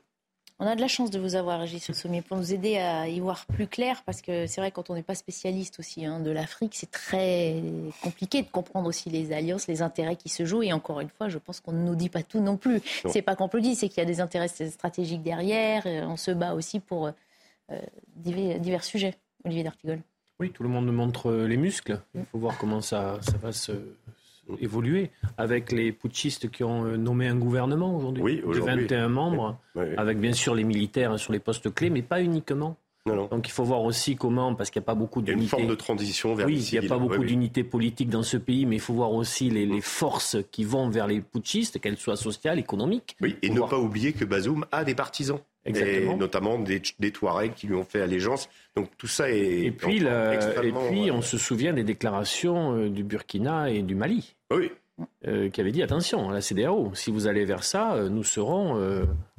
On 0.60 0.68
a 0.68 0.76
de 0.76 0.82
la 0.82 0.88
chance 0.88 1.10
de 1.10 1.20
vous 1.20 1.36
avoir, 1.36 1.60
Régis 1.60 1.92
Sommier, 1.92 2.22
pour 2.22 2.38
nous 2.38 2.54
aider 2.54 2.78
à 2.78 3.08
y 3.10 3.20
voir 3.20 3.46
plus 3.48 3.68
clair, 3.68 4.02
parce 4.06 4.22
que 4.22 4.48
c'est 4.48 4.62
vrai, 4.62 4.72
quand 4.72 4.90
on 4.90 4.94
n'est 4.94 5.04
pas 5.04 5.16
spécialiste 5.16 5.80
aussi 5.80 6.06
hein, 6.06 6.20
de 6.20 6.32
l'Afrique, 6.32 6.74
c'est 6.76 6.92
très 6.92 7.62
compliqué 8.02 8.44
de 8.44 8.48
comprendre 8.48 8.88
aussi 8.88 9.10
les 9.10 9.34
alliances, 9.34 9.68
les 9.68 9.82
intérêts 9.82 10.16
qui 10.16 10.30
se 10.30 10.46
jouent. 10.46 10.64
Et 10.64 10.72
encore 10.72 11.02
une 11.02 11.10
fois, 11.10 11.28
je 11.28 11.38
pense 11.38 11.60
qu'on 11.60 11.74
ne 11.74 11.84
nous 11.84 11.96
dit 11.96 12.10
pas 12.10 12.24
tout 12.24 12.40
non 12.40 12.56
plus. 12.56 12.82
C'est 13.10 13.24
pas 13.24 13.36
qu'on 13.36 13.50
peut 13.50 13.58
le 13.58 13.64
dire, 13.64 13.76
c'est 13.76 13.90
qu'il 13.90 13.98
y 13.98 14.02
a 14.02 14.06
des 14.06 14.22
intérêts 14.22 14.48
stratégiques 14.48 15.24
derrière. 15.24 15.86
On 15.86 16.18
se 16.18 16.32
bat 16.32 16.54
aussi 16.54 16.80
pour 16.80 17.08
euh, 17.08 17.80
divers, 18.16 18.84
sujets. 18.84 19.16
Olivier 19.46 19.64
D'Artigol. 19.64 20.00
Oui, 20.40 20.52
tout 20.52 20.64
le 20.64 20.70
monde 20.70 20.86
nous 20.86 20.94
montre 20.94 21.34
les 21.34 21.58
muscles. 21.58 22.00
Il 22.16 22.26
faut 22.32 22.38
voir 22.38 22.58
comment 22.58 22.80
ça, 22.80 23.20
ça 23.22 23.38
va 23.38 23.52
se, 23.52 23.74
évoluer 24.60 25.12
avec 25.38 25.72
les 25.72 25.92
putschistes 25.92 26.50
qui 26.52 26.64
ont 26.64 26.86
euh, 26.86 26.98
nommé 26.98 27.28
un 27.28 27.36
gouvernement 27.36 27.96
aujourd'hui. 27.96 28.42
De 28.42 28.60
21 28.60 29.10
membres, 29.10 29.58
avec 29.98 30.20
bien 30.20 30.34
sûr 30.34 30.56
les 30.56 30.64
militaires 30.64 31.18
sur 31.20 31.34
les 31.34 31.40
postes 31.40 31.74
clés, 31.74 31.90
mais 31.90 32.02
pas 32.02 32.22
uniquement. 32.22 32.78
Donc 33.06 33.50
il 33.50 33.52
faut 33.52 33.66
voir 33.66 33.82
aussi 33.82 34.16
comment, 34.16 34.56
parce 34.56 34.70
qu'il 34.70 34.80
n'y 34.80 34.86
a 34.86 34.88
pas 34.88 34.96
beaucoup 34.96 35.22
d'unités. 35.22 35.44
une 35.44 35.50
forme 35.50 35.68
de 35.68 35.76
transition 35.76 36.36
vers 36.36 36.48
Oui, 36.48 36.66
il 36.72 36.80
n'y 36.80 36.86
a 36.86 36.88
pas 36.88 36.98
beaucoup 36.98 37.24
d'unités 37.26 37.66
politiques 37.66 38.10
dans 38.10 38.24
ce 38.24 38.38
pays, 38.38 38.66
mais 38.66 38.78
il 38.78 38.82
faut 38.82 38.94
voir 38.94 39.12
aussi 39.12 39.50
les, 39.50 39.82
forces 39.82 40.38
qui 40.52 40.64
vont 40.64 40.90
vers 40.90 41.08
les 41.08 41.20
putschistes, 41.20 41.82
qu'elles 41.82 41.98
soient 41.98 42.16
sociales, 42.16 42.60
économiques. 42.60 43.18
Oui, 43.20 43.36
et 43.42 43.50
ne 43.50 43.60
pas 43.60 43.78
oublier 43.78 44.14
que 44.14 44.24
Bazoum 44.24 44.66
a 44.72 44.86
des 44.86 44.96
partisans. 44.96 45.40
Exactement. 45.66 46.14
Et 46.14 46.18
notamment 46.18 46.60
des, 46.60 46.82
des, 47.00 47.12
Touaregs 47.12 47.54
qui 47.54 47.68
lui 47.68 47.76
ont 47.76 47.86
fait 47.86 48.02
allégeance. 48.02 48.50
Donc 48.76 48.90
tout 48.98 49.08
ça 49.08 49.30
est. 49.30 49.62
Et 49.62 49.72
puis, 49.72 49.98
et 49.98 50.74
puis 50.90 51.12
on 51.12 51.22
se 51.22 51.38
souvient 51.38 51.74
des 51.74 51.84
déclarations 51.84 52.76
euh, 52.76 52.90
du 52.90 53.04
Burkina 53.04 53.70
et 53.70 53.82
du 53.82 53.96
Mali. 53.96 54.36
Oui. 54.52 54.72
Euh, 55.28 55.50
qui 55.50 55.60
avait 55.60 55.72
dit 55.72 55.82
attention, 55.82 56.30
la 56.30 56.42
CDAO, 56.42 56.94
si 56.94 57.12
vous 57.12 57.28
allez 57.28 57.46
vers 57.46 57.64
ça, 57.64 57.94
euh, 57.94 58.10
nous 58.10 58.24
serons 58.24 58.78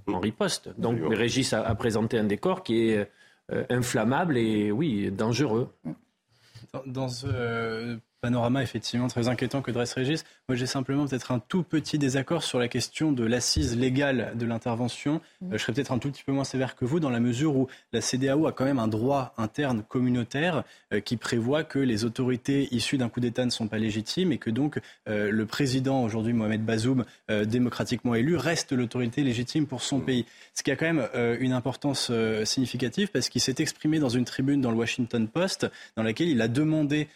en 0.06 0.18
riposte. 0.18 0.70
Donc 0.78 0.98
Régis 1.10 1.52
a, 1.52 1.74
présenté 1.74 2.18
un 2.18 2.24
décor 2.24 2.62
qui 2.62 2.88
est 2.88 3.10
inflammable 3.68 4.38
et 4.38 4.72
oui, 4.72 5.10
dangereux. 5.10 5.68
Dans, 6.72 6.82
dans 6.86 7.08
ce 7.08 7.98
panorama 8.24 8.62
effectivement 8.62 9.06
très 9.06 9.28
inquiétant 9.28 9.60
que 9.60 9.70
dresse 9.70 9.92
Régis. 9.92 10.24
Moi, 10.50 10.56
j'ai 10.56 10.66
simplement 10.66 11.06
peut-être 11.06 11.32
un 11.32 11.38
tout 11.38 11.62
petit 11.62 11.96
désaccord 11.98 12.42
sur 12.42 12.58
la 12.58 12.68
question 12.68 13.12
de 13.12 13.24
l'assise 13.24 13.78
légale 13.78 14.34
de 14.36 14.44
l'intervention. 14.44 15.22
Mmh. 15.40 15.46
Euh, 15.46 15.56
je 15.56 15.62
serais 15.62 15.72
peut-être 15.72 15.90
un 15.90 15.98
tout 15.98 16.10
petit 16.10 16.22
peu 16.22 16.32
moins 16.32 16.44
sévère 16.44 16.76
que 16.76 16.84
vous 16.84 17.00
dans 17.00 17.08
la 17.08 17.18
mesure 17.18 17.56
où 17.56 17.66
la 17.94 18.02
CDAO 18.02 18.46
a 18.46 18.52
quand 18.52 18.66
même 18.66 18.78
un 18.78 18.86
droit 18.86 19.32
interne 19.38 19.82
communautaire 19.88 20.62
euh, 20.92 21.00
qui 21.00 21.16
prévoit 21.16 21.64
que 21.64 21.78
les 21.78 22.04
autorités 22.04 22.68
issues 22.74 22.98
d'un 22.98 23.08
coup 23.08 23.20
d'État 23.20 23.46
ne 23.46 23.50
sont 23.50 23.68
pas 23.68 23.78
légitimes 23.78 24.32
et 24.32 24.36
que 24.36 24.50
donc 24.50 24.78
euh, 25.08 25.30
le 25.30 25.46
président 25.46 26.04
aujourd'hui 26.04 26.34
Mohamed 26.34 26.62
Bazoum, 26.62 27.06
démocratiquement 27.46 28.14
élu, 28.14 28.36
reste 28.36 28.72
l'autorité 28.72 29.22
légitime 29.22 29.66
pour 29.66 29.80
son 29.82 30.00
mmh. 30.00 30.04
pays. 30.04 30.26
Ce 30.52 30.62
qui 30.62 30.70
a 30.70 30.76
quand 30.76 30.92
même 30.92 31.08
une 31.40 31.52
importance 31.52 32.12
significative 32.44 33.08
parce 33.10 33.30
qu'il 33.30 33.40
s'est 33.40 33.54
exprimé 33.58 33.98
dans 33.98 34.10
une 34.10 34.26
tribune 34.26 34.60
dans 34.60 34.70
le 34.70 34.76
Washington 34.76 35.26
Post 35.26 35.66
dans 35.96 36.02
laquelle 36.02 36.28
il 36.28 36.42
a 36.42 36.48
demandé 36.48 37.08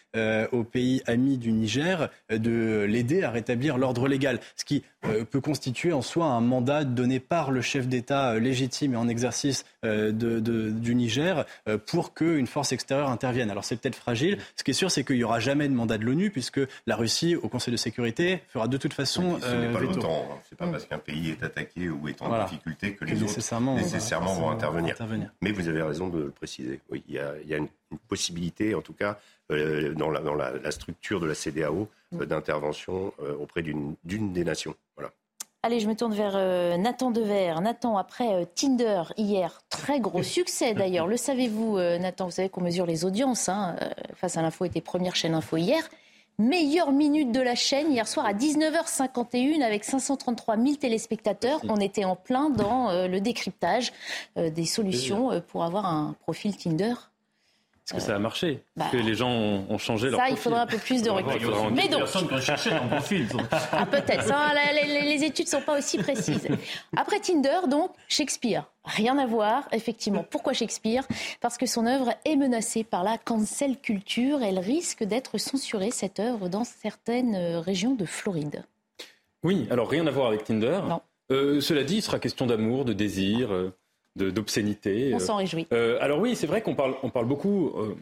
au 0.53 0.65
pays 0.65 1.03
ami 1.07 1.37
du 1.37 1.53
Niger 1.53 2.09
de 2.31 2.87
l'aider 2.89 3.18
à 3.25 3.31
rétablir 3.31 3.79
l'ordre 3.79 4.09
légal, 4.09 4.41
ce 4.57 4.65
qui 4.65 4.83
euh, 5.05 5.25
peut 5.25 5.41
constituer 5.41 5.93
en 5.93 6.03
soi 6.03 6.27
un 6.27 6.41
mandat 6.41 6.85
donné 6.85 7.21
par 7.21 7.51
le 7.51 7.61
chef 7.61 7.89
d'État 7.89 8.33
euh, 8.33 8.41
légitime 8.41 8.95
et 8.95 8.97
en 8.97 9.09
exercice 9.09 9.65
du 9.85 10.95
Niger 10.97 11.45
pour 11.87 12.13
qu'une 12.13 12.49
force 12.49 12.73
extérieure 12.73 13.11
intervienne. 13.11 13.49
Alors 13.49 13.65
c'est 13.65 13.77
peut-être 13.77 13.95
fragile. 13.95 14.39
Ce 14.57 14.65
qui 14.65 14.73
est 14.73 14.75
sûr, 14.75 14.91
c'est 14.91 15.05
qu'il 15.05 15.17
n'y 15.17 15.23
aura 15.23 15.39
jamais 15.39 15.69
de 15.69 15.73
mandat 15.73 15.99
de 15.99 16.05
l'ONU 16.05 16.31
puisque 16.31 16.61
la 16.87 16.97
Russie, 16.97 17.37
au 17.37 17.49
Conseil 17.49 17.71
de 17.71 17.77
sécurité, 17.77 18.43
fera 18.49 18.67
de 18.67 18.77
toute 18.77 18.93
façon. 18.93 19.39
ce 19.41 19.55
n'est 19.55 19.73
pas 19.73 19.79
l'OTAN. 19.79 20.27
Hein. 20.33 20.35
C'est 20.49 20.59
pas 20.59 20.67
parce 20.67 20.85
qu'un 20.85 20.99
pays 20.99 21.31
est 21.31 21.45
attaqué 21.45 21.89
ou 21.89 22.09
est 22.09 22.21
en 22.23 22.45
difficulté 22.45 22.95
que 22.95 23.05
les 23.05 23.23
autres 23.23 23.39
nécessairement, 23.77 24.35
vont 24.35 24.51
intervenir. 24.51 24.97
Mais 25.41 25.53
vous 25.53 25.69
avez 25.69 25.83
raison 25.83 26.09
de 26.09 26.19
le 26.25 26.31
préciser. 26.31 26.81
Oui, 26.91 27.03
il 27.09 27.15
y 27.15 27.19
a, 27.19 27.35
il 27.43 27.49
y 27.49 27.55
a 27.55 27.59
une 27.59 27.69
possibilité, 28.09 28.75
en 28.75 28.83
tout 28.83 28.93
cas, 28.93 29.19
euh, 29.51 29.95
dans, 29.95 30.11
la, 30.11 30.21
dans 30.21 30.35
la, 30.35 30.71
structure 30.71 31.21
de 31.21 31.27
la 31.27 31.35
CDAO 31.35 31.89
euh, 32.15 32.27
d'intervention 32.27 33.15
euh, 33.23 33.35
auprès 33.37 33.63
d'une 33.63 33.97
des 34.05 34.45
nations. 34.45 34.75
Voilà. 34.95 35.11
Allez, 35.63 35.81
je 35.81 35.89
me 35.89 35.95
tourne 35.95 36.13
vers 36.15 36.79
Nathan 36.79 37.11
Dever. 37.11 37.55
Nathan, 37.61 37.97
après 37.97 38.47
Tinder 38.55 39.05
hier, 39.17 39.63
très 39.71 40.01
gros 40.01 40.23
succès 40.39 40.75
d'ailleurs. 40.75 41.07
Le 41.07 41.17
savez-vous, 41.17 41.79
Nathan? 41.79 42.27
Vous 42.27 42.31
savez 42.31 42.49
qu'on 42.49 42.61
mesure 42.61 42.87
les 42.87 43.05
audiences. 43.05 43.49
Hein. 43.49 43.75
Face 44.15 44.37
à 44.37 44.43
l'info 44.43 44.67
était 44.67 44.81
première 44.81 45.17
chaîne 45.17 45.35
info 45.35 45.57
hier. 45.57 45.83
Meilleure 46.39 46.93
minute 46.93 47.33
de 47.33 47.41
la 47.41 47.57
chaîne 47.57 47.91
hier 47.91 48.07
soir 48.07 48.25
à 48.25 48.35
19h51 48.35 49.63
avec 49.63 49.83
533 49.83 50.57
000 50.59 50.77
téléspectateurs. 50.77 51.61
On 51.69 51.79
était 51.79 52.05
en 52.05 52.15
plein 52.15 52.51
dans 52.51 52.93
le 53.09 53.19
décryptage 53.19 53.93
des 54.37 54.65
solutions 54.65 55.43
pour 55.49 55.65
avoir 55.65 55.87
un 55.87 56.15
profil 56.21 56.57
Tinder 56.57 56.95
est-ce 57.89 57.95
que 57.95 58.01
ça 58.03 58.17
a 58.17 58.19
marché 58.19 58.63
Est-ce 58.79 58.91
que 58.93 58.97
bah. 58.99 59.03
les 59.03 59.15
gens 59.15 59.31
ont, 59.31 59.79
changé 59.79 60.11
leur 60.11 60.21
Ça, 60.21 60.29
il 60.29 60.37
faudra 60.37 60.61
un 60.61 60.67
peu 60.67 60.77
plus 60.77 61.01
de 61.03 61.09
recul. 61.09 61.41
Mais 61.73 61.89
donc, 61.89 62.01
personne 62.01 62.39
cherché 62.39 62.69
dans 62.69 62.87
profil. 62.87 63.27
ah, 63.73 63.87
peut-être. 63.87 64.31
les, 65.07 65.25
études 65.25 65.47
ne 65.47 65.51
sont 65.51 65.63
pas 65.63 65.79
aussi 65.79 65.97
précises. 65.97 66.49
Après 66.95 67.19
Tinder, 67.19 67.61
donc, 67.67 67.91
Shakespeare. 68.07 68.65
Rien 68.85 69.17
à 69.17 69.25
voir, 69.25 69.67
effectivement. 69.73 70.23
Pourquoi 70.23 70.53
Shakespeare? 70.53 71.03
Parce 71.41 71.57
que 71.57 71.65
son 71.65 71.87
œuvre 71.87 72.13
est 72.27 72.37
menacée 72.37 72.85
par 72.85 73.05
la 73.05 73.17
cancel 73.17 73.79
culture. 73.79 74.43
Elle 74.43 74.59
risque 74.59 75.03
d'être 75.05 75.39
censurée, 75.39 75.91
cette 75.91 76.21
œuvre, 76.21 76.51
dans 76.51 76.65
certaines 76.65 77.37
euh, 77.37 77.61
régions 77.61 77.95
de 77.95 78.05
Floride. 78.05 78.65
Oui, 79.43 79.67
alors 79.71 79.89
rien 79.89 80.07
à 80.07 80.11
voir 80.11 80.27
avec 80.27 80.45
Tinder. 80.45 80.81
Non. 80.87 81.01
Euh, 81.31 81.63
cela 81.63 81.85
dit, 81.85 81.97
il 81.97 82.03
sera 82.03 82.19
question 82.19 82.47
d'amour, 82.47 82.85
de 82.85 82.93
désir. 82.93 83.51
Euh, 83.51 83.73
d'obscénité. 84.19 85.13
On 85.15 85.19
s'en 85.19 85.37
réjouit. 85.37 85.67
Euh, 85.73 85.99
alors 86.01 86.21
oui, 86.21 86.37
c'est 86.37 86.47
vrai 86.47 86.63
qu'on 86.63 86.75
parle, 86.75 86.95
on 87.03 87.11
parle 87.11 87.27
beaucoup 87.27 87.69
euh, 87.77 87.95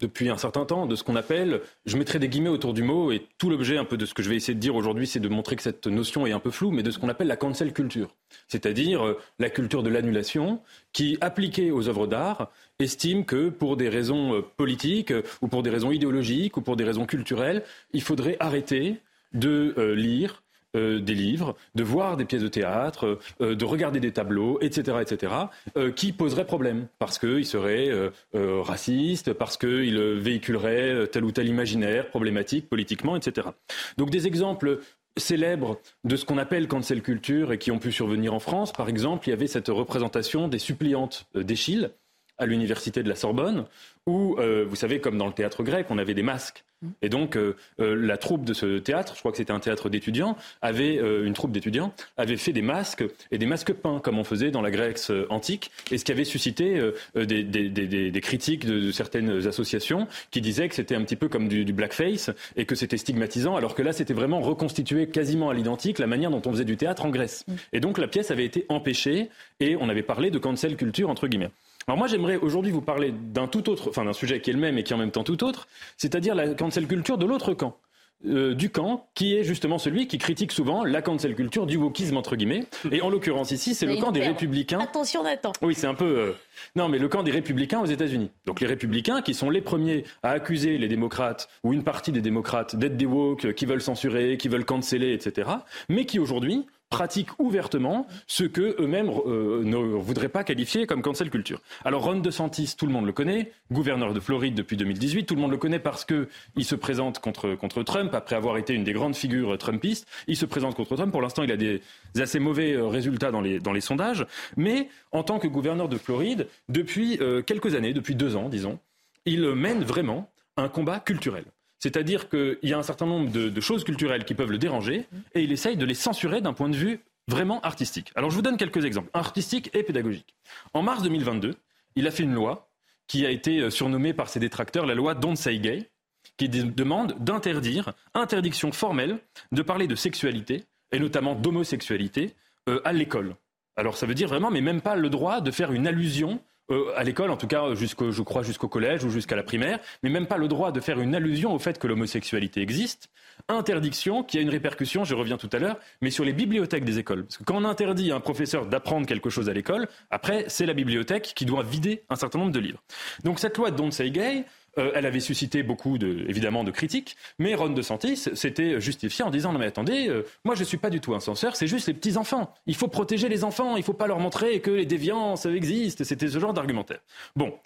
depuis 0.00 0.28
un 0.28 0.36
certain 0.36 0.64
temps 0.64 0.86
de 0.86 0.94
ce 0.94 1.02
qu'on 1.02 1.16
appelle, 1.16 1.60
je 1.86 1.96
mettrai 1.96 2.18
des 2.18 2.28
guillemets 2.28 2.48
autour 2.48 2.74
du 2.74 2.82
mot, 2.82 3.10
et 3.10 3.26
tout 3.38 3.50
l'objet 3.50 3.78
un 3.78 3.84
peu 3.84 3.96
de 3.96 4.06
ce 4.06 4.14
que 4.14 4.22
je 4.22 4.28
vais 4.28 4.36
essayer 4.36 4.54
de 4.54 4.60
dire 4.60 4.76
aujourd'hui, 4.76 5.06
c'est 5.06 5.20
de 5.20 5.28
montrer 5.28 5.56
que 5.56 5.62
cette 5.62 5.86
notion 5.86 6.26
est 6.26 6.32
un 6.32 6.38
peu 6.38 6.50
floue, 6.50 6.70
mais 6.70 6.82
de 6.82 6.90
ce 6.90 6.98
qu'on 6.98 7.08
appelle 7.08 7.26
la 7.26 7.36
cancel 7.36 7.72
culture, 7.72 8.14
c'est-à-dire 8.46 9.04
euh, 9.04 9.18
la 9.38 9.50
culture 9.50 9.82
de 9.82 9.88
l'annulation, 9.88 10.60
qui, 10.92 11.18
appliquée 11.20 11.70
aux 11.70 11.88
œuvres 11.88 12.06
d'art, 12.06 12.50
estime 12.78 13.24
que 13.24 13.48
pour 13.48 13.76
des 13.76 13.88
raisons 13.88 14.42
politiques, 14.56 15.12
ou 15.42 15.48
pour 15.48 15.62
des 15.62 15.70
raisons 15.70 15.90
idéologiques, 15.90 16.56
ou 16.56 16.60
pour 16.60 16.76
des 16.76 16.84
raisons 16.84 17.06
culturelles, 17.06 17.64
il 17.92 18.02
faudrait 18.02 18.36
arrêter 18.38 19.00
de 19.32 19.74
lire 19.94 20.42
euh, 20.76 21.00
des 21.00 21.14
livres, 21.14 21.56
de 21.74 21.82
voir 21.82 22.18
des 22.18 22.26
pièces 22.26 22.42
de 22.42 22.48
théâtre, 22.48 23.18
euh, 23.40 23.54
de 23.54 23.64
regarder 23.64 24.00
des 24.00 24.12
tableaux, 24.12 24.58
etc., 24.60 24.98
etc., 25.00 25.32
euh, 25.78 25.90
qui 25.90 26.12
poseraient 26.12 26.44
problème 26.44 26.88
parce 26.98 27.18
qu'ils 27.18 27.46
seraient 27.46 27.90
racistes, 28.34 29.32
parce 29.32 29.56
qu'ils 29.56 29.98
véhiculeraient 29.98 31.06
tel 31.08 31.24
ou 31.24 31.32
tel 31.32 31.48
imaginaire 31.48 32.08
problématique 32.08 32.68
politiquement, 32.68 33.16
etc. 33.16 33.48
Donc 33.96 34.10
des 34.10 34.26
exemples 34.26 34.80
célèbres 35.16 35.80
de 36.04 36.16
ce 36.16 36.24
qu'on 36.24 36.38
appelle 36.38 36.68
cancel 36.68 37.02
culture 37.02 37.52
et 37.52 37.58
qui 37.58 37.70
ont 37.70 37.78
pu 37.78 37.90
survenir 37.90 38.34
en 38.34 38.40
France. 38.40 38.72
Par 38.72 38.88
exemple, 38.88 39.26
il 39.26 39.30
y 39.30 39.34
avait 39.34 39.46
cette 39.46 39.68
représentation 39.68 40.48
des 40.48 40.58
suppliantes 40.58 41.26
d'Échille 41.34 41.90
à 42.38 42.46
l'université 42.46 43.02
de 43.02 43.08
la 43.08 43.14
Sorbonne, 43.14 43.64
où, 44.08 44.36
euh, 44.38 44.64
vous 44.68 44.76
savez, 44.76 45.00
comme 45.00 45.18
dans 45.18 45.26
le 45.26 45.32
théâtre 45.32 45.62
grec, 45.62 45.86
on 45.90 45.98
avait 45.98 46.14
des 46.14 46.22
masques. 46.22 46.64
Mm. 46.80 46.88
Et 47.02 47.08
donc, 47.08 47.36
euh, 47.36 47.56
euh, 47.80 47.94
la 47.94 48.16
troupe 48.16 48.44
de 48.44 48.54
ce 48.54 48.78
théâtre, 48.78 49.12
je 49.14 49.20
crois 49.20 49.32
que 49.32 49.36
c'était 49.36 49.52
un 49.52 49.60
théâtre 49.60 49.90
d'étudiants, 49.90 50.36
avait 50.62 50.96
une 50.96 51.34
troupe 51.34 51.52
d'étudiants 51.52 51.92
avait 52.16 52.36
fait 52.36 52.52
des 52.52 52.62
masques 52.62 53.04
et 53.30 53.38
des 53.38 53.46
masques 53.46 53.72
peints, 53.72 54.00
comme 54.00 54.18
on 54.18 54.24
faisait 54.24 54.50
dans 54.50 54.62
la 54.62 54.70
Grèce 54.70 55.12
antique, 55.28 55.70
et 55.90 55.98
ce 55.98 56.04
qui 56.04 56.12
avait 56.12 56.24
suscité 56.24 56.80
des, 57.14 57.42
des, 57.42 57.68
des, 57.68 58.10
des, 58.10 58.20
critiques 58.20 58.64
de, 58.64 58.90
certaines 58.90 59.46
associations 59.46 60.08
qui 60.30 60.40
disaient 60.40 60.68
que 60.68 60.74
c'était 60.74 60.94
un 60.94 61.02
petit 61.02 61.16
peu 61.16 61.28
comme 61.28 61.48
du, 61.48 61.64
du 61.64 61.72
blackface 61.72 62.30
et 62.56 62.64
que 62.64 62.74
c'était 62.74 62.96
stigmatisant, 62.96 63.56
alors 63.56 63.74
que 63.74 63.82
là, 63.82 63.92
c'était 63.92 64.14
vraiment 64.14 64.40
reconstitué 64.40 65.08
quasiment 65.08 65.50
à 65.50 65.54
l'identique 65.54 65.98
la 65.98 66.06
manière 66.06 66.30
dont 66.30 66.42
on 66.46 66.52
faisait 66.52 66.64
du 66.64 66.76
théâtre 66.76 67.04
en 67.04 67.10
Grèce. 67.10 67.44
Mm. 67.46 67.54
Et 67.74 67.80
donc, 67.80 67.98
la 67.98 68.08
pièce 68.08 68.30
avait 68.30 68.44
été 68.44 68.64
empêchée 68.68 69.28
et 69.60 69.76
on 69.76 69.88
avait 69.88 70.02
parlé 70.02 70.30
de 70.30 70.38
cancel 70.38 70.76
culture 70.76 71.10
entre 71.10 71.26
guillemets. 71.26 71.50
Alors 71.88 71.96
moi, 71.96 72.06
j'aimerais 72.06 72.36
aujourd'hui 72.36 72.70
vous 72.70 72.82
parler 72.82 73.12
d'un 73.12 73.46
tout 73.46 73.70
autre, 73.70 73.88
enfin 73.88 74.04
d'un 74.04 74.12
sujet 74.12 74.42
qui 74.42 74.50
est 74.50 74.52
le 74.52 74.58
même 74.58 74.76
et 74.76 74.82
qui 74.82 74.92
est 74.92 74.94
en 74.94 74.98
même 74.98 75.10
temps 75.10 75.24
tout 75.24 75.42
autre, 75.42 75.68
c'est-à-dire 75.96 76.34
la 76.34 76.52
cancel 76.52 76.86
culture 76.86 77.16
de 77.16 77.24
l'autre 77.24 77.54
camp. 77.54 77.78
Euh, 78.26 78.52
du 78.52 78.68
camp 78.68 79.08
qui 79.14 79.36
est 79.36 79.44
justement 79.44 79.78
celui 79.78 80.08
qui 80.08 80.18
critique 80.18 80.50
souvent 80.50 80.84
la 80.84 81.00
cancel 81.02 81.36
culture 81.36 81.66
du 81.66 81.76
wokisme 81.76 82.16
entre 82.16 82.36
guillemets. 82.36 82.66
Et 82.90 83.00
en 83.00 83.08
l'occurrence 83.08 83.52
ici, 83.52 83.74
c'est 83.74 83.86
le 83.86 83.96
camp 83.96 84.12
des 84.12 84.20
républicains. 84.20 84.80
Attention 84.80 85.22
Nathan. 85.22 85.52
Oui, 85.62 85.74
c'est 85.74 85.86
un 85.86 85.94
peu 85.94 86.04
euh, 86.04 86.32
non, 86.76 86.88
mais 86.88 86.98
le 86.98 87.08
camp 87.08 87.22
des 87.22 87.30
républicains 87.30 87.80
aux 87.80 87.86
États-Unis. 87.86 88.32
Donc 88.44 88.60
les 88.60 88.66
républicains 88.66 89.22
qui 89.22 89.32
sont 89.32 89.48
les 89.48 89.62
premiers 89.62 90.04
à 90.22 90.32
accuser 90.32 90.76
les 90.76 90.88
démocrates 90.88 91.48
ou 91.62 91.72
une 91.72 91.84
partie 91.84 92.12
des 92.12 92.20
démocrates 92.20 92.76
d'être 92.76 92.98
des 92.98 93.06
woke, 93.06 93.54
qui 93.54 93.64
veulent 93.64 93.80
censurer, 93.80 94.36
qui 94.36 94.48
veulent 94.48 94.66
canceller, 94.66 95.14
etc. 95.14 95.48
Mais 95.88 96.04
qui 96.04 96.18
aujourd'hui 96.18 96.66
pratiquent 96.90 97.38
ouvertement 97.38 98.06
ce 98.26 98.44
que 98.44 98.76
eux-mêmes 98.80 99.10
euh, 99.26 99.62
ne 99.64 99.76
voudraient 99.76 100.28
pas 100.28 100.44
qualifier 100.44 100.86
comme 100.86 101.02
cancel 101.02 101.30
culture. 101.30 101.60
Alors 101.84 102.04
Ron 102.04 102.20
DeSantis, 102.20 102.74
tout 102.76 102.86
le 102.86 102.92
monde 102.92 103.06
le 103.06 103.12
connaît, 103.12 103.52
gouverneur 103.70 104.14
de 104.14 104.20
Floride 104.20 104.54
depuis 104.54 104.76
2018, 104.76 105.26
tout 105.26 105.34
le 105.34 105.40
monde 105.40 105.50
le 105.50 105.58
connaît 105.58 105.78
parce 105.78 106.04
que 106.04 106.28
il 106.56 106.64
se 106.64 106.74
présente 106.74 107.18
contre 107.18 107.54
contre 107.54 107.82
Trump 107.82 108.14
après 108.14 108.36
avoir 108.36 108.56
été 108.56 108.74
une 108.74 108.84
des 108.84 108.92
grandes 108.92 109.16
figures 109.16 109.56
trumpistes. 109.58 110.06
Il 110.26 110.36
se 110.36 110.46
présente 110.46 110.74
contre 110.74 110.96
Trump. 110.96 111.12
Pour 111.12 111.22
l'instant, 111.22 111.42
il 111.42 111.52
a 111.52 111.56
des 111.56 111.82
assez 112.16 112.38
mauvais 112.38 112.72
euh, 112.72 112.86
résultats 112.86 113.30
dans 113.30 113.40
les 113.40 113.60
dans 113.60 113.72
les 113.72 113.80
sondages, 113.80 114.26
mais 114.56 114.88
en 115.12 115.22
tant 115.22 115.38
que 115.38 115.46
gouverneur 115.46 115.88
de 115.88 115.98
Floride, 115.98 116.48
depuis 116.68 117.18
euh, 117.20 117.42
quelques 117.42 117.74
années, 117.74 117.92
depuis 117.92 118.14
deux 118.14 118.36
ans, 118.36 118.48
disons, 118.48 118.78
il 119.26 119.46
mène 119.52 119.84
vraiment 119.84 120.30
un 120.56 120.68
combat 120.68 121.00
culturel. 121.00 121.44
C'est-à-dire 121.78 122.28
qu'il 122.28 122.58
y 122.62 122.72
a 122.72 122.78
un 122.78 122.82
certain 122.82 123.06
nombre 123.06 123.30
de, 123.30 123.60
choses 123.60 123.84
culturelles 123.84 124.24
qui 124.24 124.34
peuvent 124.34 124.50
le 124.50 124.58
déranger 124.58 125.06
et 125.34 125.42
il 125.42 125.52
essaye 125.52 125.76
de 125.76 125.84
les 125.84 125.94
censurer 125.94 126.40
d'un 126.40 126.52
point 126.52 126.68
de 126.68 126.76
vue 126.76 127.00
vraiment 127.28 127.60
artistique. 127.60 128.10
Alors 128.14 128.30
je 128.30 128.36
vous 128.36 128.42
donne 128.42 128.56
quelques 128.56 128.84
exemples, 128.84 129.10
artistiques 129.12 129.70
et 129.74 129.82
pédagogiques. 129.82 130.34
En 130.74 130.82
mars 130.82 131.02
2022, 131.02 131.54
il 131.96 132.06
a 132.06 132.10
fait 132.10 132.22
une 132.22 132.34
loi 132.34 132.68
qui 133.06 133.26
a 133.26 133.30
été 133.30 133.60
euh, 133.60 133.70
surnommée 133.70 134.12
par 134.12 134.28
ses 134.28 134.40
détracteurs 134.40 134.86
la 134.86 134.94
loi 134.94 135.14
Don't 135.14 135.36
Say 135.36 135.58
Gay, 135.58 135.88
qui 136.36 136.48
demande 136.48 137.16
d'interdire, 137.18 137.92
interdiction 138.14 138.72
formelle, 138.72 139.18
de 139.52 139.62
parler 139.62 139.86
de 139.86 139.94
sexualité, 139.94 140.64
et 140.92 140.98
notamment 140.98 141.34
d'homosexualité, 141.34 142.34
euh, 142.68 142.80
à 142.84 142.92
l'école. 142.92 143.34
Alors 143.76 143.96
ça 143.96 144.06
veut 144.06 144.14
dire 144.14 144.28
vraiment, 144.28 144.50
mais 144.50 144.60
même 144.60 144.80
pas 144.80 144.96
le 144.96 145.10
droit 145.10 145.40
de 145.40 145.50
faire 145.50 145.72
une 145.72 145.86
allusion 145.86 146.40
euh, 146.70 146.92
à 146.96 147.04
l'école, 147.04 147.30
en 147.30 147.36
tout 147.36 147.46
cas, 147.46 147.74
je 147.74 148.22
crois 148.22 148.42
jusqu'au 148.42 148.68
collège 148.68 149.04
ou 149.04 149.10
jusqu'à 149.10 149.36
la 149.36 149.42
primaire, 149.42 149.78
mais 150.02 150.10
même 150.10 150.26
pas 150.26 150.36
le 150.36 150.48
droit 150.48 150.72
de 150.72 150.80
faire 150.80 151.00
une 151.00 151.14
allusion 151.14 151.54
au 151.54 151.58
fait 151.58 151.78
que 151.78 151.86
l'homosexualité 151.86 152.60
existe. 152.60 153.08
Interdiction 153.48 154.22
qui 154.22 154.38
a 154.38 154.40
une 154.40 154.50
répercussion, 154.50 155.04
je 155.04 155.14
reviens 155.14 155.38
tout 155.38 155.48
à 155.52 155.58
l'heure, 155.58 155.78
mais 156.02 156.10
sur 156.10 156.24
les 156.24 156.32
bibliothèques 156.32 156.84
des 156.84 156.98
écoles. 156.98 157.24
Parce 157.24 157.38
que 157.38 157.44
quand 157.44 157.56
on 157.56 157.64
interdit 157.64 158.12
à 158.12 158.16
un 158.16 158.20
professeur 158.20 158.66
d'apprendre 158.66 159.06
quelque 159.06 159.30
chose 159.30 159.48
à 159.48 159.54
l'école, 159.54 159.88
après, 160.10 160.44
c'est 160.48 160.66
la 160.66 160.74
bibliothèque 160.74 161.32
qui 161.34 161.46
doit 161.46 161.62
vider 161.62 162.02
un 162.10 162.16
certain 162.16 162.38
nombre 162.38 162.52
de 162.52 162.60
livres. 162.60 162.82
Donc 163.24 163.38
cette 163.38 163.56
loi 163.56 163.70
Don't 163.70 163.92
Say 163.92 164.10
Gay, 164.10 164.44
euh, 164.78 164.92
elle 164.94 165.06
avait 165.06 165.20
suscité 165.20 165.62
beaucoup, 165.62 165.98
de, 165.98 166.24
évidemment, 166.28 166.64
de 166.64 166.70
critiques, 166.70 167.16
mais 167.38 167.54
Ron 167.54 167.70
DeSantis 167.70 168.16
s'était 168.34 168.80
justifié 168.80 169.24
en 169.24 169.30
disant 169.30 169.52
non 169.52 169.58
mais 169.58 169.66
attendez, 169.66 170.08
euh, 170.08 170.24
moi 170.44 170.54
je 170.54 170.60
ne 170.60 170.64
suis 170.64 170.76
pas 170.76 170.90
du 170.90 171.00
tout 171.00 171.14
un 171.14 171.20
censeur, 171.20 171.56
c'est 171.56 171.66
juste 171.66 171.88
les 171.88 171.94
petits 171.94 172.16
enfants. 172.16 172.54
Il 172.66 172.76
faut 172.76 172.88
protéger 172.88 173.28
les 173.28 173.44
enfants, 173.44 173.76
il 173.76 173.80
ne 173.80 173.84
faut 173.84 173.92
pas 173.92 174.06
leur 174.06 174.20
montrer 174.20 174.60
que 174.60 174.70
les 174.70 174.86
déviances 174.86 175.46
existent. 175.46 176.04
C'était 176.04 176.28
ce 176.28 176.38
genre 176.38 176.54
d'argumentaire. 176.54 177.00
Bon, 177.34 177.58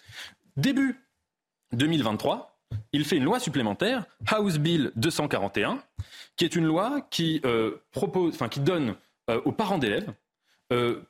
début 0.56 1.00
2023, 1.72 2.58
il 2.92 3.04
fait 3.04 3.16
une 3.16 3.24
loi 3.24 3.38
supplémentaire, 3.38 4.06
House 4.26 4.58
Bill 4.58 4.92
241, 4.96 5.82
qui 6.36 6.44
est 6.44 6.56
une 6.56 6.64
loi 6.64 7.06
qui 7.10 7.40
euh, 7.44 7.82
propose, 7.90 8.34
enfin 8.34 8.48
qui 8.48 8.60
donne 8.60 8.96
aux 9.44 9.52
parents 9.52 9.78
d'élèves 9.78 10.12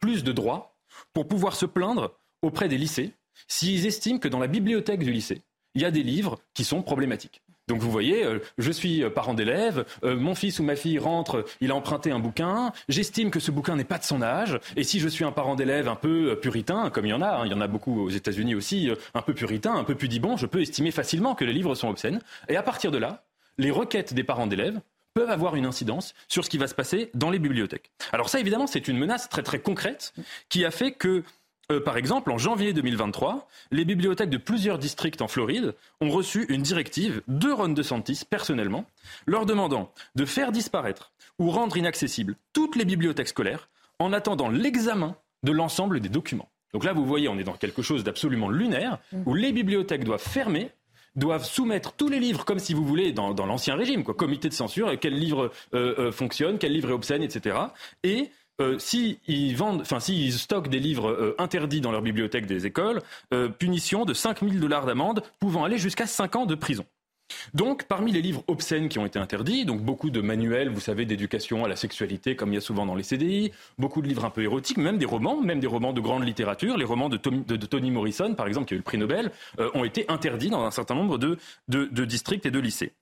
plus 0.01 0.23
de 0.23 0.33
droits 0.33 0.77
pour 1.15 1.27
pouvoir 1.27 1.57
se 1.57 1.65
plaindre 1.65 2.15
auprès 2.43 2.69
des 2.69 2.77
lycées 2.77 3.15
s'ils 3.49 3.87
estiment 3.87 4.19
que 4.19 4.29
dans 4.29 4.39
la 4.39 4.47
bibliothèque 4.47 5.01
du 5.01 5.11
lycée, 5.11 5.43
il 5.75 5.83
y 5.83 5.85
a 5.85 5.91
des 5.91 6.03
livres 6.03 6.39
qui 6.55 6.65
sont 6.65 6.83
problématiques. 6.83 7.43
Donc 7.69 7.81
vous 7.81 7.91
voyez, 7.91 8.25
euh, 8.25 8.41
je 8.59 8.73
suis 8.73 9.05
euh, 9.05 9.11
parent 9.11 9.35
d'élève, 9.35 9.85
euh, 10.03 10.17
mon 10.17 10.35
fils 10.35 10.59
ou 10.59 10.65
ma 10.65 10.75
fille 10.75 10.99
rentre, 10.99 11.45
il 11.61 11.71
a 11.71 11.75
emprunté 11.75 12.11
un 12.11 12.19
bouquin, 12.19 12.73
j'estime 12.89 13.31
que 13.31 13.39
ce 13.39 13.51
bouquin 13.51 13.77
n'est 13.77 13.85
pas 13.85 13.99
de 13.99 14.05
son 14.05 14.21
âge, 14.21 14.59
et 14.77 14.83
si 14.83 14.99
je 14.99 15.09
suis 15.09 15.25
un 15.25 15.33
parent 15.33 15.55
d'élève 15.55 15.89
un 15.89 15.95
peu 15.95 16.39
puritain, 16.41 16.91
comme 16.91 17.07
il 17.07 17.11
y 17.11 17.15
en 17.15 17.23
a, 17.23 17.29
hein, 17.29 17.47
il 17.47 17.53
y 17.53 17.55
en 17.55 17.61
a 17.61 17.69
beaucoup 17.69 18.03
aux 18.03 18.11
États-Unis 18.11 18.57
aussi, 18.57 18.91
un 19.15 19.23
peu 19.23 19.33
puritain, 19.33 19.75
un 19.75 19.85
peu 19.85 19.95
pudibond, 19.95 20.37
je 20.37 20.47
peux 20.47 20.61
estimer 20.61 20.91
facilement 20.91 21.35
que 21.35 21.45
les 21.45 21.53
livres 21.53 21.75
sont 21.75 21.89
obscènes. 21.89 22.21
Et 22.49 22.57
à 22.57 22.63
partir 22.63 22.91
de 22.91 22.99
là, 22.99 23.25
les 23.59 23.71
requêtes 23.71 24.13
des 24.13 24.25
parents 24.25 24.49
d'élèves 24.49 24.81
peuvent 25.15 25.31
avoir 25.31 25.57
une 25.57 25.67
incidence 25.67 26.15
sur 26.29 26.45
ce 26.45 26.51
qui 26.51 26.59
va 26.59 26.67
se 26.67 26.75
passer 26.75 27.11
dans 27.15 27.31
les 27.31 27.39
bibliothèques. 27.39 27.91
Alors 28.13 28.29
ça, 28.29 28.41
évidemment, 28.41 28.67
c'est 28.67 28.89
une 28.89 28.99
menace 28.99 29.29
très 29.29 29.43
très 29.43 29.61
concrète 29.61 30.15
qui 30.49 30.65
a 30.65 30.71
fait 30.71 30.93
que 30.93 31.23
euh, 31.71 31.81
par 31.81 31.97
exemple, 31.97 32.31
en 32.31 32.39
janvier 32.39 32.73
2023, 32.73 33.49
les 33.71 33.85
bibliothèques 33.85 34.31
de 34.31 34.37
plusieurs 34.37 34.79
districts 34.79 35.23
en 35.23 35.29
Floride 35.29 35.75
ont 36.01 36.11
reçu 36.11 36.45
une 36.49 36.63
directive 36.63 37.23
de 37.29 37.51
Ron 37.51 37.69
DeSantis 37.69 38.23
personnellement, 38.29 38.85
leur 39.27 39.47
demandant 39.47 39.93
de 40.15 40.25
faire 40.25 40.53
disparaître 40.53 41.13
ou 41.39 41.51
rendre 41.51 41.77
inaccessibles 41.77 42.37
toutes 42.53 42.77
les 42.77 42.85
bibliothèques 42.85 43.29
scolaires 43.29 43.69
en 43.99 44.13
attendant 44.13 44.49
l'examen 44.49 45.17
de 45.45 45.53
l'ensemble 45.53 46.01
des 46.01 46.09
documents. 46.09 46.51
Donc 46.73 46.85
là, 46.85 46.93
vous 46.93 47.05
voyez, 47.05 47.29
on 47.29 47.39
est 47.39 47.45
dans 47.45 47.53
quelque 47.53 47.83
chose 47.83 48.03
d'absolument 48.03 48.49
lunaire, 48.49 48.99
mmh. 49.13 49.23
où 49.27 49.35
les 49.35 49.53
bibliothèques 49.53 50.05
doivent 50.05 50.23
fermer 50.23 50.71
doivent 51.15 51.45
soumettre 51.45 51.93
tous 51.93 52.09
les 52.09 52.19
livres 52.19 52.45
comme 52.45 52.59
si 52.59 52.73
vous 52.75 52.85
voulez 52.85 53.13
dans, 53.13 53.35
l'ancien 53.35 53.77
régime, 53.77 54.03
quoi, 54.03 54.15
comité 54.15 54.49
de 54.49 54.55
censure, 54.55 54.99
quel 54.99 55.15
livre 55.15 55.53
euh, 55.75 55.95
euh, 55.99 56.13
fonctionne, 56.13 56.59
quel 56.59 56.73
livre 56.73 56.91
est 56.91 56.95
obscène, 56.95 57.23
etc. 57.23 57.57
Et 58.03 58.31
euh, 58.61 58.79
s'ils 58.79 59.57
vendent, 59.57 59.81
enfin 59.81 60.01
s'ils 60.01 60.35
stockent 60.35 60.69
des 60.69 60.79
livres 60.79 61.11
euh, 61.11 61.35
interdits 61.39 61.81
dans 61.81 61.91
leur 61.91 62.03
bibliothèque 62.03 62.47
des 62.47 62.67
écoles, 62.67 63.01
euh, 63.33 63.49
punition 63.49 64.05
de 64.05 64.15
5 64.15 64.41
000 64.41 64.53
dollars 64.57 64.85
d'amende, 64.85 65.23
pouvant 65.41 65.65
aller 65.65 65.79
jusqu'à 65.79 66.07
5 66.07 66.37
ans 66.37 66.47
de 66.47 66.55
prison. 66.55 66.85
Donc, 67.55 67.85
parmi 67.85 68.13
les 68.13 68.21
livres 68.21 68.45
obscènes 68.47 68.91
qui 68.91 68.99
ont 68.99 69.07
été 69.07 69.19
interdits, 69.19 69.65
donc 69.65 69.81
beaucoup 69.81 70.11
de 70.11 70.21
manuels, 70.21 70.69
vous 70.69 70.81
savez, 70.81 71.07
d'éducation 71.07 71.65
à 71.65 71.69
la 71.69 71.77
sexualité, 71.77 72.37
comme 72.37 72.51
il 72.51 72.57
y 72.57 72.59
a 72.59 72.61
souvent 72.61 72.85
dans 72.85 72.95
les 72.95 73.03
CDI, 73.03 73.53
beaucoup 73.79 74.03
de 74.03 74.07
livres 74.07 74.27
un 74.27 74.31
peu 74.31 74.43
érotiques, 74.43 74.77
même 74.77 74.99
des 74.99 75.07
romans, 75.07 75.41
même 75.41 75.59
des 75.59 75.67
romans 75.67 75.95
de 75.95 76.01
grande 76.03 76.27
littérature, 76.27 76.77
les 76.77 76.85
romans 76.85 77.09
de, 77.09 77.17
Tony 77.17 77.91
Morrison, 77.91 78.35
par 78.35 78.49
exemple, 78.49 78.67
qui 78.67 78.75
a 78.75 78.77
eu 78.77 78.79
le 78.79 78.85
prix 78.85 78.99
Nobel, 78.99 79.31
ont 79.73 79.85
été 79.85 80.05
interdits 80.09 80.51
dans 80.51 80.63
un 80.63 80.71
certain 80.71 80.95
nombre 80.95 81.17
de 81.17 82.05
districts 82.05 82.45
et 82.45 82.51
de 82.51 82.59
lycées. 82.59 82.93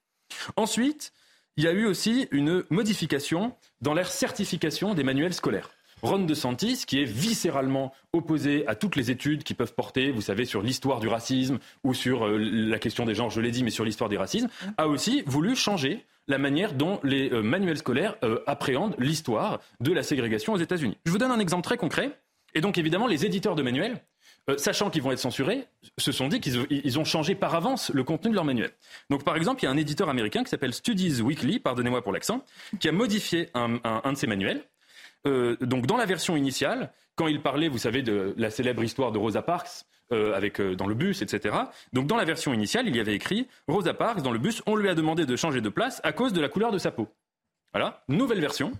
Ensuite, 0.56 1.12
il 1.56 1.64
y 1.64 1.68
a 1.68 1.72
eu 1.72 1.86
aussi 1.86 2.28
une 2.30 2.64
modification 2.70 3.54
dans 3.80 3.94
leur 3.94 4.06
certification 4.06 4.94
des 4.94 5.04
manuels 5.04 5.34
scolaires. 5.34 5.70
Ron 6.02 6.20
DeSantis, 6.20 6.84
qui 6.86 7.02
est 7.02 7.04
viscéralement 7.04 7.92
opposé 8.12 8.66
à 8.66 8.74
toutes 8.74 8.96
les 8.96 9.10
études 9.10 9.42
qui 9.42 9.54
peuvent 9.54 9.74
porter, 9.74 10.10
vous 10.10 10.22
savez, 10.22 10.44
sur 10.44 10.62
l'histoire 10.62 11.00
du 11.00 11.08
racisme 11.08 11.58
ou 11.84 11.92
sur 11.94 12.26
euh, 12.26 12.38
la 12.38 12.78
question 12.78 13.04
des 13.04 13.14
genres, 13.14 13.30
je 13.30 13.40
l'ai 13.40 13.50
dit, 13.50 13.62
mais 13.62 13.70
sur 13.70 13.84
l'histoire 13.84 14.08
du 14.08 14.16
racisme, 14.16 14.48
a 14.78 14.88
aussi 14.88 15.22
voulu 15.26 15.54
changer 15.54 16.04
la 16.26 16.38
manière 16.38 16.72
dont 16.72 17.00
les 17.02 17.30
euh, 17.32 17.42
manuels 17.42 17.78
scolaires 17.78 18.16
euh, 18.22 18.40
appréhendent 18.46 18.94
l'histoire 18.98 19.60
de 19.80 19.92
la 19.92 20.02
ségrégation 20.02 20.54
aux 20.54 20.58
États-Unis. 20.58 20.96
Je 21.04 21.10
vous 21.10 21.18
donne 21.18 21.32
un 21.32 21.40
exemple 21.40 21.64
très 21.64 21.76
concret. 21.76 22.18
Et 22.54 22.60
donc, 22.60 22.78
évidemment, 22.78 23.06
les 23.06 23.26
éditeurs 23.26 23.54
de 23.54 23.62
manuels 23.62 24.00
euh, 24.48 24.56
sachant 24.56 24.90
qu'ils 24.90 25.02
vont 25.02 25.12
être 25.12 25.18
censurés, 25.18 25.66
se 25.98 26.12
sont 26.12 26.28
dit 26.28 26.40
qu'ils 26.40 26.98
ont 26.98 27.04
changé 27.04 27.34
par 27.34 27.54
avance 27.54 27.90
le 27.92 28.04
contenu 28.04 28.30
de 28.30 28.34
leur 28.34 28.44
manuel. 28.44 28.70
Donc, 29.10 29.24
par 29.24 29.36
exemple, 29.36 29.62
il 29.62 29.66
y 29.66 29.68
a 29.68 29.70
un 29.70 29.76
éditeur 29.76 30.08
américain 30.08 30.42
qui 30.42 30.50
s'appelle 30.50 30.72
Studies 30.72 31.20
Weekly, 31.20 31.58
pardonnez-moi 31.58 32.02
pour 32.02 32.12
l'accent, 32.12 32.44
qui 32.78 32.88
a 32.88 32.92
modifié 32.92 33.50
un, 33.54 33.68
de 34.12 34.16
ses 34.16 34.26
manuels. 34.26 34.64
Euh, 35.26 35.56
donc, 35.60 35.86
dans 35.86 35.96
la 35.96 36.06
version 36.06 36.36
initiale, 36.36 36.92
quand 37.16 37.26
il 37.26 37.42
parlait, 37.42 37.68
vous 37.68 37.78
savez, 37.78 38.02
de 38.02 38.34
la 38.38 38.50
célèbre 38.50 38.82
histoire 38.82 39.12
de 39.12 39.18
Rosa 39.18 39.42
Parks, 39.42 39.84
euh, 40.12 40.34
avec 40.34 40.60
dans 40.60 40.88
le 40.88 40.94
bus, 40.94 41.22
etc. 41.22 41.54
Donc 41.92 42.08
dans 42.08 42.16
la 42.16 42.24
version 42.24 42.52
initiale, 42.52 42.88
il 42.88 42.96
y 42.96 42.98
avait 42.98 43.14
écrit 43.14 43.46
Rosa 43.68 43.94
Parks 43.94 44.22
dans 44.22 44.32
le 44.32 44.40
bus, 44.40 44.60
on 44.66 44.74
lui 44.74 44.88
a 44.88 44.94
demandé 44.96 45.24
de 45.24 45.36
changer 45.36 45.60
de 45.60 45.68
place 45.68 46.00
à 46.02 46.10
cause 46.10 46.32
de 46.32 46.40
la 46.40 46.48
couleur 46.48 46.72
de 46.72 46.78
sa 46.78 46.90
peau. 46.90 47.06
Voilà, 47.72 48.02
nouvelle 48.08 48.40
version, 48.40 48.72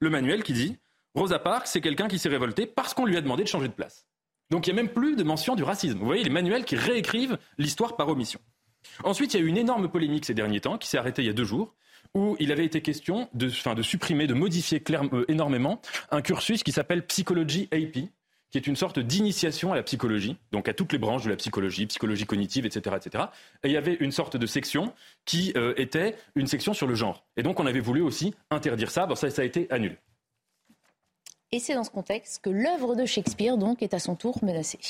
le 0.00 0.10
manuel 0.10 0.42
qui 0.42 0.52
dit 0.52 0.76
Rosa 1.14 1.38
Parks, 1.38 1.66
c'est 1.66 1.80
quelqu'un 1.80 2.08
qui 2.08 2.18
s'est 2.18 2.28
révolté 2.28 2.66
parce 2.66 2.92
qu'on 2.92 3.06
lui 3.06 3.16
a 3.16 3.22
demandé 3.22 3.42
de 3.42 3.48
changer 3.48 3.68
de 3.68 3.72
place. 3.72 4.06
Donc 4.50 4.66
il 4.66 4.72
n'y 4.72 4.78
a 4.78 4.82
même 4.82 4.92
plus 4.92 5.16
de 5.16 5.24
mention 5.24 5.56
du 5.56 5.62
racisme. 5.62 5.98
Vous 5.98 6.04
voyez 6.06 6.22
les 6.22 6.30
manuels 6.30 6.64
qui 6.64 6.76
réécrivent 6.76 7.38
l'histoire 7.58 7.96
par 7.96 8.08
omission. 8.08 8.40
Ensuite, 9.04 9.34
il 9.34 9.40
y 9.40 9.42
a 9.42 9.44
eu 9.44 9.48
une 9.48 9.56
énorme 9.56 9.88
polémique 9.88 10.24
ces 10.24 10.34
derniers 10.34 10.60
temps 10.60 10.78
qui 10.78 10.88
s'est 10.88 10.98
arrêtée 10.98 11.22
il 11.22 11.26
y 11.26 11.30
a 11.30 11.34
deux 11.34 11.44
jours 11.44 11.74
où 12.14 12.36
il 12.38 12.52
avait 12.52 12.64
été 12.64 12.80
question 12.80 13.28
de, 13.34 13.50
de 13.74 13.82
supprimer, 13.82 14.26
de 14.26 14.34
modifier 14.34 14.82
euh, 14.90 15.24
énormément 15.28 15.80
un 16.10 16.22
cursus 16.22 16.62
qui 16.62 16.72
s'appelle 16.72 17.04
Psychology 17.06 17.68
AP, 17.72 18.08
qui 18.50 18.58
est 18.58 18.66
une 18.66 18.76
sorte 18.76 18.98
d'initiation 18.98 19.72
à 19.72 19.76
la 19.76 19.82
psychologie, 19.82 20.36
donc 20.52 20.68
à 20.68 20.72
toutes 20.72 20.92
les 20.92 20.98
branches 20.98 21.24
de 21.24 21.30
la 21.30 21.36
psychologie, 21.36 21.86
psychologie 21.86 22.24
cognitive, 22.24 22.64
etc., 22.64 22.96
etc. 22.96 23.24
Et 23.64 23.68
il 23.68 23.72
y 23.72 23.76
avait 23.76 23.94
une 23.94 24.12
sorte 24.12 24.36
de 24.36 24.46
section 24.46 24.94
qui 25.24 25.52
euh, 25.56 25.74
était 25.76 26.16
une 26.36 26.46
section 26.46 26.72
sur 26.72 26.86
le 26.86 26.94
genre. 26.94 27.26
Et 27.36 27.42
donc 27.42 27.60
on 27.60 27.66
avait 27.66 27.80
voulu 27.80 28.00
aussi 28.00 28.34
interdire 28.50 28.90
ça. 28.90 29.06
Bon, 29.06 29.14
ça, 29.14 29.28
ça 29.30 29.42
a 29.42 29.44
été 29.44 29.66
annulé. 29.70 29.98
Et 31.52 31.60
c'est 31.60 31.74
dans 31.74 31.84
ce 31.84 31.90
contexte 31.90 32.42
que 32.42 32.50
l'œuvre 32.50 32.96
de 32.96 33.06
Shakespeare, 33.06 33.56
donc, 33.56 33.82
est 33.82 33.94
à 33.94 33.98
son 33.98 34.16
tour 34.16 34.42
menacée. 34.42 34.80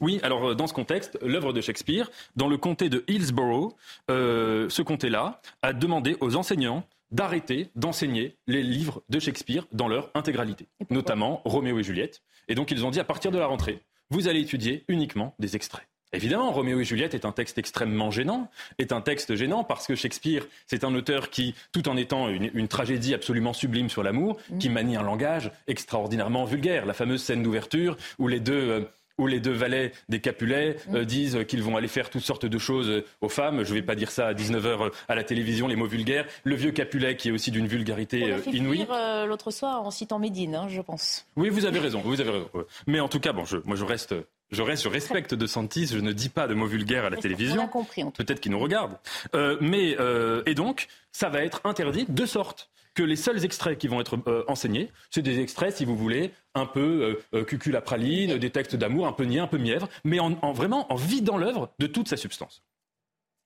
Oui, 0.00 0.20
alors 0.22 0.50
euh, 0.50 0.54
dans 0.54 0.66
ce 0.66 0.72
contexte, 0.72 1.18
l'œuvre 1.22 1.52
de 1.52 1.60
Shakespeare, 1.60 2.10
dans 2.36 2.48
le 2.48 2.56
comté 2.56 2.88
de 2.88 3.04
Hillsborough, 3.08 3.74
euh, 4.10 4.68
ce 4.68 4.82
comté-là 4.82 5.40
a 5.62 5.72
demandé 5.72 6.16
aux 6.20 6.36
enseignants 6.36 6.84
d'arrêter 7.10 7.70
d'enseigner 7.76 8.36
les 8.46 8.62
livres 8.62 9.02
de 9.08 9.18
Shakespeare 9.18 9.66
dans 9.72 9.88
leur 9.88 10.10
intégralité, 10.14 10.66
notamment 10.90 11.42
Roméo 11.44 11.78
et 11.78 11.82
Juliette. 11.82 12.22
Et 12.48 12.54
donc 12.54 12.70
ils 12.70 12.84
ont 12.84 12.90
dit 12.90 13.00
à 13.00 13.04
partir 13.04 13.30
de 13.30 13.38
la 13.38 13.46
rentrée, 13.46 13.80
vous 14.10 14.28
allez 14.28 14.40
étudier 14.40 14.84
uniquement 14.88 15.34
des 15.38 15.56
extraits. 15.56 15.86
Évidemment, 16.14 16.50
Roméo 16.52 16.80
et 16.80 16.84
Juliette 16.84 17.14
est 17.14 17.24
un 17.24 17.32
texte 17.32 17.58
extrêmement 17.58 18.10
gênant, 18.10 18.50
est 18.78 18.92
un 18.92 19.00
texte 19.00 19.34
gênant 19.34 19.64
parce 19.64 19.86
que 19.86 19.94
Shakespeare, 19.94 20.46
c'est 20.66 20.84
un 20.84 20.94
auteur 20.94 21.30
qui, 21.30 21.54
tout 21.72 21.88
en 21.88 21.96
étant 21.96 22.28
une, 22.28 22.68
tragédie 22.68 23.14
absolument 23.14 23.52
sublime 23.52 23.88
sur 23.88 24.02
l'amour, 24.02 24.38
mm. 24.50 24.58
qui 24.58 24.68
manie 24.68 24.96
un 24.96 25.02
langage 25.02 25.50
extraordinairement 25.66 26.44
vulgaire. 26.44 26.86
La 26.86 26.94
fameuse 26.94 27.22
scène 27.22 27.42
d'ouverture 27.42 27.96
où 28.18 28.28
les 28.28 28.40
deux... 28.40 28.70
Euh, 28.70 28.80
où 29.16 29.28
les 29.28 29.38
deux 29.38 29.52
valets 29.52 29.92
des 30.08 30.20
Capulets 30.20 30.76
euh, 30.92 31.02
mm. 31.02 31.04
disent 31.04 31.38
qu'ils 31.46 31.62
vont 31.62 31.76
aller 31.76 31.86
faire 31.86 32.10
toutes 32.10 32.24
sortes 32.24 32.46
de 32.46 32.58
choses 32.58 33.04
aux 33.20 33.28
femmes. 33.28 33.62
Je 33.62 33.70
ne 33.70 33.74
vais 33.74 33.82
pas 33.82 33.94
dire 33.94 34.10
ça 34.10 34.26
à 34.26 34.34
19h 34.34 34.90
à 35.06 35.14
la 35.14 35.22
télévision, 35.22 35.68
les 35.68 35.76
mots 35.76 35.86
vulgaires. 35.86 36.26
Le 36.42 36.56
vieux 36.56 36.72
Capulet 36.72 37.16
qui 37.16 37.28
est 37.28 37.30
aussi 37.30 37.52
d'une 37.52 37.68
vulgarité 37.68 38.34
On 38.44 38.50
inouïe. 38.50 38.88
l'autre 39.28 39.52
soir 39.52 39.84
en 39.84 39.92
citant 39.92 40.18
Médine, 40.18 40.56
hein, 40.56 40.66
je 40.68 40.80
pense. 40.80 41.28
Oui, 41.36 41.48
vous 41.48 41.64
avez 41.64 41.78
raison. 41.78 42.00
Vous 42.00 42.20
avez 42.20 42.30
raison. 42.30 42.50
Mais 42.88 42.98
en 42.98 43.06
tout 43.06 43.20
cas, 43.20 43.32
bon, 43.32 43.44
je, 43.44 43.58
moi 43.64 43.76
je 43.76 43.84
reste 43.84 44.16
je, 44.54 44.62
reste, 44.62 44.84
je 44.84 44.88
respecte 44.88 45.34
De 45.34 45.46
Santis, 45.46 45.88
je 45.88 45.98
ne 45.98 46.12
dis 46.12 46.28
pas 46.28 46.46
de 46.46 46.54
mots 46.54 46.66
vulgaires 46.66 47.04
à 47.04 47.10
la 47.10 47.16
télévision. 47.16 47.68
Peut-être 48.16 48.40
qu'il 48.40 48.52
nous 48.52 48.58
regarde. 48.58 48.96
Euh, 49.34 49.56
mais, 49.60 49.96
euh, 50.00 50.42
et 50.46 50.54
donc, 50.54 50.88
ça 51.12 51.28
va 51.28 51.44
être 51.44 51.60
interdit 51.64 52.06
de 52.08 52.26
sorte 52.26 52.70
que 52.94 53.02
les 53.02 53.16
seuls 53.16 53.44
extraits 53.44 53.76
qui 53.76 53.88
vont 53.88 54.00
être 54.00 54.16
euh, 54.28 54.44
enseignés, 54.46 54.90
c'est 55.10 55.22
des 55.22 55.40
extraits, 55.40 55.76
si 55.76 55.84
vous 55.84 55.96
voulez, 55.96 56.32
un 56.54 56.66
peu 56.66 57.20
cucul 57.48 57.74
à 57.74 57.80
praline, 57.80 58.38
des 58.38 58.50
textes 58.50 58.76
d'amour, 58.76 59.08
un 59.08 59.12
peu 59.12 59.24
niais, 59.24 59.40
un 59.40 59.48
peu 59.48 59.58
mièvre, 59.58 59.88
mais 60.04 60.20
en, 60.20 60.52
vraiment 60.52 60.90
en 60.92 60.94
vidant 60.94 61.36
l'œuvre 61.36 61.70
de 61.80 61.88
toute 61.88 62.08
sa 62.08 62.16
substance. 62.16 62.62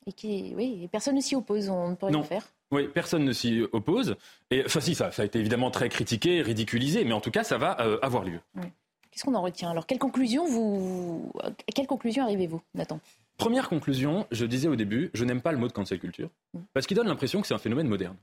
Et 0.06 0.12
qui, 0.12 0.52
oui, 0.54 0.88
personne 0.92 1.16
ne 1.16 1.20
s'y 1.20 1.34
oppose, 1.34 1.70
on 1.70 1.90
ne 1.90 1.94
peut 1.94 2.06
rien 2.06 2.22
faire. 2.22 2.44
Oui, 2.70 2.88
personne 2.92 3.24
ne 3.24 3.32
s'y 3.32 3.62
oppose. 3.72 4.16
Et 4.50 4.62
enfin, 4.66 4.80
si, 4.80 4.94
ça, 4.94 5.10
ça 5.10 5.22
a 5.22 5.24
été 5.24 5.38
évidemment 5.38 5.70
très 5.70 5.88
critiqué, 5.88 6.42
ridiculisé, 6.42 7.04
mais 7.04 7.14
en 7.14 7.20
tout 7.20 7.30
cas, 7.30 7.44
ça 7.44 7.56
va 7.56 7.70
avoir 8.02 8.24
lieu. 8.24 8.40
Oui. 8.56 8.66
Qu'est-ce 9.10 9.24
qu'on 9.24 9.34
en 9.34 9.42
retient? 9.42 9.70
Alors, 9.70 9.86
quelle 9.86 9.98
conclusion, 9.98 10.46
vous... 10.46 11.32
à 11.42 11.72
quelle 11.74 11.86
conclusion 11.86 12.24
arrivez-vous, 12.24 12.62
Nathan? 12.74 13.00
Première 13.36 13.68
conclusion, 13.68 14.26
je 14.32 14.44
disais 14.46 14.68
au 14.68 14.76
début, 14.76 15.10
je 15.14 15.24
n'aime 15.24 15.40
pas 15.40 15.52
le 15.52 15.58
mot 15.58 15.68
de 15.68 15.72
cancel 15.72 15.98
culture, 15.98 16.28
mm. 16.54 16.60
parce 16.72 16.86
qu'il 16.86 16.96
donne 16.96 17.06
l'impression 17.06 17.40
que 17.40 17.46
c'est 17.46 17.54
un 17.54 17.58
phénomène 17.58 17.88
moderne. 17.88 18.16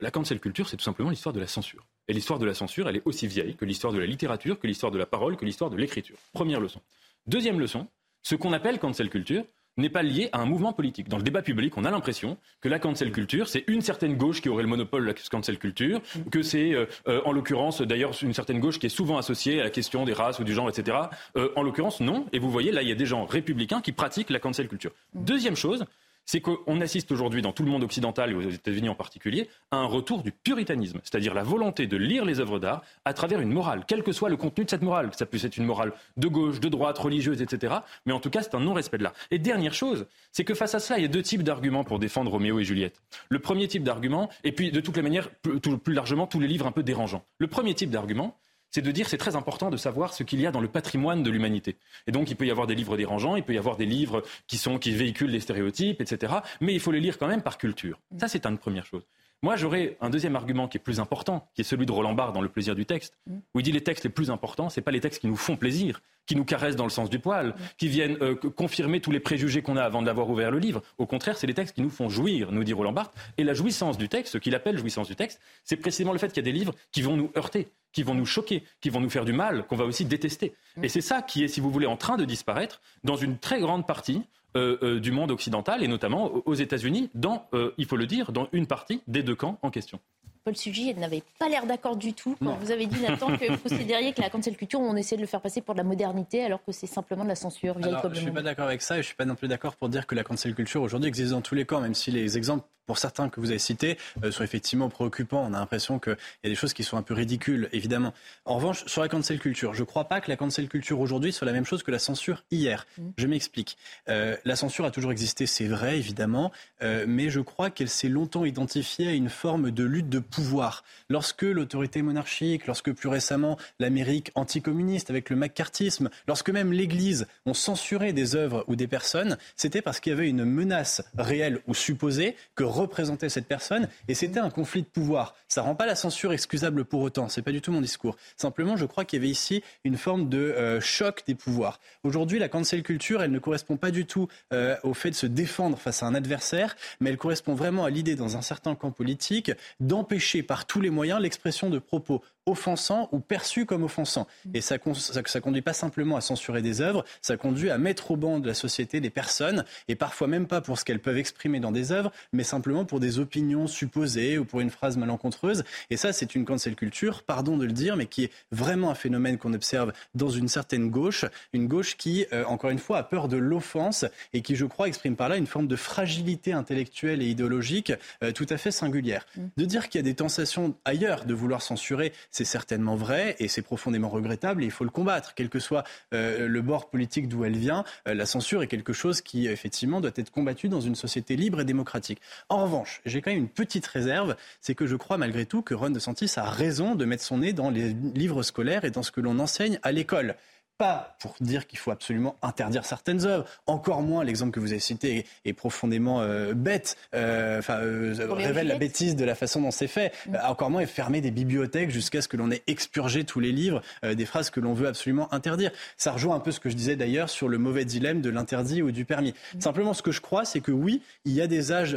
La 0.00 0.10
cancel 0.10 0.40
culture, 0.40 0.68
c'est 0.68 0.76
tout 0.76 0.84
simplement 0.84 1.10
l'histoire 1.10 1.32
de 1.32 1.40
la 1.40 1.46
censure. 1.46 1.86
Et 2.08 2.12
l'histoire 2.12 2.38
de 2.38 2.46
la 2.46 2.54
censure, 2.54 2.88
elle 2.88 2.96
est 2.96 3.02
aussi 3.04 3.26
vieille 3.26 3.54
que 3.54 3.64
l'histoire 3.64 3.92
de 3.92 3.98
la 3.98 4.06
littérature, 4.06 4.58
que 4.58 4.66
l'histoire 4.66 4.90
de 4.90 4.98
la 4.98 5.06
parole, 5.06 5.36
que 5.36 5.44
l'histoire 5.44 5.70
de 5.70 5.76
l'écriture. 5.76 6.16
Première 6.32 6.58
leçon. 6.58 6.80
Deuxième 7.26 7.60
leçon, 7.60 7.86
ce 8.22 8.34
qu'on 8.34 8.52
appelle 8.52 8.78
cancel 8.78 9.10
culture, 9.10 9.44
n'est 9.76 9.88
pas 9.88 10.02
lié 10.02 10.28
à 10.32 10.40
un 10.40 10.46
mouvement 10.46 10.72
politique. 10.72 11.08
Dans 11.08 11.16
le 11.16 11.22
débat 11.22 11.42
public, 11.42 11.76
on 11.76 11.84
a 11.84 11.90
l'impression 11.90 12.36
que 12.60 12.68
la 12.68 12.78
cancel 12.78 13.10
culture, 13.12 13.48
c'est 13.48 13.64
une 13.66 13.80
certaine 13.80 14.16
gauche 14.16 14.40
qui 14.40 14.48
aurait 14.48 14.62
le 14.62 14.68
monopole 14.68 15.02
de 15.02 15.08
la 15.08 15.14
cancel 15.14 15.58
culture, 15.58 16.00
que 16.30 16.42
c'est, 16.42 16.74
euh, 16.74 16.86
euh, 17.08 17.22
en 17.24 17.32
l'occurrence, 17.32 17.80
d'ailleurs, 17.82 18.12
une 18.22 18.34
certaine 18.34 18.60
gauche 18.60 18.78
qui 18.78 18.86
est 18.86 18.90
souvent 18.90 19.18
associée 19.18 19.60
à 19.60 19.64
la 19.64 19.70
question 19.70 20.04
des 20.04 20.12
races 20.12 20.38
ou 20.38 20.44
du 20.44 20.54
genre, 20.54 20.68
etc. 20.68 20.98
Euh, 21.36 21.50
en 21.56 21.62
l'occurrence, 21.62 22.00
non. 22.00 22.26
Et 22.32 22.38
vous 22.38 22.50
voyez, 22.50 22.72
là, 22.72 22.82
il 22.82 22.88
y 22.88 22.92
a 22.92 22.96
des 22.96 23.06
gens 23.06 23.24
républicains 23.24 23.80
qui 23.80 23.92
pratiquent 23.92 24.30
la 24.30 24.40
cancel 24.40 24.68
culture. 24.68 24.92
Deuxième 25.14 25.56
chose, 25.56 25.84
c'est 26.24 26.40
qu'on 26.40 26.80
assiste 26.80 27.10
aujourd'hui 27.12 27.42
dans 27.42 27.52
tout 27.52 27.62
le 27.62 27.70
monde 27.70 27.82
occidental 27.82 28.30
et 28.30 28.34
aux 28.34 28.42
États-Unis 28.42 28.88
en 28.88 28.94
particulier 28.94 29.48
à 29.70 29.76
un 29.76 29.84
retour 29.84 30.22
du 30.22 30.32
puritanisme, 30.32 31.00
c'est-à-dire 31.02 31.34
la 31.34 31.42
volonté 31.42 31.86
de 31.86 31.96
lire 31.96 32.24
les 32.24 32.40
œuvres 32.40 32.58
d'art 32.58 32.82
à 33.04 33.12
travers 33.14 33.40
une 33.40 33.52
morale, 33.52 33.84
quel 33.86 34.02
que 34.02 34.12
soit 34.12 34.28
le 34.28 34.36
contenu 34.36 34.64
de 34.64 34.70
cette 34.70 34.82
morale, 34.82 35.10
que 35.10 35.16
ça 35.16 35.26
puisse 35.26 35.44
être 35.44 35.56
une 35.56 35.64
morale 35.64 35.92
de 36.16 36.28
gauche, 36.28 36.60
de 36.60 36.68
droite, 36.68 36.98
religieuse, 36.98 37.42
etc. 37.42 37.74
Mais 38.06 38.12
en 38.12 38.20
tout 38.20 38.30
cas, 38.30 38.42
c'est 38.42 38.54
un 38.54 38.60
non-respect 38.60 38.98
de 38.98 39.04
l'art. 39.04 39.14
Et 39.30 39.38
dernière 39.38 39.74
chose, 39.74 40.06
c'est 40.30 40.44
que 40.44 40.54
face 40.54 40.74
à 40.74 40.78
cela, 40.78 40.98
il 40.98 41.02
y 41.02 41.06
a 41.06 41.08
deux 41.08 41.22
types 41.22 41.42
d'arguments 41.42 41.84
pour 41.84 41.98
défendre 41.98 42.30
Roméo 42.30 42.58
et 42.58 42.64
Juliette. 42.64 43.02
Le 43.28 43.38
premier 43.38 43.68
type 43.68 43.82
d'argument, 43.82 44.28
et 44.44 44.52
puis 44.52 44.70
de 44.70 44.80
toutes 44.80 44.96
les 44.96 45.02
manières, 45.02 45.30
plus 45.30 45.94
largement, 45.94 46.26
tous 46.26 46.40
les 46.40 46.48
livres 46.48 46.66
un 46.66 46.72
peu 46.72 46.82
dérangeants. 46.82 47.24
Le 47.38 47.46
premier 47.46 47.74
type 47.74 47.90
d'argument, 47.90 48.36
c'est 48.72 48.82
de 48.82 48.90
dire 48.90 49.08
c'est 49.08 49.18
très 49.18 49.36
important 49.36 49.70
de 49.70 49.76
savoir 49.76 50.14
ce 50.14 50.22
qu'il 50.22 50.40
y 50.40 50.46
a 50.46 50.50
dans 50.50 50.60
le 50.60 50.68
patrimoine 50.68 51.22
de 51.22 51.30
l'humanité. 51.30 51.76
Et 52.06 52.12
donc 52.12 52.30
il 52.30 52.36
peut 52.36 52.46
y 52.46 52.50
avoir 52.50 52.66
des 52.66 52.74
livres 52.74 52.96
dérangeants, 52.96 53.36
il 53.36 53.44
peut 53.44 53.54
y 53.54 53.58
avoir 53.58 53.76
des 53.76 53.86
livres 53.86 54.22
qui 54.46 54.56
sont 54.56 54.78
qui 54.78 54.92
véhiculent 54.92 55.30
des 55.30 55.40
stéréotypes, 55.40 56.00
etc. 56.00 56.32
Mais 56.60 56.72
il 56.72 56.80
faut 56.80 56.90
les 56.90 57.00
lire 57.00 57.18
quand 57.18 57.28
même 57.28 57.42
par 57.42 57.58
culture. 57.58 58.00
Ça 58.18 58.28
c'est 58.28 58.46
une 58.46 58.58
première 58.58 58.86
chose. 58.86 59.02
Moi, 59.44 59.56
j'aurais 59.56 59.96
un 60.00 60.08
deuxième 60.08 60.36
argument 60.36 60.68
qui 60.68 60.76
est 60.78 60.80
plus 60.80 61.00
important, 61.00 61.48
qui 61.54 61.62
est 61.62 61.64
celui 61.64 61.84
de 61.84 61.90
Roland 61.90 62.14
Barthes 62.14 62.32
dans 62.32 62.40
Le 62.40 62.48
plaisir 62.48 62.76
du 62.76 62.86
texte, 62.86 63.18
où 63.28 63.58
il 63.58 63.64
dit 63.64 63.72
les 63.72 63.80
textes 63.80 64.04
les 64.04 64.10
plus 64.10 64.30
importants, 64.30 64.70
ce 64.70 64.80
pas 64.80 64.92
les 64.92 65.00
textes 65.00 65.20
qui 65.20 65.26
nous 65.26 65.36
font 65.36 65.56
plaisir, 65.56 66.00
qui 66.26 66.36
nous 66.36 66.44
caressent 66.44 66.76
dans 66.76 66.84
le 66.84 66.90
sens 66.90 67.10
du 67.10 67.18
poil, 67.18 67.56
qui 67.76 67.88
viennent 67.88 68.16
euh, 68.22 68.36
confirmer 68.36 69.00
tous 69.00 69.10
les 69.10 69.18
préjugés 69.18 69.60
qu'on 69.60 69.76
a 69.76 69.82
avant 69.82 70.00
d'avoir 70.00 70.30
ouvert 70.30 70.52
le 70.52 70.60
livre. 70.60 70.80
Au 70.96 71.06
contraire, 71.06 71.36
c'est 71.36 71.48
les 71.48 71.54
textes 71.54 71.74
qui 71.74 71.82
nous 71.82 71.90
font 71.90 72.08
jouir, 72.08 72.52
nous 72.52 72.62
dit 72.62 72.72
Roland 72.72 72.92
Barthes. 72.92 73.14
Et 73.36 73.42
la 73.42 73.52
jouissance 73.52 73.98
du 73.98 74.08
texte, 74.08 74.34
ce 74.34 74.38
qu'il 74.38 74.54
appelle 74.54 74.78
jouissance 74.78 75.08
du 75.08 75.16
texte, 75.16 75.40
c'est 75.64 75.76
précisément 75.76 76.12
le 76.12 76.18
fait 76.18 76.28
qu'il 76.28 76.36
y 76.36 76.48
a 76.48 76.50
des 76.52 76.56
livres 76.56 76.74
qui 76.92 77.02
vont 77.02 77.16
nous 77.16 77.32
heurter, 77.36 77.66
qui 77.92 78.04
vont 78.04 78.14
nous 78.14 78.26
choquer, 78.26 78.62
qui 78.80 78.90
vont 78.90 79.00
nous 79.00 79.10
faire 79.10 79.24
du 79.24 79.32
mal, 79.32 79.66
qu'on 79.66 79.76
va 79.76 79.86
aussi 79.86 80.04
détester. 80.04 80.54
Et 80.84 80.88
c'est 80.88 81.00
ça 81.00 81.20
qui 81.20 81.42
est, 81.42 81.48
si 81.48 81.60
vous 81.60 81.72
voulez, 81.72 81.86
en 81.86 81.96
train 81.96 82.16
de 82.16 82.24
disparaître 82.24 82.80
dans 83.02 83.16
une 83.16 83.38
très 83.38 83.58
grande 83.58 83.88
partie 83.88 84.22
euh, 84.54 84.76
euh, 84.82 85.00
du 85.00 85.12
monde 85.12 85.30
occidental 85.30 85.82
et 85.82 85.88
notamment 85.88 86.30
aux 86.44 86.54
États-Unis, 86.54 87.08
dans, 87.14 87.46
euh, 87.54 87.72
il 87.78 87.86
faut 87.86 87.96
le 87.96 88.06
dire, 88.06 88.32
dans 88.32 88.48
une 88.52 88.66
partie 88.66 89.00
des 89.06 89.22
deux 89.22 89.34
camps 89.34 89.58
en 89.62 89.70
question. 89.70 89.98
Paul 90.44 90.56
Sugy 90.56 90.92
n'avait 90.94 91.22
pas 91.38 91.48
l'air 91.48 91.66
d'accord 91.66 91.96
du 91.96 92.12
tout 92.12 92.36
quand 92.42 92.56
vous 92.60 92.70
avez 92.70 92.86
dit, 92.86 93.00
Nathan, 93.00 93.36
que 93.36 93.50
vous 93.50 93.56
considériez 93.56 94.12
que 94.12 94.20
la 94.20 94.28
cancel 94.28 94.56
culture, 94.56 94.80
on 94.80 94.96
essaie 94.96 95.16
de 95.16 95.20
le 95.20 95.26
faire 95.26 95.40
passer 95.40 95.62
pour 95.62 95.74
de 95.74 95.78
la 95.78 95.84
modernité 95.84 96.44
alors 96.44 96.62
que 96.64 96.72
c'est 96.72 96.86
simplement 96.86 97.22
de 97.22 97.28
la 97.28 97.34
censure 97.34 97.78
vieille 97.78 97.94
Je 98.02 98.08
ne 98.08 98.14
suis 98.14 98.30
pas 98.30 98.42
d'accord 98.42 98.66
avec 98.66 98.82
ça 98.82 98.96
et 98.96 98.98
je 98.98 99.02
ne 99.02 99.06
suis 99.06 99.14
pas 99.14 99.24
non 99.24 99.36
plus 99.36 99.48
d'accord 99.48 99.76
pour 99.76 99.88
dire 99.88 100.06
que 100.06 100.14
la 100.14 100.24
cancel 100.24 100.54
culture 100.54 100.82
aujourd'hui 100.82 101.08
existe 101.08 101.30
dans 101.30 101.42
tous 101.42 101.54
les 101.54 101.64
camps, 101.64 101.80
même 101.80 101.94
si 101.94 102.10
les 102.10 102.36
exemples 102.36 102.66
pour 102.86 102.98
certains 102.98 103.28
que 103.28 103.40
vous 103.40 103.50
avez 103.50 103.58
cités, 103.58 103.98
euh, 104.22 104.30
sont 104.30 104.44
effectivement 104.44 104.88
préoccupants. 104.88 105.44
On 105.48 105.54
a 105.54 105.58
l'impression 105.58 105.98
qu'il 105.98 106.16
y 106.44 106.46
a 106.46 106.50
des 106.50 106.54
choses 106.54 106.72
qui 106.72 106.84
sont 106.84 106.96
un 106.96 107.02
peu 107.02 107.14
ridicules, 107.14 107.68
évidemment. 107.72 108.12
En 108.44 108.56
revanche, 108.56 108.84
sur 108.86 109.02
la 109.02 109.08
cancel 109.08 109.38
culture, 109.38 109.74
je 109.74 109.80
ne 109.80 109.86
crois 109.86 110.04
pas 110.04 110.20
que 110.20 110.30
la 110.30 110.36
cancel 110.36 110.68
culture 110.68 111.00
aujourd'hui 111.00 111.32
soit 111.32 111.46
la 111.46 111.52
même 111.52 111.64
chose 111.64 111.82
que 111.82 111.90
la 111.90 111.98
censure 111.98 112.44
hier. 112.50 112.86
Mm. 112.98 113.08
Je 113.16 113.26
m'explique. 113.26 113.76
Euh, 114.08 114.36
la 114.44 114.56
censure 114.56 114.84
a 114.84 114.90
toujours 114.90 115.12
existé, 115.12 115.46
c'est 115.46 115.66
vrai, 115.66 115.98
évidemment, 115.98 116.52
euh, 116.82 117.04
mais 117.08 117.30
je 117.30 117.40
crois 117.40 117.70
qu'elle 117.70 117.88
s'est 117.88 118.08
longtemps 118.08 118.44
identifiée 118.44 119.08
à 119.08 119.12
une 119.12 119.28
forme 119.28 119.70
de 119.70 119.84
lutte 119.84 120.08
de 120.08 120.18
pouvoir. 120.18 120.84
Lorsque 121.08 121.42
l'autorité 121.42 122.02
monarchique, 122.02 122.66
lorsque 122.66 122.92
plus 122.92 123.08
récemment 123.08 123.58
l'Amérique 123.78 124.30
anticommuniste 124.34 125.10
avec 125.10 125.30
le 125.30 125.36
macartisme, 125.36 126.10
lorsque 126.26 126.50
même 126.50 126.72
l'Église 126.72 127.26
ont 127.46 127.54
censuré 127.54 128.12
des 128.12 128.36
œuvres 128.36 128.64
ou 128.66 128.76
des 128.76 128.88
personnes, 128.88 129.38
c'était 129.56 129.82
parce 129.82 130.00
qu'il 130.00 130.10
y 130.10 130.14
avait 130.14 130.28
une 130.28 130.44
menace 130.44 131.02
réelle 131.16 131.60
ou 131.66 131.74
supposée 131.74 132.36
que 132.54 132.64
représentait 132.72 133.28
cette 133.28 133.46
personne 133.46 133.88
et 134.08 134.14
c'était 134.14 134.40
un 134.40 134.50
conflit 134.50 134.82
de 134.82 134.86
pouvoir. 134.86 135.34
Ça 135.48 135.62
rend 135.62 135.74
pas 135.74 135.86
la 135.86 135.94
censure 135.94 136.32
excusable 136.32 136.84
pour 136.84 137.00
autant. 137.02 137.28
C'est 137.28 137.42
pas 137.42 137.52
du 137.52 137.60
tout 137.60 137.72
mon 137.72 137.80
discours. 137.80 138.16
Simplement, 138.36 138.76
je 138.76 138.86
crois 138.86 139.04
qu'il 139.04 139.18
y 139.18 139.22
avait 139.22 139.30
ici 139.30 139.62
une 139.84 139.96
forme 139.96 140.28
de 140.28 140.38
euh, 140.38 140.80
choc 140.80 141.22
des 141.26 141.34
pouvoirs. 141.34 141.78
Aujourd'hui, 142.02 142.38
la 142.38 142.48
cancel 142.48 142.82
culture, 142.82 143.22
elle 143.22 143.30
ne 143.30 143.38
correspond 143.38 143.76
pas 143.76 143.90
du 143.90 144.06
tout 144.06 144.28
euh, 144.52 144.76
au 144.82 144.94
fait 144.94 145.10
de 145.10 145.14
se 145.14 145.26
défendre 145.26 145.78
face 145.78 146.02
à 146.02 146.06
un 146.06 146.14
adversaire, 146.14 146.76
mais 147.00 147.10
elle 147.10 147.18
correspond 147.18 147.54
vraiment 147.54 147.84
à 147.84 147.90
l'idée 147.90 148.16
dans 148.16 148.36
un 148.36 148.42
certain 148.42 148.74
camp 148.74 148.90
politique 148.90 149.52
d'empêcher 149.80 150.42
par 150.42 150.66
tous 150.66 150.80
les 150.80 150.90
moyens 150.90 151.20
l'expression 151.20 151.70
de 151.70 151.78
propos 151.78 152.22
offensant 152.46 153.08
ou 153.12 153.20
perçu 153.20 153.66
comme 153.66 153.84
offensant. 153.84 154.26
Et 154.54 154.60
ça, 154.60 154.76
ça, 154.94 155.40
conduit 155.40 155.62
pas 155.62 155.72
simplement 155.72 156.16
à 156.16 156.20
censurer 156.20 156.62
des 156.62 156.80
œuvres, 156.80 157.04
ça 157.20 157.36
conduit 157.36 157.70
à 157.70 157.78
mettre 157.78 158.10
au 158.10 158.16
banc 158.16 158.38
de 158.38 158.48
la 158.48 158.54
société 158.54 159.00
des 159.00 159.10
personnes, 159.10 159.64
et 159.88 159.94
parfois 159.94 160.26
même 160.26 160.46
pas 160.46 160.60
pour 160.60 160.78
ce 160.78 160.84
qu'elles 160.84 161.00
peuvent 161.00 161.18
exprimer 161.18 161.60
dans 161.60 161.72
des 161.72 161.92
œuvres, 161.92 162.12
mais 162.32 162.44
simplement 162.44 162.84
pour 162.84 163.00
des 163.00 163.18
opinions 163.18 163.66
supposées 163.66 164.38
ou 164.38 164.44
pour 164.44 164.60
une 164.60 164.70
phrase 164.70 164.96
malencontreuse. 164.96 165.64
Et 165.90 165.96
ça, 165.96 166.12
c'est 166.12 166.34
une 166.34 166.44
cancel 166.44 166.74
culture, 166.74 167.22
pardon 167.22 167.56
de 167.56 167.64
le 167.64 167.72
dire, 167.72 167.96
mais 167.96 168.06
qui 168.06 168.24
est 168.24 168.30
vraiment 168.50 168.90
un 168.90 168.94
phénomène 168.94 169.38
qu'on 169.38 169.54
observe 169.54 169.92
dans 170.14 170.30
une 170.30 170.48
certaine 170.48 170.90
gauche, 170.90 171.24
une 171.52 171.68
gauche 171.68 171.96
qui, 171.96 172.26
euh, 172.32 172.44
encore 172.44 172.70
une 172.70 172.78
fois, 172.78 172.98
a 172.98 173.02
peur 173.02 173.28
de 173.28 173.36
l'offense 173.36 174.04
et 174.32 174.42
qui, 174.42 174.56
je 174.56 174.66
crois, 174.66 174.88
exprime 174.88 175.16
par 175.16 175.28
là 175.28 175.36
une 175.36 175.46
forme 175.46 175.68
de 175.68 175.76
fragilité 175.76 176.52
intellectuelle 176.52 177.22
et 177.22 177.26
idéologique 177.26 177.92
euh, 178.22 178.32
tout 178.32 178.46
à 178.50 178.56
fait 178.56 178.70
singulière. 178.70 179.26
Mm. 179.36 179.40
De 179.56 179.64
dire 179.64 179.88
qu'il 179.88 179.98
y 179.98 180.04
a 180.04 180.04
des 180.04 180.14
tentations 180.14 180.74
ailleurs 180.84 181.24
de 181.24 181.34
vouloir 181.34 181.62
censurer, 181.62 182.12
c'est 182.32 182.44
certainement 182.44 182.96
vrai 182.96 183.36
et 183.38 183.46
c'est 183.46 183.62
profondément 183.62 184.08
regrettable 184.08 184.62
et 184.62 184.66
il 184.66 184.72
faut 184.72 184.84
le 184.84 184.90
combattre. 184.90 185.34
Quel 185.34 185.48
que 185.48 185.60
soit 185.60 185.84
euh, 186.12 186.48
le 186.48 186.62
bord 186.62 186.90
politique 186.90 187.28
d'où 187.28 187.44
elle 187.44 187.56
vient, 187.56 187.84
euh, 188.08 188.14
la 188.14 188.26
censure 188.26 188.62
est 188.62 188.66
quelque 188.66 188.92
chose 188.92 189.20
qui, 189.20 189.46
effectivement, 189.46 190.00
doit 190.00 190.10
être 190.16 190.30
combattu 190.30 190.68
dans 190.68 190.80
une 190.80 190.96
société 190.96 191.36
libre 191.36 191.60
et 191.60 191.64
démocratique. 191.64 192.20
En 192.48 192.64
revanche, 192.64 193.00
j'ai 193.06 193.20
quand 193.20 193.30
même 193.30 193.40
une 193.40 193.48
petite 193.48 193.86
réserve, 193.86 194.34
c'est 194.60 194.74
que 194.74 194.86
je 194.86 194.96
crois 194.96 195.18
malgré 195.18 195.46
tout 195.46 195.62
que 195.62 195.74
Ron 195.74 195.90
DeSantis 195.90 196.32
a 196.36 196.50
raison 196.50 196.94
de 196.94 197.04
mettre 197.04 197.22
son 197.22 197.38
nez 197.38 197.52
dans 197.52 197.70
les 197.70 197.92
livres 197.92 198.42
scolaires 198.42 198.84
et 198.84 198.90
dans 198.90 199.02
ce 199.02 199.12
que 199.12 199.20
l'on 199.20 199.38
enseigne 199.38 199.78
à 199.82 199.92
l'école 199.92 200.34
pas 200.78 201.16
pour 201.20 201.34
dire 201.40 201.66
qu'il 201.66 201.78
faut 201.78 201.90
absolument 201.90 202.36
interdire 202.42 202.84
certaines 202.84 203.24
œuvres. 203.26 203.46
Encore 203.66 204.02
moins, 204.02 204.24
l'exemple 204.24 204.52
que 204.52 204.60
vous 204.60 204.72
avez 204.72 204.80
cité 204.80 205.26
est, 205.44 205.52
profondément 205.52 206.20
euh, 206.20 206.54
bête, 206.54 206.96
euh, 207.14 207.58
enfin, 207.58 207.78
euh, 207.80 208.14
révèle 208.30 208.66
la 208.66 208.78
bêtise 208.78 209.14
de 209.16 209.24
la 209.24 209.34
façon 209.34 209.60
dont 209.60 209.70
c'est 209.70 209.86
fait. 209.86 210.12
Mm. 210.26 210.36
encore 210.44 210.70
moins, 210.70 210.84
fermer 210.86 211.20
des 211.20 211.30
bibliothèques 211.30 211.90
jusqu'à 211.90 212.22
ce 212.22 212.28
que 212.28 212.36
l'on 212.36 212.50
ait 212.50 212.62
expurgé 212.66 213.24
tous 213.24 213.40
les 213.40 213.52
livres 213.52 213.82
des 214.02 214.24
phrases 214.24 214.50
que 214.50 214.60
l'on 214.60 214.74
veut 214.74 214.88
absolument 214.88 215.32
interdire. 215.32 215.70
Ça 215.96 216.12
rejoint 216.12 216.36
un 216.36 216.40
peu 216.40 216.50
ce 216.50 216.60
que 216.60 216.68
je 216.68 216.74
disais 216.74 216.96
d'ailleurs 216.96 217.30
sur 217.30 217.48
le 217.48 217.58
mauvais 217.58 217.84
dilemme 217.84 218.20
de 218.20 218.30
l'interdit 218.30 218.82
ou 218.82 218.90
du 218.90 219.04
permis. 219.04 219.34
Mm. 219.54 219.60
Simplement, 219.60 219.94
ce 219.94 220.02
que 220.02 220.12
je 220.12 220.20
crois, 220.20 220.44
c'est 220.44 220.60
que 220.60 220.72
oui, 220.72 221.02
il 221.24 221.32
y 221.32 221.40
a 221.40 221.46
des 221.46 221.72
âges 221.72 221.94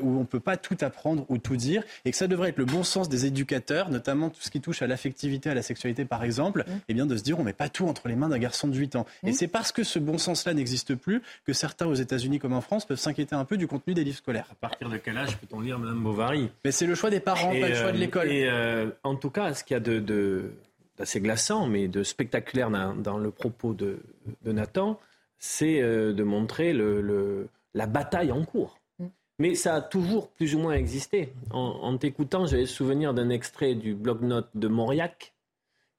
où 0.00 0.08
on 0.16 0.20
ne 0.20 0.24
peut 0.24 0.40
pas 0.40 0.56
tout 0.56 0.76
apprendre 0.80 1.26
ou 1.28 1.38
tout 1.38 1.56
dire, 1.56 1.82
et 2.04 2.10
que 2.10 2.16
ça 2.16 2.28
devrait 2.28 2.50
être 2.50 2.58
le 2.58 2.64
bon 2.64 2.82
sens 2.82 3.08
des 3.08 3.26
éducateurs, 3.26 3.90
notamment 3.90 4.30
tout 4.30 4.40
ce 4.40 4.50
qui 4.50 4.60
touche 4.60 4.82
à 4.82 4.86
l'affectivité, 4.86 5.50
à 5.50 5.54
la 5.54 5.62
sexualité 5.62 6.04
par 6.04 6.24
exemple, 6.24 6.64
mm. 6.66 6.72
et 6.72 6.82
eh 6.88 6.94
bien 6.94 7.06
de 7.06 7.16
se 7.16 7.22
dire 7.22 7.38
on 7.38 7.44
met 7.44 7.52
pas 7.52 7.68
tout 7.68 7.86
entre 7.86 8.08
les 8.08 8.16
mains 8.16 8.21
d'un 8.28 8.38
garçon 8.38 8.68
de 8.68 8.76
8 8.76 8.96
ans. 8.96 9.06
Et 9.24 9.32
c'est 9.32 9.48
parce 9.48 9.72
que 9.72 9.84
ce 9.84 9.98
bon 9.98 10.18
sens-là 10.18 10.54
n'existe 10.54 10.94
plus 10.94 11.22
que 11.44 11.52
certains 11.52 11.86
aux 11.86 11.94
États-Unis 11.94 12.38
comme 12.38 12.52
en 12.52 12.60
France 12.60 12.84
peuvent 12.84 12.98
s'inquiéter 12.98 13.34
un 13.34 13.44
peu 13.44 13.56
du 13.56 13.66
contenu 13.66 13.94
des 13.94 14.04
livres 14.04 14.18
scolaires. 14.18 14.46
À 14.50 14.54
partir 14.54 14.88
de 14.88 14.96
quel 14.96 15.16
âge 15.18 15.36
peut-on 15.38 15.60
lire 15.60 15.78
Madame 15.78 16.02
Bovary? 16.02 16.50
Mais 16.64 16.72
c'est 16.72 16.86
le 16.86 16.94
choix 16.94 17.10
des 17.10 17.20
parents, 17.20 17.50
pas 17.50 17.68
le 17.68 17.74
choix 17.74 17.92
de 17.92 17.96
euh, 17.96 18.00
l'école. 18.00 18.30
Et 18.30 18.48
euh, 18.48 18.90
en 19.04 19.16
tout 19.16 19.30
cas, 19.30 19.54
ce 19.54 19.64
qu'il 19.64 19.74
y 19.74 19.76
a 19.76 19.80
de, 19.80 20.52
d'assez 20.96 21.20
glaçant, 21.20 21.66
mais 21.66 21.88
de 21.88 22.02
spectaculaire 22.02 22.70
dans, 22.70 23.18
le 23.18 23.30
propos 23.30 23.74
de, 23.74 23.98
Nathan, 24.44 24.98
c'est 25.38 25.80
euh, 25.80 26.12
de 26.12 26.22
montrer 26.22 26.72
le, 26.72 27.48
la 27.74 27.86
bataille 27.86 28.32
en 28.32 28.44
cours. 28.44 28.78
Mmh. 28.98 29.06
Mais 29.38 29.54
ça 29.54 29.76
a 29.76 29.80
toujours 29.80 30.28
plus 30.28 30.54
ou 30.54 30.58
moins 30.58 30.74
existé. 30.74 31.32
En, 31.50 31.60
en 31.82 31.96
t'écoutant, 31.98 32.46
j'avais 32.46 32.66
souvenir 32.66 33.14
d'un 33.14 33.30
extrait 33.30 33.74
du 33.74 33.94
blog-notes 33.94 34.50
de 34.54 34.68
Mauriac, 34.68 35.31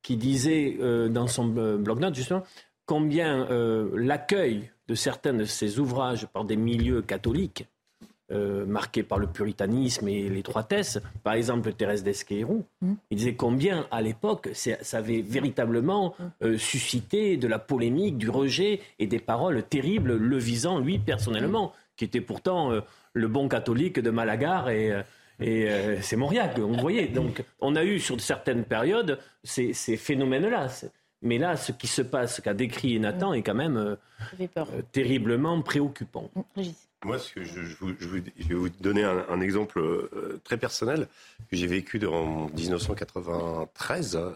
qui 0.04 0.18
disait 0.18 0.78
euh, 0.80 1.10
dans 1.10 1.28
son 1.28 1.58
euh, 1.58 1.78
blog-notes 1.78 2.14
justement 2.14 2.44
combien 2.86 3.50
euh, 3.50 3.90
l'accueil 3.96 4.70
de 4.88 4.96
certains 4.96 5.34
de 5.34 5.46
ses 5.46 5.80
ouvrages 5.80 6.28
par 6.28 6.44
des 6.46 6.58
milieux 6.58 7.02
catholiques 7.02 7.66
marqués 8.66 9.04
par 9.04 9.20
le 9.20 9.28
puritanisme 9.28 10.08
et 10.08 10.28
l'étroitesse, 10.28 11.00
par 11.24 11.34
exemple 11.34 11.72
Thérèse 11.72 12.02
d'Esquerou, 12.02 12.66
mm. 12.82 12.94
il 13.12 13.18
disait 13.18 13.36
combien 13.36 13.86
à 13.92 14.02
l'époque 14.02 14.50
ça 14.54 14.98
avait 14.98 15.22
véritablement 15.22 16.16
mm. 16.42 16.58
suscité 16.58 17.38
de 17.38 17.48
la 17.48 17.60
polémique, 17.60 18.18
du 18.18 18.32
rejet 18.32 18.82
et 18.98 19.06
des 19.06 19.20
paroles 19.20 19.62
terribles 19.62 20.16
le 20.16 20.38
visant 20.38 20.80
lui 20.80 20.98
personnellement, 20.98 21.68
mm. 21.68 21.72
qui 21.96 22.06
était 22.06 22.22
pourtant 22.22 22.72
le 23.14 23.28
bon 23.28 23.48
catholique 23.48 24.00
de 24.00 24.10
Malagar 24.10 24.72
et 24.72 25.04
et 25.44 25.70
euh, 25.70 26.02
c'est 26.02 26.16
Mauriac, 26.16 26.58
vous 26.58 26.74
voyez. 26.76 27.08
Donc, 27.08 27.44
on 27.60 27.76
a 27.76 27.84
eu 27.84 28.00
sur 28.00 28.20
certaines 28.22 28.64
périodes 28.64 29.20
ces, 29.44 29.74
phénomènes-là. 29.74 30.68
Mais 31.22 31.38
là, 31.38 31.58
ce 31.58 31.74
qui 31.74 31.88
se 31.88 32.02
passe, 32.02 32.38
ce 32.38 32.42
qu'a 32.42 32.54
décrit 32.54 32.98
Nathan, 33.00 33.34
est 33.34 33.44
quand 33.44 33.54
même 33.54 33.76
euh, 33.78 33.96
euh, 34.40 34.82
terriblement 34.94 35.62
préoccupant. 35.62 36.32
Mm, 36.56 36.62
Moi, 37.04 37.20
ce 37.20 37.34
que 37.34 37.44
je, 37.44 37.60
vais 37.60 38.56
vous 38.56 38.70
donner 38.70 39.04
un, 39.04 39.42
exemple 39.42 39.82
très 40.46 40.58
personnel 40.58 41.08
que 41.52 41.58
j'ai 41.58 41.68
vécu 41.68 42.06
en 42.06 42.48
1993 42.48 44.16
à 44.16 44.32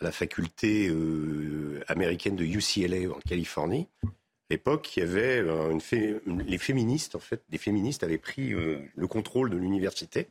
la 0.00 0.12
faculté 0.12 0.92
américaine 1.88 2.36
de 2.36 2.44
UCLA 2.44 3.12
en 3.12 3.18
Californie 3.28 3.88
l'époque, 4.50 4.96
il 4.96 5.00
y 5.00 5.02
avait 5.02 5.38
euh, 5.38 5.70
une 5.70 6.42
les 6.46 6.58
féministes, 6.58 7.14
en 7.14 7.18
fait, 7.18 7.42
des 7.48 7.58
féministes 7.58 8.02
avaient 8.04 8.18
pris 8.18 8.52
euh, 8.52 8.78
le 8.94 9.06
contrôle 9.06 9.50
de 9.50 9.56
l'université. 9.56 10.28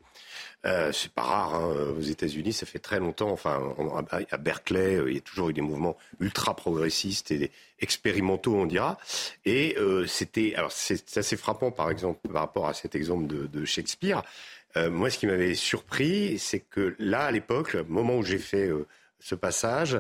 Euh, 0.66 0.92
c'est 0.92 1.12
pas 1.12 1.24
rare 1.24 1.56
hein, 1.56 1.94
aux 1.98 2.02
États-Unis, 2.02 2.54
ça 2.54 2.66
fait 2.66 2.80
très 2.80 3.00
longtemps. 3.00 3.32
Enfin, 3.32 3.76
à 4.32 4.38
Berkeley, 4.38 5.00
il 5.08 5.14
y 5.16 5.18
a 5.18 5.22
toujours 5.22 5.50
eu 5.50 5.54
des 5.54 5.62
mouvements 5.62 5.98
ultra 6.20 6.56
progressistes 6.56 7.32
et 7.32 7.52
expérimentaux, 7.80 8.56
on 8.56 8.66
dira. 8.66 8.98
Et 9.46 9.76
c'était, 10.08 10.54
alors 10.56 10.72
c'est 10.72 11.18
assez 11.18 11.36
frappant, 11.36 11.72
par 11.72 11.90
exemple, 11.90 12.28
par 12.30 12.44
rapport 12.44 12.68
à 12.68 12.74
cet 12.74 12.96
exemple 12.96 13.28
de, 13.28 13.48
de 13.48 13.66
Shakespeare. 13.66 14.24
moi, 14.76 15.10
ce 15.10 15.18
qui 15.18 15.28
m'avait 15.28 15.56
surpris, 15.56 16.40
c'est 16.40 16.62
que 16.62 16.96
là, 16.98 17.26
à 17.26 17.32
l'époque, 17.32 17.74
le 17.74 17.84
moment 17.84 18.18
où 18.18 18.24
j'ai 18.24 18.40
fait 18.40 18.70
ce 19.20 19.36
passage, 19.36 20.00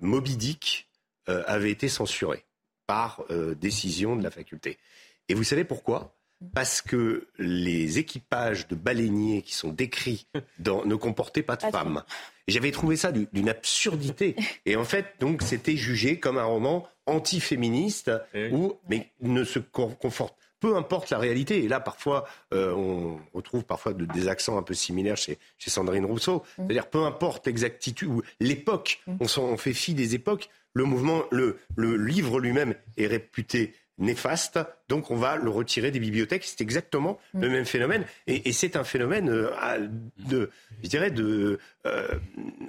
Moby 0.00 0.36
Dick 0.36 0.88
avait 1.26 1.72
été 1.72 1.88
censuré 1.88 2.44
par 2.88 3.22
euh, 3.30 3.54
décision 3.54 4.16
de 4.16 4.24
la 4.24 4.30
faculté. 4.32 4.78
Et 5.28 5.34
vous 5.34 5.44
savez 5.44 5.62
pourquoi? 5.62 6.16
Parce 6.54 6.80
que 6.80 7.28
les 7.38 7.98
équipages 7.98 8.66
de 8.66 8.74
baleiniers 8.74 9.42
qui 9.42 9.54
sont 9.54 9.68
décrits 9.68 10.26
dans, 10.58 10.84
ne 10.84 10.94
comportaient 10.94 11.42
pas 11.42 11.56
de 11.56 11.62
femmes. 11.62 12.02
J'avais 12.48 12.70
trouvé 12.70 12.96
ça 12.96 13.12
d'une 13.12 13.48
absurdité. 13.48 14.36
Et 14.64 14.74
en 14.76 14.84
fait, 14.84 15.16
donc, 15.20 15.42
c'était 15.42 15.76
jugé 15.76 16.18
comme 16.18 16.38
un 16.38 16.44
roman 16.44 16.88
anti-féministe 17.06 18.10
eh 18.32 18.50
où, 18.50 18.78
mais 18.88 19.10
ne 19.20 19.44
se 19.44 19.58
conforte 19.58 20.34
peu 20.60 20.76
importe 20.76 21.10
la 21.10 21.18
réalité. 21.18 21.62
Et 21.62 21.68
là, 21.68 21.78
parfois, 21.80 22.26
euh, 22.52 22.72
on 22.72 23.20
retrouve 23.32 23.64
parfois 23.64 23.92
des 23.92 24.28
accents 24.28 24.58
un 24.58 24.62
peu 24.62 24.74
similaires 24.74 25.16
chez, 25.16 25.38
chez 25.56 25.70
Sandrine 25.70 26.04
Rousseau. 26.04 26.38
Mm. 26.38 26.42
C'est-à-dire, 26.56 26.90
peu 26.90 27.04
importe 27.04 27.46
l'exactitude 27.46 28.08
ou 28.08 28.22
l'époque, 28.40 29.00
mm. 29.06 29.16
on, 29.20 29.40
on, 29.40 29.56
fait 29.56 29.72
fi 29.72 29.94
des 29.94 30.16
époques 30.16 30.48
le 30.78 30.84
mouvement, 30.84 31.24
le, 31.32 31.58
livre 31.76 32.40
lui-même 32.40 32.74
est 32.96 33.08
réputé 33.08 33.74
néfaste, 33.98 34.60
donc 34.88 35.10
on 35.10 35.16
va 35.16 35.34
le 35.36 35.50
retirer 35.50 35.90
des 35.90 35.98
bibliothèques. 35.98 36.44
C'est 36.44 36.60
exactement 36.60 37.18
le 37.34 37.48
mm. 37.48 37.52
même 37.52 37.64
phénomène, 37.64 38.04
et, 38.28 38.52
c'est 38.52 38.76
un 38.76 38.84
phénomène 38.84 39.28
euh, 39.28 39.88
de, 40.18 40.50
je 40.84 40.88
dirais, 40.88 41.10
de, 41.10 41.58
euh, 41.84 42.06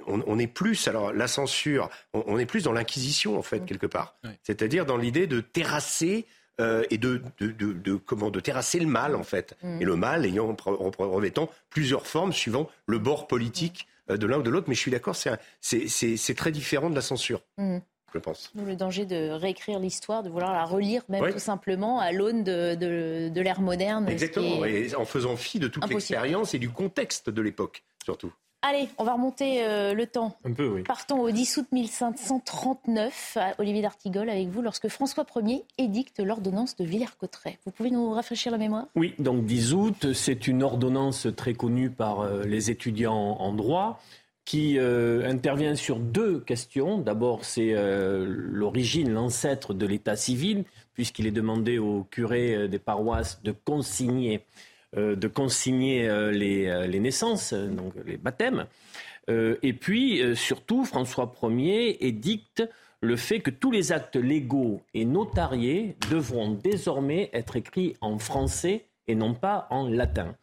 on, 0.08 0.38
est 0.40 0.48
plus, 0.48 0.88
alors 0.88 1.12
la 1.12 1.28
censure, 1.28 1.88
on, 2.12 2.36
est 2.36 2.46
plus 2.46 2.64
dans 2.64 2.72
l'inquisition 2.72 3.38
en 3.38 3.42
fait 3.42 3.60
mm. 3.60 3.66
quelque 3.66 3.86
part, 3.86 4.16
c'est-à-dire 4.42 4.86
dans 4.86 4.96
l'idée 4.96 5.28
de 5.28 5.40
terrasser 5.40 6.26
euh, 6.60 6.82
et 6.90 6.98
de, 6.98 7.22
de, 7.38 7.94
comment 7.94 8.30
de 8.30 8.40
terrasser 8.40 8.80
le 8.80 8.86
mal 8.86 9.14
en 9.14 9.22
fait, 9.22 9.56
mm. 9.62 9.82
et 9.82 9.84
le 9.84 9.94
mal 9.94 10.26
ayant 10.26 10.56
revêtant 10.98 11.48
plusieurs 11.70 12.08
formes 12.08 12.32
suivant 12.32 12.68
le 12.86 12.98
bord 12.98 13.28
politique 13.28 13.86
de 14.08 14.26
l'un 14.26 14.38
ou 14.38 14.42
de 14.42 14.50
l'autre. 14.50 14.66
Mais 14.68 14.74
je 14.74 14.80
suis 14.80 14.90
d'accord, 14.90 15.14
c'est 15.14 16.34
très 16.36 16.50
différent 16.50 16.90
de 16.90 16.96
la 16.96 17.02
censure 17.02 17.42
je 18.12 18.18
pense. 18.18 18.52
Le 18.54 18.76
danger 18.76 19.06
de 19.06 19.30
réécrire 19.30 19.78
l'histoire, 19.78 20.22
de 20.22 20.28
vouloir 20.28 20.52
la 20.52 20.64
relire 20.64 21.02
même 21.08 21.32
tout 21.32 21.38
simplement 21.38 22.00
à 22.00 22.12
l'aune 22.12 22.44
de, 22.44 22.74
de, 22.74 23.40
l'ère 23.40 23.60
moderne. 23.60 24.08
Exactement, 24.08 24.64
et 24.64 24.94
en 24.94 25.04
faisant 25.04 25.36
fi 25.36 25.58
de 25.58 25.68
toute 25.68 25.88
l'expérience 25.88 26.54
et 26.54 26.58
du 26.58 26.70
contexte 26.70 27.30
de 27.30 27.42
l'époque, 27.42 27.82
surtout. 28.04 28.32
Allez, 28.62 28.90
on 28.98 29.04
va 29.04 29.14
remonter 29.14 29.64
euh, 29.64 29.94
le 29.94 30.06
temps. 30.06 30.36
Un 30.44 30.52
peu, 30.52 30.68
oui. 30.68 30.82
Partons 30.82 31.20
au 31.20 31.30
10 31.30 31.56
août 31.56 31.66
1539, 31.72 33.38
à 33.40 33.54
Olivier 33.58 33.80
d'Artigol 33.80 34.28
avec 34.28 34.48
vous, 34.48 34.60
lorsque 34.60 34.88
François 34.88 35.24
Ier 35.36 35.64
édicte 35.78 36.20
l'ordonnance 36.20 36.76
de 36.76 36.84
Villers-Cotterêts. 36.84 37.58
Vous 37.64 37.72
pouvez 37.72 37.90
nous 37.90 38.10
rafraîchir 38.10 38.52
la 38.52 38.58
mémoire? 38.58 38.84
Oui, 38.96 39.14
donc 39.18 39.46
10 39.46 39.72
août, 39.72 40.12
c'est 40.12 40.46
une 40.46 40.62
ordonnance 40.62 41.26
très 41.34 41.54
connue 41.54 41.88
par 41.88 42.20
euh, 42.20 42.42
les 42.44 42.70
étudiants 42.70 43.14
en 43.14 43.54
droit 43.54 43.98
qui 44.50 44.80
euh, 44.80 45.30
intervient 45.30 45.76
sur 45.76 46.00
deux 46.00 46.40
questions. 46.40 46.98
D'abord, 46.98 47.44
c'est 47.44 47.72
euh, 47.72 48.26
l'origine, 48.26 49.12
l'ancêtre 49.12 49.74
de 49.74 49.86
l'état 49.86 50.16
civil, 50.16 50.64
puisqu'il 50.92 51.28
est 51.28 51.30
demandé 51.30 51.78
aux 51.78 52.02
curés 52.10 52.56
euh, 52.56 52.66
des 52.66 52.80
paroisses 52.80 53.44
de 53.44 53.52
consigner, 53.52 54.44
de 54.96 55.28
consigner 55.28 56.08
les, 56.32 56.88
les, 56.88 56.98
naissances, 56.98 57.54
donc 57.54 57.92
les 58.04 58.16
baptêmes. 58.16 58.66
et 59.28 59.72
puis, 59.72 60.20
surtout, 60.34 60.84
François 60.84 61.32
Ier 61.44 62.04
édicte 62.04 62.68
le 63.00 63.14
fait 63.14 63.38
que 63.38 63.50
tous 63.50 63.70
les 63.70 63.92
actes 63.92 64.16
légaux 64.16 64.80
et 64.92 65.04
notariés 65.04 65.94
devront 66.10 66.50
désormais 66.50 67.30
être 67.32 67.54
écrits 67.54 67.94
en 68.00 68.18
français 68.18 68.86
et 69.06 69.14
non 69.14 69.32
pas 69.32 69.68
en 69.70 69.86
latin. 69.86 70.34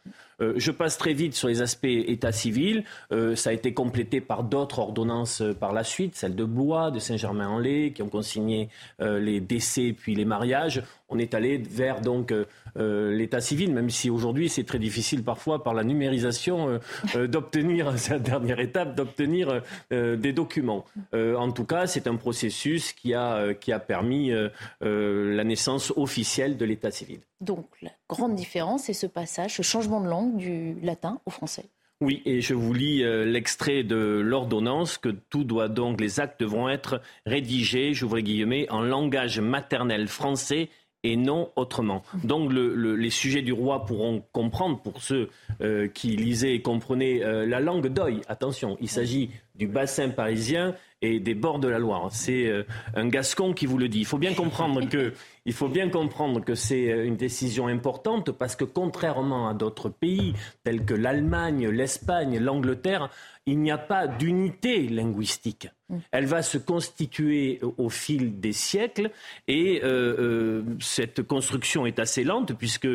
Euh, 0.42 0.54
je 0.58 0.72
passe 0.72 0.98
très 0.98 1.14
vite 1.14 1.34
sur 1.34 1.48
les 1.48 1.62
aspects 1.62 1.86
état 1.86 2.32
civil. 2.32 2.84
Euh, 3.12 3.36
ça 3.36 3.50
a 3.50 3.54
été 3.54 3.74
complété 3.74 4.22
par 4.22 4.44
d'autres 4.44 4.80
ordonnances 4.80 5.42
euh, 5.42 5.54
par 5.54 5.74
la 5.74 5.84
suite, 5.84 6.16
celle 6.16 6.36
de 6.36 6.44
Blois, 6.44 6.92
de 6.92 7.00
Saint-Germain-en-Laye, 7.00 7.94
qui 7.94 8.02
ont 8.02 8.10
consigné 8.10 8.70
les 9.00 9.40
décès 9.40 9.94
puis 9.98 10.16
les 10.16 10.26
mariages. 10.26 10.84
On 11.10 11.18
est 11.18 11.34
allé 11.34 11.58
vers 11.58 12.02
donc 12.02 12.34
l'état 12.76 13.42
civil, 13.42 13.74
même 13.74 13.90
si 13.90 14.10
aujourd'hui 14.10 14.50
c'est 14.50 14.64
très 14.64 14.80
difficile 14.80 15.24
parfois 15.24 15.64
par 15.64 15.74
la 15.74 15.84
numérisation 15.84 16.80
d'obtenir, 17.16 17.94
c'est 17.98 18.14
la 18.14 18.20
dernière 18.20 18.60
étape, 18.60 18.96
d'obtenir 18.96 19.62
des 19.92 20.34
documents. 20.34 20.86
en 21.14 21.52
tout 21.52 21.66
cas, 21.66 21.88
c'est 21.88 22.08
un 22.08 22.16
processus 22.16 22.94
qui 22.94 23.14
a, 23.14 23.54
qui 23.54 23.72
a 23.72 23.80
permis 23.80 24.32
la 24.82 25.44
naissance 25.44 25.94
officielle 25.96 26.58
de 26.58 26.66
l'état 26.66 26.92
civil. 26.92 27.20
Donc 27.40 27.68
la 27.84 27.92
grande 28.10 28.34
différence, 28.34 28.84
c'est 28.84 28.94
ce 28.94 29.06
passage, 29.06 29.56
ce 29.56 29.62
changement 29.62 30.02
de 30.02 30.08
langue 30.08 30.27
du 30.36 30.76
latin 30.82 31.20
au 31.26 31.30
français. 31.30 31.66
Oui, 32.00 32.22
et 32.26 32.42
je 32.42 32.54
vous 32.54 32.74
lis 32.74 33.04
euh, 33.04 33.26
l'extrait 33.26 33.84
de 33.84 33.96
l'ordonnance 33.96 35.00
que 35.00 35.10
tout 35.10 35.44
doit 35.44 35.68
donc, 35.68 36.00
les 36.00 36.20
actes 36.20 36.40
devront 36.40 36.70
être 36.70 37.02
rédigés, 37.26 37.96
j'ouvre 37.96 38.18
les 38.18 38.24
guillemets, 38.24 38.70
en 38.70 38.82
langage 38.82 39.40
maternel 39.40 40.08
français 40.08 40.70
et 41.04 41.16
non 41.16 41.52
autrement. 41.56 42.04
Donc 42.24 42.52
les 42.54 43.10
sujets 43.10 43.42
du 43.42 43.54
roi 43.54 43.86
pourront 43.86 44.24
comprendre, 44.32 44.80
pour 44.80 45.02
ceux 45.02 45.30
euh, 45.62 45.88
qui 45.88 46.10
lisaient 46.10 46.54
et 46.54 46.62
comprenaient, 46.62 47.24
euh, 47.24 47.46
la 47.46 47.60
langue 47.60 47.88
d'oeil. 47.88 48.22
Attention, 48.28 48.78
il 48.80 48.90
s'agit 48.90 49.32
du 49.56 49.68
bassin 49.68 50.10
parisien 50.10 50.76
et 51.02 51.20
des 51.20 51.36
bords 51.36 51.60
de 51.60 51.68
la 51.68 51.80
Loire. 51.80 52.10
C'est 52.12 52.48
euh, 52.48 52.64
un 52.96 53.08
Gascon 53.08 53.54
qui 53.54 53.66
vous 53.66 53.78
le 53.78 53.88
dit. 53.88 54.00
Il 54.00 54.06
faut 54.06 54.18
bien 54.18 54.34
comprendre 54.34 54.88
que, 54.90 55.14
il 55.46 55.54
faut 55.54 55.68
bien 55.68 55.90
comprendre 55.90 56.44
que 56.44 56.56
c'est 56.56 56.92
euh, 56.92 57.06
une 57.06 57.18
décision 57.18 57.68
importante 57.68 58.32
parce 58.32 58.56
que 58.56 58.64
contrairement 58.64 59.48
à 59.48 59.54
d'autres 59.54 59.90
pays 59.90 60.34
tels 60.64 60.86
que 60.86 60.96
l'Allemagne, 60.96 61.70
l'Espagne, 61.70 62.40
l'Angleterre, 62.40 63.10
il 63.46 63.60
n'y 63.60 63.72
a 63.72 63.78
pas 63.78 64.08
d'unité 64.08 64.88
linguistique. 64.88 65.70
Elle 66.12 66.26
va 66.26 66.42
se 66.42 66.58
constituer 66.58 67.62
au 67.78 67.88
fil 67.88 68.42
des 68.42 68.52
siècles 68.52 69.10
et 69.48 69.80
euh, 69.86 70.64
cette 70.82 71.22
construction 71.22 71.86
est 71.86 71.98
assez 72.00 72.26
lente 72.26 72.58
puisque 72.58 72.90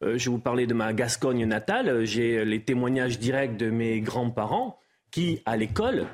je 0.00 0.30
vous 0.30 0.38
parlais 0.38 0.68
de 0.68 0.74
ma 0.74 0.92
Gascogne 0.92 1.44
natale, 1.44 2.04
j'ai 2.04 2.44
les 2.44 2.62
témoignages 2.62 3.18
directs 3.18 3.56
de 3.56 3.68
mes 3.70 4.00
grands-parents 4.00 4.78
qui, 5.10 5.42
à 5.44 5.56
l'école 5.56 6.06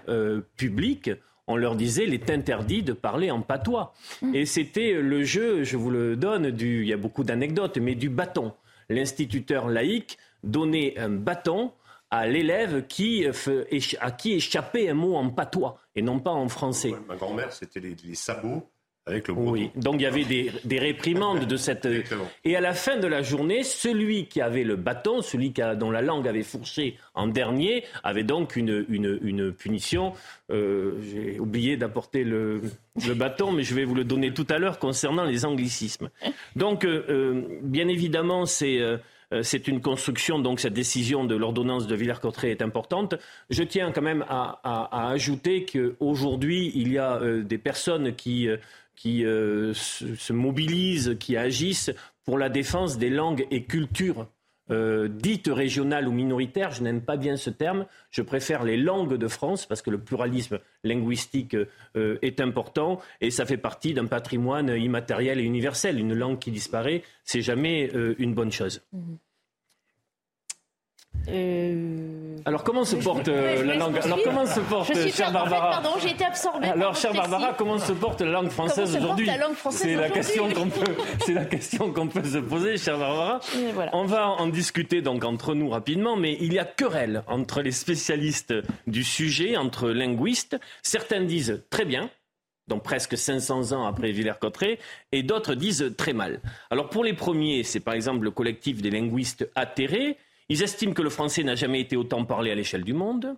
publique, 0.56 1.10
on 1.46 1.56
leur 1.56 1.76
disait, 1.76 2.04
il 2.04 2.14
est 2.14 2.30
interdit 2.30 2.82
de 2.82 2.92
parler 2.92 3.30
en 3.30 3.42
patois. 3.42 3.94
Mm. 4.20 4.34
Et 4.34 4.46
c'était 4.46 4.92
le 4.92 5.24
jeu, 5.24 5.64
je 5.64 5.76
vous 5.76 5.90
le 5.90 6.16
donne, 6.16 6.50
du, 6.50 6.82
il 6.82 6.88
y 6.88 6.92
a 6.92 6.96
beaucoup 6.96 7.24
d'anecdotes, 7.24 7.78
mais 7.78 7.94
du 7.94 8.08
bâton. 8.08 8.52
L'instituteur 8.88 9.68
laïque 9.68 10.18
donnait 10.42 10.98
un 10.98 11.08
bâton 11.08 11.72
à 12.10 12.26
l'élève 12.26 12.86
qui, 12.86 13.24
à 14.00 14.10
qui 14.10 14.32
échappait 14.32 14.88
un 14.88 14.94
mot 14.94 15.16
en 15.16 15.30
patois 15.30 15.78
et 15.94 16.02
non 16.02 16.20
pas 16.20 16.32
en 16.32 16.48
français. 16.48 16.92
Ma 17.08 17.16
grand-mère, 17.16 17.52
c'était 17.52 17.80
les 17.80 18.14
sabots 18.14 18.68
oui, 19.34 19.70
donc 19.74 19.96
il 19.96 20.02
y 20.02 20.06
avait 20.06 20.24
des, 20.24 20.78
réprimandes 20.78 21.46
de 21.46 21.56
cette. 21.56 21.88
Et 22.44 22.54
à 22.54 22.60
la 22.60 22.72
fin 22.72 22.96
de 22.98 23.08
la 23.08 23.20
journée, 23.22 23.64
celui 23.64 24.26
qui 24.26 24.40
avait 24.40 24.62
le 24.62 24.76
bâton, 24.76 25.22
celui 25.22 25.52
dont 25.76 25.90
la 25.90 26.02
langue 26.02 26.28
avait 26.28 26.44
fourché 26.44 26.98
en 27.14 27.26
dernier, 27.26 27.84
avait 28.04 28.22
donc 28.22 28.54
une, 28.54 28.86
une, 28.88 29.52
punition. 29.52 30.12
Euh, 30.50 31.00
j'ai 31.02 31.40
oublié 31.40 31.76
d'apporter 31.76 32.22
le, 32.22 32.62
bâton, 33.16 33.50
mais 33.50 33.64
je 33.64 33.74
vais 33.74 33.84
vous 33.84 33.96
le 33.96 34.04
donner 34.04 34.32
tout 34.32 34.46
à 34.48 34.58
l'heure 34.58 34.78
concernant 34.78 35.24
les 35.24 35.44
anglicismes. 35.44 36.08
Donc, 36.54 36.84
euh, 36.84 37.04
euh, 37.08 37.42
bien 37.62 37.88
évidemment, 37.88 38.46
c'est. 38.46 38.80
c'est 39.40 39.66
une 39.66 39.80
construction, 39.80 40.38
donc 40.38 40.60
cette 40.60 40.74
décision 40.74 41.24
de 41.24 41.34
l'ordonnance 41.34 41.86
de 41.86 41.94
Villers-Cotterêts 41.96 42.50
est 42.50 42.60
importante. 42.60 43.14
Je 43.48 43.62
tiens 43.62 43.90
quand 43.90 44.02
même 44.02 44.26
à, 44.28 44.60
à 44.62 45.08
ajouter 45.08 45.64
qu'aujourd'hui, 45.64 46.70
il 46.74 46.92
y 46.92 46.98
a 46.98 47.18
des 47.42 47.56
personnes 47.56 48.14
qui 48.14 48.46
qui 48.96 49.24
euh, 49.24 49.72
se, 49.74 50.32
mobilisent, 50.32 51.16
qui 51.18 51.36
agissent 51.36 51.90
pour 52.24 52.38
la 52.38 52.48
défense 52.48 52.98
des 52.98 53.10
langues 53.10 53.46
et 53.50 53.64
cultures 53.64 54.28
euh, 54.70 55.08
dites 55.08 55.50
régionales 55.52 56.06
ou 56.06 56.12
minoritaires. 56.12 56.70
Je 56.70 56.82
n'aime 56.82 57.02
pas 57.02 57.16
bien 57.16 57.36
ce 57.36 57.50
terme. 57.50 57.86
Je 58.10 58.22
préfère 58.22 58.62
les 58.62 58.76
langues 58.76 59.16
de 59.16 59.28
France 59.28 59.66
parce 59.66 59.82
que 59.82 59.90
le 59.90 59.98
pluralisme 59.98 60.60
linguistique 60.84 61.56
euh, 61.96 62.18
est 62.22 62.40
important 62.40 63.00
et 63.20 63.30
ça 63.30 63.44
fait 63.44 63.56
partie 63.56 63.92
d'un 63.92 64.06
patrimoine 64.06 64.68
immatériel 64.68 65.40
et 65.40 65.44
universel. 65.44 65.98
Une 65.98 66.14
langue 66.14 66.38
qui 66.38 66.52
disparaît, 66.52 67.02
c'est 67.24 67.42
jamais 67.42 67.90
une 68.18 68.34
bonne 68.34 68.52
chose. 68.52 68.82
Mmh. 68.92 69.14
Euh, 71.28 72.36
alors 72.44 72.64
comment 72.64 72.84
se 72.84 72.96
porte 72.96 73.28
euh, 73.28 73.64
la 73.64 73.76
langue 73.76 73.98
Alors 74.02 74.18
comment 74.24 74.46
se 74.46 74.60
porte, 74.60 74.92
chère 75.10 75.32
Barbara 75.32 75.70
Pardon, 75.70 75.90
j'ai 76.00 76.10
été 76.10 76.24
absorbée. 76.24 76.68
Alors, 76.68 76.96
chère 76.96 77.14
Barbara, 77.14 77.54
comment 77.56 77.78
se 77.78 77.92
porte 77.92 78.20
la 78.20 78.32
langue 78.32 78.50
française 78.50 78.96
aujourd'hui 78.96 79.28
C'est 79.70 79.94
la 79.94 80.10
question 80.10 80.48
qu'on 80.52 80.68
peut, 80.68 80.94
c'est 81.24 81.34
la 81.34 81.44
question 81.44 81.92
qu'on 81.92 82.08
peut 82.08 82.24
se 82.24 82.38
poser, 82.38 82.76
chère 82.76 82.98
Barbara. 82.98 83.40
On 83.92 84.04
va 84.04 84.28
en 84.28 84.48
discuter 84.48 85.02
donc 85.02 85.24
entre 85.24 85.54
nous 85.54 85.68
rapidement, 85.68 86.16
mais 86.16 86.36
il 86.40 86.52
y 86.52 86.58
a 86.58 86.64
querelle 86.64 87.22
entre 87.28 87.62
les 87.62 87.72
spécialistes 87.72 88.54
du 88.86 89.04
sujet, 89.04 89.56
entre 89.56 89.90
linguistes. 89.90 90.58
Certains 90.82 91.20
disent 91.20 91.62
très 91.70 91.84
bien, 91.84 92.10
donc 92.66 92.82
presque 92.82 93.16
500 93.16 93.72
ans 93.72 93.86
après 93.86 94.10
Villers-Cotterêts, 94.10 94.78
et 95.12 95.22
d'autres 95.22 95.54
disent 95.54 95.94
très 95.96 96.12
mal. 96.12 96.40
Alors 96.70 96.88
pour 96.88 97.04
les 97.04 97.12
premiers, 97.12 97.62
c'est 97.62 97.80
par 97.80 97.94
exemple 97.94 98.24
le 98.24 98.30
collectif 98.30 98.82
des 98.82 98.90
linguistes 98.90 99.48
atterrés 99.54 100.16
ils 100.52 100.62
estiment 100.62 100.92
que 100.92 101.00
le 101.00 101.08
français 101.08 101.42
n'a 101.44 101.54
jamais 101.54 101.80
été 101.80 101.96
autant 101.96 102.26
parlé 102.26 102.50
à 102.50 102.54
l'échelle 102.54 102.84
du 102.84 102.92
monde. 102.92 103.36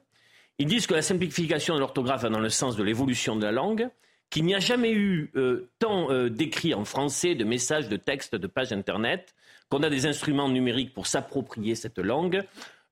Ils 0.58 0.66
disent 0.66 0.88
que 0.88 0.94
la 0.94 1.02
simplification 1.02 1.76
de 1.76 1.78
l'orthographe 1.78 2.22
va 2.22 2.28
dans 2.28 2.40
le 2.40 2.48
sens 2.48 2.74
de 2.74 2.82
l'évolution 2.82 3.36
de 3.36 3.44
la 3.44 3.52
langue, 3.52 3.88
qu'il 4.30 4.44
n'y 4.44 4.52
a 4.52 4.58
jamais 4.58 4.90
eu 4.90 5.30
euh, 5.36 5.70
tant 5.78 6.10
euh, 6.10 6.28
d'écrits 6.28 6.74
en 6.74 6.84
français, 6.84 7.36
de 7.36 7.44
messages, 7.44 7.88
de 7.88 7.96
textes, 7.96 8.34
de 8.34 8.48
pages 8.48 8.72
Internet, 8.72 9.36
qu'on 9.68 9.84
a 9.84 9.90
des 9.90 10.06
instruments 10.06 10.48
numériques 10.48 10.92
pour 10.92 11.06
s'approprier 11.06 11.76
cette 11.76 12.00
langue. 12.00 12.42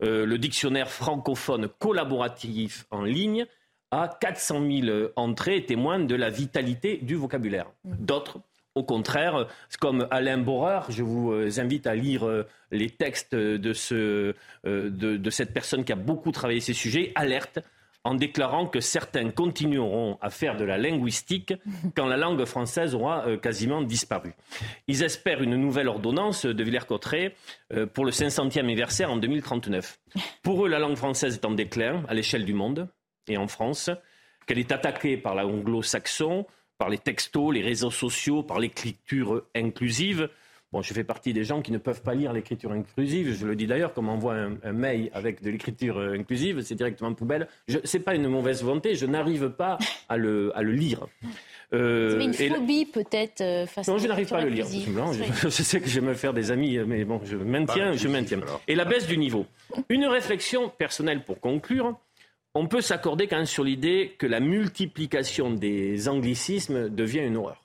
Euh, 0.05 0.25
le 0.25 0.39
dictionnaire 0.39 0.93
francophone 0.93 1.67
collaboratif 1.81 2.87
en 2.93 3.03
ligne 3.03 3.47
a 3.91 4.07
400 4.21 4.63
000 4.85 5.09
entrées 5.17 5.57
et 5.57 5.67
témoigne 5.67 6.07
de 6.07 6.15
la 6.15 6.31
vitalité 6.31 6.99
du 6.99 7.17
vocabulaire. 7.17 7.73
D'autres 7.83 8.39
au 8.75 8.83
contraire, 8.83 9.47
comme 9.81 10.07
Alain 10.11 10.39
Borer, 10.39 10.81
je 10.89 11.03
vous 11.03 11.33
euh, 11.33 11.51
invite 11.59 11.87
à 11.87 11.95
lire 11.95 12.27
euh, 12.27 12.47
les 12.71 12.91
textes 12.91 13.35
de, 13.35 13.73
ce, 13.73 14.35
euh, 14.67 14.91
de, 14.91 15.31
cette 15.31 15.53
personne 15.53 15.85
qui 15.85 15.93
a 15.93 15.97
beaucoup 15.97 16.33
travaillé 16.33 16.61
ces 16.61 16.73
sujets, 16.73 17.13
alerte 17.15 17.59
en 18.05 18.15
déclarant 18.15 18.67
que 18.67 18.81
certains 18.81 19.31
continueront 19.31 20.19
à 20.21 20.31
faire 20.31 20.57
de 20.57 20.65
la 20.65 20.77
linguistique 20.77 21.55
quand 21.95 22.07
la 22.07 22.17
langue 22.17 22.45
française 22.47 22.97
aura 22.97 23.37
quasiment 23.37 23.81
disparu. 23.81 24.35
Ils 24.89 25.05
espèrent 25.05 25.41
une 25.41 25.55
nouvelle 25.55 25.87
ordonnance 25.87 26.45
de 26.45 26.65
Villers-Cotterêts 26.65 27.37
pour 27.95 28.05
le 28.05 28.11
500e 28.11 28.59
anniversaire 28.59 29.13
en 29.13 29.19
2039. 29.19 30.01
Pour 30.43 30.67
eux, 30.67 30.69
la 30.69 30.81
langue 30.81 30.97
française 30.97 31.35
est 31.35 31.45
en 31.45 31.53
déclin 31.53 32.03
à 32.09 32.15
l'échelle 32.15 32.45
du 32.45 32.55
monde 32.55 32.89
et 33.29 33.37
en 33.37 33.47
France, 33.47 33.89
qu'elle 34.47 34.59
est 34.59 34.73
attaquée 34.73 35.17
par 35.17 35.37
l'anglo-saxon, 35.37 36.45
par 36.83 36.91
les 36.91 36.99
textos, 36.99 37.55
les 37.55 37.63
réseaux 37.63 37.93
sociaux, 37.93 38.43
par 38.43 38.59
l'écriture 38.59 39.45
inclusive. 39.55 40.29
Bon, 40.73 40.83
je 40.83 40.93
fais 40.93 41.05
partie 41.05 41.33
des 41.33 41.45
gens 41.45 41.63
qui 41.63 41.71
ne 41.71 41.79
peuvent 41.79 42.03
pas 42.03 42.13
lire 42.13 42.33
l'écriture 42.33 42.73
inclusive. 42.73 43.37
Je 43.39 43.47
le 43.47 43.55
dis 43.55 43.69
d'ailleurs, 43.69 43.95
comme 43.95 44.09
on 44.09 44.15
envoie 44.15 44.35
un, 44.35 44.73
mail 44.73 45.09
avec 45.15 45.45
de 45.45 45.51
l'écriture 45.51 46.01
inclusive, 46.01 46.61
c'est 46.63 46.75
directement 46.75 47.15
poubelle. 47.15 47.47
Ce 47.69 47.77
n'est 47.79 48.03
pas 48.03 48.17
une 48.17 48.27
mauvaise 48.27 48.65
volonté, 48.65 48.97
je 48.97 49.07
n'arrive 49.07 49.51
pas 49.51 49.79
à 50.09 50.17
le, 50.17 50.51
à 50.57 50.63
le 50.63 50.73
lire. 50.73 51.07
Euh, 51.73 52.19
une 52.19 52.35
phobie 52.35 52.87
peut-être 52.87 53.43
euh, 53.43 53.65
face 53.65 53.87
non, 53.87 53.99
je 53.99 54.09
n'arrive 54.09 54.29
pas 54.29 54.39
à 54.39 54.45
le 54.45 54.51
lire. 54.51 54.67
je, 55.45 55.49
sais 55.51 55.81
que 55.81 55.89
je 55.89 56.01
vais 56.01 56.07
me 56.09 56.15
faire 56.15 56.35
des 56.35 56.51
amis, 56.51 56.79
mais 56.85 57.05
bon, 57.05 57.21
je 57.23 57.37
maintiens, 57.37 57.93
je 57.93 58.09
maintiens. 58.09 58.41
Et 58.67 58.75
la 58.75 58.85
baisse 58.85 59.07
du 59.07 59.19
niveau. 59.19 59.47
Une 59.89 60.07
réflexion 60.07 60.69
personnelle 60.69 61.23
pour 61.23 61.39
conclure 61.39 61.97
on 62.55 62.67
peut 62.67 62.81
s'accorder 62.81 63.27
quand 63.27 63.37
même 63.37 63.47
sur 63.47 63.65
l'idée 63.65 64.15
que 64.19 64.27
la 64.27 64.41
multiplication 64.41 65.51
des 65.51 66.09
anglicismes 66.09 66.89
devient 66.89 67.21
une 67.21 67.37
horreur. 67.37 67.63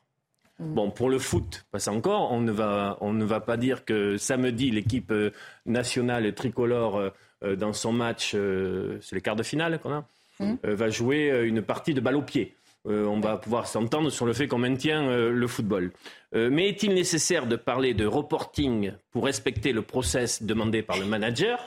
Mm. 0.59 0.73
Bon, 0.73 0.91
pour 0.91 1.09
le 1.09 1.19
foot, 1.19 1.65
passe 1.71 1.87
encore, 1.87 2.31
on 2.31 2.41
ne, 2.41 2.51
va, 2.51 2.97
on 3.01 3.13
ne 3.13 3.25
va 3.25 3.39
pas 3.39 3.57
dire 3.57 3.85
que 3.85 4.17
samedi, 4.17 4.71
l'équipe 4.71 5.11
euh, 5.11 5.31
nationale 5.65 6.33
tricolore, 6.33 6.97
euh, 6.97 7.09
euh, 7.43 7.55
dans 7.55 7.73
son 7.73 7.91
match, 7.91 8.31
c'est 8.31 9.15
les 9.15 9.21
quarts 9.21 9.35
de 9.35 9.43
finale 9.43 9.79
qu'on 9.79 9.93
a, 9.93 10.05
mm. 10.39 10.55
va 10.63 10.89
jouer 10.89 11.43
une 11.45 11.61
partie 11.61 11.93
de 11.93 12.01
balle 12.01 12.15
au 12.15 12.23
pied. 12.23 12.56
On 12.87 13.19
va 13.19 13.37
pouvoir 13.37 13.67
s'entendre 13.67 14.09
sur 14.09 14.25
le 14.25 14.33
fait 14.33 14.47
qu'on 14.47 14.57
maintient 14.57 15.07
le 15.29 15.47
football. 15.47 15.91
mais 16.33 16.69
est-il 16.69 16.93
nécessaire 16.93 17.45
de 17.45 17.55
parler 17.55 17.93
de 17.93 18.05
reporting 18.05 18.93
pour 19.11 19.25
respecter 19.25 19.73
le 19.73 19.81
process 19.81 20.43
demandé 20.43 20.81
par 20.81 20.97
le 20.97 21.05
manager? 21.05 21.59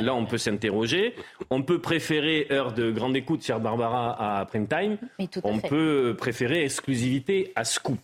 Là, 0.00 0.14
on 0.14 0.26
peut 0.26 0.38
s'interroger. 0.38 1.14
On 1.50 1.62
peut 1.62 1.80
préférer 1.80 2.46
heure 2.50 2.72
de 2.72 2.90
grande 2.90 3.16
écoute, 3.16 3.44
chère 3.44 3.60
Barbara, 3.60 4.40
à 4.40 4.44
prime 4.46 4.68
time. 4.68 4.98
on 5.42 5.58
peut 5.58 6.14
préférer 6.16 6.64
exclusivité 6.64 7.52
à 7.56 7.64
scoop. 7.64 8.00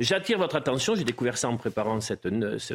J'attire 0.00 0.38
votre 0.38 0.56
attention, 0.56 0.94
j'ai 0.94 1.04
découvert 1.04 1.36
ça 1.36 1.48
en 1.48 1.56
préparant 1.56 2.00
cette, 2.00 2.28
ce, 2.58 2.74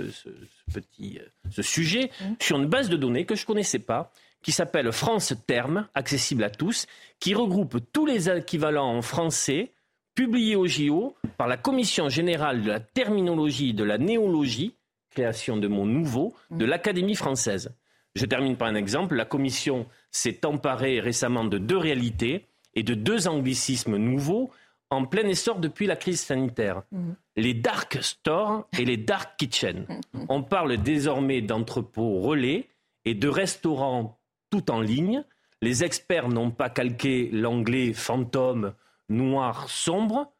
petit 0.73 1.19
ce 1.49 1.61
sujet, 1.61 2.11
mmh. 2.21 2.25
sur 2.39 2.57
une 2.57 2.67
base 2.67 2.89
de 2.89 2.95
données 2.95 3.25
que 3.25 3.35
je 3.35 3.41
ne 3.43 3.47
connaissais 3.47 3.79
pas, 3.79 4.11
qui 4.47 4.53
s'appelle 4.53 4.93
France 4.93 5.33
Terme, 5.45 5.89
accessible 5.93 6.45
à 6.45 6.49
tous, 6.49 6.85
qui 7.19 7.33
regroupe 7.33 7.79
tous 7.91 8.05
les 8.05 8.29
équivalents 8.29 8.95
en 8.95 9.01
français 9.01 9.73
publiés 10.15 10.55
au 10.55 10.65
JO 10.65 11.17
par 11.35 11.49
la 11.49 11.57
Commission 11.57 12.07
générale 12.07 12.61
de 12.61 12.69
la 12.69 12.79
terminologie 12.79 13.71
et 13.71 13.73
de 13.73 13.83
la 13.83 13.97
néologie, 13.97 14.77
création 15.09 15.57
de 15.57 15.67
mots 15.67 15.85
nouveaux, 15.85 16.33
de 16.49 16.65
mmh. 16.65 16.69
l'Académie 16.69 17.15
française. 17.15 17.75
Je 18.15 18.25
termine 18.25 18.55
par 18.55 18.69
un 18.69 18.75
exemple. 18.75 19.15
La 19.15 19.25
Commission 19.25 19.85
s'est 20.11 20.45
emparée 20.45 21.01
récemment 21.01 21.43
de 21.43 21.57
deux 21.57 21.75
réalités 21.75 22.45
et 22.73 22.83
de 22.83 22.93
deux 22.93 23.27
anglicismes 23.27 23.97
nouveaux 23.97 24.49
en 24.89 25.03
plein 25.03 25.27
essor 25.27 25.59
depuis 25.59 25.87
la 25.87 25.97
crise 25.97 26.21
sanitaire. 26.21 26.83
Mhm. 26.93 27.15
Les 27.35 27.53
dark 27.53 27.97
stores 28.01 28.65
et 28.79 28.85
les 28.85 28.95
dark 28.95 29.37
kitchens. 29.37 29.85
Mhm. 29.89 30.25
On 30.29 30.41
parle 30.41 30.77
désormais 30.77 31.41
d'entrepôts 31.41 32.21
relais 32.21 32.69
et 33.03 33.13
de 33.13 33.27
restaurants 33.27 34.17
tout 34.49 34.71
en 34.71 34.81
ligne. 34.81 35.23
Les 35.61 35.83
experts 35.83 36.29
n'ont 36.29 36.51
pas 36.51 36.69
calqué 36.69 37.29
l'anglais 37.31 37.93
fantôme, 37.93 38.73
noir, 39.09 39.69
sombre, 39.69 40.31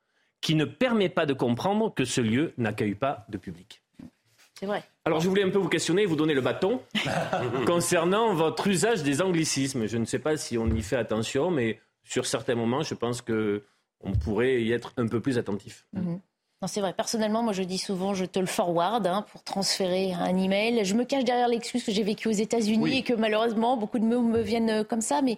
qui 0.41 0.55
ne 0.55 0.65
permet 0.65 1.09
pas 1.09 1.25
de 1.25 1.33
comprendre 1.33 1.93
que 1.93 2.05
ce 2.05 2.21
lieu 2.21 2.53
n'accueille 2.57 2.95
pas 2.95 3.25
de 3.29 3.37
public. 3.37 3.81
C'est 4.59 4.65
vrai. 4.65 4.83
Alors 5.05 5.19
je 5.19 5.29
voulais 5.29 5.43
un 5.43 5.49
peu 5.49 5.59
vous 5.59 5.69
questionner, 5.69 6.05
vous 6.05 6.15
donner 6.15 6.33
le 6.33 6.41
bâton 6.41 6.81
concernant 7.65 8.33
votre 8.33 8.67
usage 8.67 9.03
des 9.03 9.21
anglicismes. 9.21 9.85
Je 9.87 9.97
ne 9.97 10.05
sais 10.05 10.19
pas 10.19 10.35
si 10.35 10.57
on 10.57 10.67
y 10.67 10.81
fait 10.81 10.95
attention, 10.95 11.51
mais 11.51 11.79
sur 12.03 12.25
certains 12.25 12.55
moments, 12.55 12.81
je 12.81 12.93
pense 12.93 13.21
que 13.21 13.63
on 14.01 14.13
pourrait 14.13 14.61
y 14.61 14.71
être 14.71 14.93
un 14.97 15.07
peu 15.07 15.19
plus 15.19 15.37
attentif. 15.37 15.85
Mhm. 15.93 16.19
Non, 16.61 16.67
c'est 16.67 16.81
vrai. 16.81 16.91
Personnellement, 16.91 17.43
moi, 17.43 17.53
je 17.53 17.61
dis 17.61 17.77
souvent, 17.77 18.15
je 18.15 18.25
te 18.25 18.39
le 18.39 18.47
forward 18.47 19.05
hein, 19.05 19.23
pour 19.31 19.43
transférer 19.43 20.13
un 20.13 20.35
email. 20.35 20.83
Je 20.85 20.95
me 20.95 21.03
cache 21.03 21.23
derrière 21.23 21.47
l'excuse 21.47 21.83
que 21.83 21.91
j'ai 21.91 22.01
vécu 22.01 22.29
aux 22.29 22.31
États-Unis 22.31 22.97
et 22.97 23.03
que 23.03 23.13
malheureusement, 23.13 23.77
beaucoup 23.77 23.99
de 23.99 24.05
mots 24.05 24.23
me 24.23 24.41
viennent 24.41 24.71
euh, 24.71 24.83
comme 24.83 25.01
ça. 25.01 25.21
Mais 25.21 25.37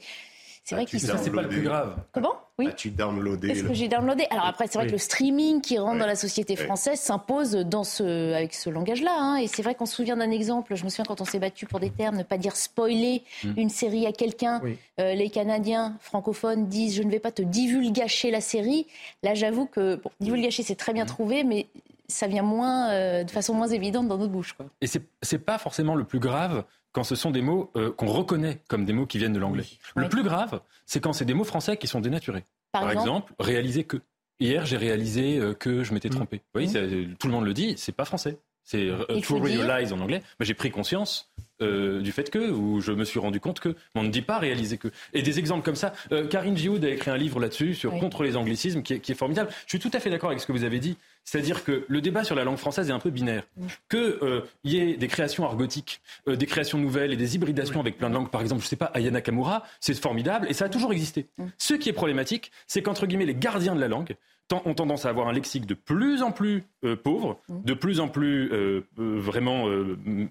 c'est 0.64 0.76
vrai 0.76 0.86
ah, 0.88 0.91
que 0.91 0.97
c'est 0.97 1.32
pas 1.32 1.41
le 1.41 1.49
plus 1.49 1.62
grave. 1.62 1.95
Comment? 2.12 2.36
Oui. 2.60 2.68
As-tu 2.68 2.91
downloadé 2.91 3.49
Est-ce 3.49 3.64
que 3.64 3.74
j'ai 3.74 3.88
downloadé? 3.88 4.28
Alors 4.32 4.45
après, 4.45 4.68
c'est 4.68 4.78
vrai 4.78 4.88
que 4.88 4.91
le 4.91 4.97
streaming 4.97 5.62
qui 5.62 5.78
rentre 5.78 5.97
dans 5.97 6.05
la 6.05 6.16
société 6.16 6.55
française 6.57 6.99
s'impose 6.99 7.51
dans 7.51 7.86
ce, 7.86 8.34
avec 8.34 8.53
ce 8.53 8.70
langage-là. 8.70 9.16
Hein. 9.18 9.38
Et 9.38 9.47
c'est 9.47 9.62
vrai 9.62 9.76
qu'on 9.76 9.86
se 9.86 9.95
souvient 9.95 10.18
d'un 10.18 10.30
exemple. 10.30 10.76
Je 10.76 10.84
me 10.84 10.89
souviens 10.89 11.05
quand 11.05 11.22
on 11.22 11.26
s'est 11.26 11.39
battu 11.39 11.66
pour 11.66 11.80
des 11.80 11.89
termes, 11.89 12.18
ne 12.18 12.24
pas 12.24 12.38
dire 12.38 12.57
spoiler 12.57 13.24
hmm. 13.43 13.53
une 13.55 13.70
série 13.70 14.05
à 14.05 14.12
quelqu'un. 14.12 14.62
Euh, 14.99 15.14
les 15.14 15.30
Canadiens 15.30 15.95
francophones 16.01 16.68
disent 16.68 16.95
je 16.95 17.03
ne 17.03 17.10
vais 17.10 17.20
pas 17.20 17.32
te 17.32 17.41
divulgacher 17.41 18.30
la 18.30 18.41
série. 18.41 18.88
Là, 19.24 19.34
j'avoue 19.36 19.66
que 19.66 19.95
bon, 19.95 20.12
divulgacher 20.20 20.64
c'est 20.64 20.76
très 20.76 20.93
bien 20.93 21.05
hmm. 21.05 21.07
trouvé, 21.07 21.43
mais 21.45 21.68
ça 22.10 22.28
vient 22.28 22.43
moins, 22.43 22.89
euh, 22.89 23.24
de 23.24 23.32
façon 23.32 23.53
moins 23.53 23.68
évidente 23.68 24.07
dans 24.07 24.18
notre 24.18 24.32
bouche. 24.32 24.53
Quoi. 24.53 24.66
Et 24.82 24.88
c'est, 24.88 25.03
n'est 25.32 25.39
pas 25.39 25.57
forcément 25.57 25.95
le 25.95 26.03
plus 26.03 26.20
grave 26.20 26.66
quand 26.91 27.03
ce 27.03 27.16
sont 27.16 27.32
des 27.32 27.41
mots 27.41 27.72
euh, 27.76 27.91
qu'on 27.91 28.07
reconnaît 28.07 28.62
comme 28.68 28.84
des 28.84 28.93
mots 28.93 29.05
qui 29.05 29.20
viennent 29.20 29.34
de 29.34 29.39
l'anglais. 29.39 29.66
Le 29.95 30.10
plus 30.10 30.24
grave, 30.24 30.62
c'est 30.86 30.99
quand 30.99 31.14
c'est 31.14 31.26
des 31.26 31.36
mots 31.36 31.43
français 31.43 31.78
qui 31.78 31.88
sont 31.88 32.01
dénaturés. 32.01 32.45
Par, 32.72 32.91
exemple, 32.91 33.34
réaliser 33.39 33.84
que. 33.84 33.97
Hier, 34.41 34.66
j'ai 34.66 34.78
réalisé 34.78 35.38
euh, 35.38 35.53
que 35.53 35.84
je 35.84 35.93
m'étais 35.93 36.07
mmh. 36.07 36.14
trompé. 36.14 36.38
Vous 36.38 36.62
voyez, 36.62 36.68
mmh. 36.68 37.16
tout 37.16 37.28
le 37.28 37.34
monde 37.34 37.45
le 37.45 37.53
dit, 37.53 37.76
c'est 37.78 37.91
pas 37.91 38.05
français. 38.05 38.38
C'est 38.70 38.92
to 39.24 39.40
realize 39.40 39.94
en 39.94 40.00
anglais. 40.00 40.22
Mais 40.40 40.46
j'ai 40.46 40.54
pris 40.54 40.70
conscience 40.70 41.32
euh, 41.64 42.02
du 42.02 42.12
fait 42.12 42.30
que, 42.30 42.52
ou 42.52 42.82
je 42.82 42.92
me 42.92 43.04
suis 43.04 43.20
rendu 43.20 43.40
compte 43.40 43.60
que, 43.60 43.76
on 43.96 44.04
ne 44.04 44.10
dit 44.10 44.22
pas 44.22 44.38
réaliser 44.38 44.78
que. 44.78 44.90
Et 45.14 45.24
des 45.24 45.40
exemples 45.40 45.64
comme 45.66 45.76
ça. 45.76 45.92
Euh, 46.12 46.28
Karine 46.28 46.56
Gioud 46.56 46.86
a 46.86 46.90
écrit 46.90 47.10
un 47.10 47.18
livre 47.18 47.40
là-dessus, 47.40 47.74
sur 47.74 47.98
contre 47.98 48.24
les 48.24 48.38
anglicismes, 48.38 48.84
qui 48.84 48.94
est, 48.94 49.14
formidable. 49.16 49.50
Je 49.66 49.70
suis 49.70 49.80
tout 49.80 49.90
à 49.92 50.00
fait 50.00 50.12
d'accord 50.12 50.30
avec 50.30 50.40
ce 50.40 50.46
que 50.46 50.52
vous 50.52 50.64
avez 50.64 50.78
dit. 50.78 50.98
C'est-à-dire 51.26 51.64
que 51.64 51.84
le 51.88 52.00
débat 52.00 52.24
sur 52.24 52.36
la 52.36 52.44
langue 52.44 52.58
française 52.58 52.90
est 52.90 52.94
un 52.94 53.00
peu 53.00 53.10
binaire. 53.10 53.44
Qu'il 53.90 54.00
euh, 54.00 54.42
y 54.64 54.78
ait 54.78 54.98
des 54.98 55.08
créations 55.08 55.46
argotiques, 55.46 56.00
des 56.28 56.46
créations 56.46 56.78
nouvelles 56.78 57.12
et 57.12 57.18
des 57.18 57.36
hybridations 57.36 57.80
avec 57.80 57.98
plein 57.98 58.12
de 58.12 58.14
langues, 58.14 58.30
par 58.30 58.42
exemple, 58.42 58.62
je 58.62 58.68
ne 58.68 58.70
sais 58.70 58.76
pas, 58.76 58.92
Ayana 58.94 59.22
Kamura, 59.22 59.64
c'est 59.80 60.00
formidable 60.00 60.46
et 60.48 60.54
ça 60.54 60.66
a 60.66 60.70
toujours 60.70 60.94
existé. 60.94 61.28
Ce 61.58 61.74
qui 61.74 61.90
est 61.90 61.94
problématique, 61.94 62.52
c'est 62.68 62.84
qu'entre 62.84 63.08
guillemets, 63.08 63.26
les 63.26 63.36
gardiens 63.36 63.74
de 63.74 63.82
la 63.82 63.88
langue, 63.88 64.16
ont 64.52 64.74
tendance 64.74 65.06
à 65.06 65.10
avoir 65.10 65.28
un 65.28 65.34
lexique 65.34 65.66
de 65.66 65.74
plus 65.74 66.22
en 66.22 66.32
plus 66.32 66.64
euh, 66.84 66.95
pauvre, 66.95 67.38
mmh. 67.50 67.64
de 67.66 67.74
plus 67.74 68.00
en 68.00 68.08
plus 68.08 68.52
euh, 68.52 68.82
euh, 69.00 69.20
vraiment 69.20 69.66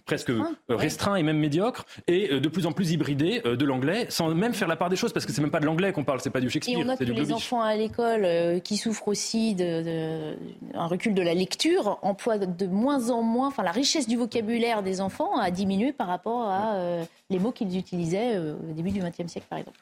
presque 0.06 0.32
restreint 0.68 1.16
et 1.16 1.22
même 1.22 1.38
médiocre, 1.38 1.84
et 2.06 2.40
de 2.40 2.48
plus 2.48 2.66
en 2.66 2.72
plus 2.72 2.92
hybridé 2.92 3.40
de 3.40 3.64
l'anglais, 3.64 4.06
sans 4.08 4.34
même 4.34 4.54
faire 4.54 4.68
la 4.68 4.76
part 4.76 4.88
des 4.88 4.96
choses, 4.96 5.12
parce 5.12 5.26
que 5.26 5.32
c'est 5.32 5.40
même 5.40 5.50
pas 5.50 5.60
de 5.60 5.66
l'anglais 5.66 5.92
qu'on 5.92 6.04
parle, 6.04 6.20
c'est 6.20 6.30
pas 6.30 6.40
du 6.40 6.50
Shakespeare. 6.50 6.78
Et 6.78 6.82
on 6.82 6.86
note 6.86 6.98
que 6.98 7.04
les 7.04 7.32
enfants 7.32 7.60
à 7.60 7.74
l'école 7.76 8.60
qui 8.62 8.76
souffrent 8.76 9.08
aussi 9.08 9.54
d'un 9.54 10.36
recul 10.86 11.14
de 11.14 11.22
la 11.22 11.34
lecture 11.34 11.98
emploient 12.02 12.38
de 12.38 12.66
moins 12.66 13.10
en 13.10 13.22
moins, 13.22 13.48
enfin 13.48 13.62
la 13.62 13.72
richesse 13.72 14.08
du 14.08 14.16
vocabulaire 14.16 14.82
des 14.82 15.00
enfants 15.00 15.38
a 15.38 15.50
diminué 15.50 15.92
par 15.92 16.06
rapport 16.06 16.48
à 16.48 17.04
les 17.30 17.38
mots 17.38 17.52
qu'ils 17.52 17.76
utilisaient 17.76 18.38
au 18.38 18.72
début 18.74 18.90
du 18.90 19.00
XXe 19.00 19.30
siècle, 19.30 19.46
par 19.48 19.58
exemple. 19.58 19.78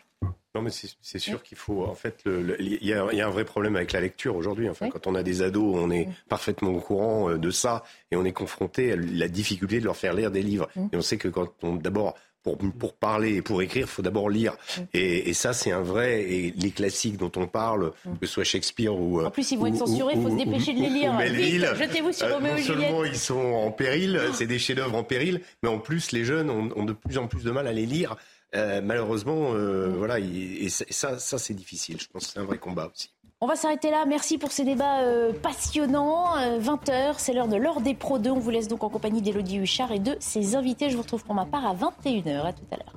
Non, 0.54 0.62
mais 0.62 0.70
c'est 0.70 1.18
sûr 1.18 1.42
qu'il 1.42 1.58
faut. 1.58 1.84
En 1.84 1.94
fait, 1.94 2.24
il 2.24 2.78
y, 2.82 2.92
a 2.94 3.26
un 3.26 3.30
vrai 3.30 3.44
problème 3.44 3.76
avec 3.76 3.92
la 3.92 4.00
lecture 4.00 4.36
aujourd'hui. 4.36 4.70
Enfin, 4.70 4.88
quand 4.88 5.06
on 5.06 5.14
a 5.14 5.22
des 5.22 5.42
ados, 5.42 5.76
on 5.76 5.90
est 5.90 6.08
parfaitement 6.30 6.70
au 6.70 6.80
courant 6.80 7.28
euh, 7.28 7.36
de 7.36 7.50
ça 7.50 7.84
et 8.10 8.16
on 8.16 8.24
est 8.24 8.32
confronté 8.32 8.92
à 8.92 8.96
la 8.96 9.28
difficulté 9.28 9.80
de 9.80 9.84
leur 9.84 9.98
faire 9.98 10.14
lire 10.14 10.30
des 10.30 10.42
livres. 10.42 10.68
Et 10.92 10.96
on 10.96 11.02
sait 11.02 11.18
que 11.18 11.28
quand 11.28 11.52
on 11.62 11.74
d'abord 11.76 12.14
pour, 12.42 12.56
pour, 12.56 12.94
parler 12.94 13.34
et 13.34 13.42
pour 13.42 13.60
écrire, 13.60 13.86
il 13.86 13.90
faut 13.90 14.02
d'abord 14.02 14.30
lire. 14.30 14.56
Et, 14.94 15.32
ça, 15.34 15.52
c'est 15.52 15.72
un 15.72 15.82
vrai. 15.82 16.22
Et 16.22 16.54
les 16.56 16.70
classiques 16.70 17.16
dont 17.16 17.32
on 17.36 17.46
parle, 17.46 17.92
que 18.20 18.26
ce 18.26 18.32
soit 18.32 18.44
Shakespeare 18.44 18.94
ou. 18.94 19.20
En 19.20 19.30
plus, 19.30 19.50
ils 19.50 19.58
vont 19.58 19.66
être 19.66 19.78
censurés, 19.78 20.14
il 20.14 20.22
faut 20.22 20.30
se 20.30 20.36
dépêcher 20.36 20.72
de 20.72 20.80
les 20.80 20.88
lire. 20.88 21.74
jetez-vous 21.74 22.12
sur 22.12 22.26
euh, 22.26 22.40
Non 22.40 22.56
seulement 22.58 23.04
ils 23.04 23.18
sont 23.18 23.34
en 23.34 23.70
péril, 23.72 24.20
c'est 24.32 24.46
des 24.46 24.58
chefs-d'œuvre 24.58 24.94
en 24.94 25.04
péril, 25.04 25.40
mais 25.62 25.68
en 25.68 25.78
plus, 25.78 26.12
les 26.12 26.24
jeunes 26.24 26.50
ont, 26.50 26.84
de 26.84 26.92
plus 26.92 27.18
en 27.18 27.26
plus 27.26 27.42
de 27.42 27.50
mal 27.50 27.66
à 27.66 27.72
les 27.72 27.86
lire. 27.86 28.16
Euh, 28.56 28.80
malheureusement, 28.82 29.52
euh, 29.52 29.94
voilà, 29.96 30.18
et, 30.18 30.68
ça, 30.68 31.18
c'est 31.18 31.54
difficile. 31.54 32.00
Je 32.00 32.06
pense 32.08 32.32
c'est 32.32 32.40
un 32.40 32.44
vrai 32.44 32.58
combat 32.58 32.90
aussi. 32.92 33.10
On 33.42 33.46
va 33.46 33.54
s'arrêter 33.54 33.90
là. 33.90 34.06
Merci 34.06 34.38
pour 34.38 34.50
ces 34.50 34.64
débats 34.64 35.02
euh, 35.02 35.32
passionnants. 35.32 36.36
20h, 36.58 37.16
c'est 37.18 37.34
l'heure 37.34 37.48
de 37.48 37.56
l'heure 37.56 37.82
des 37.82 37.94
Pro 37.94 38.18
2. 38.18 38.30
On 38.30 38.38
vous 38.38 38.50
laisse 38.50 38.66
donc 38.66 38.82
en 38.82 38.88
compagnie 38.88 39.20
d'Elodie 39.20 39.58
Huchard 39.58 39.92
et 39.92 39.98
de 39.98 40.16
ses 40.20 40.56
invités. 40.56 40.88
Je 40.88 40.96
vous 40.96 41.02
retrouve 41.02 41.22
pour 41.22 41.34
ma 41.34 41.44
part 41.44 41.66
à 41.66 41.74
21h. 41.74 42.46
À 42.46 42.52
tout 42.54 42.64
à 42.70 42.76
l'heure. 42.76 42.94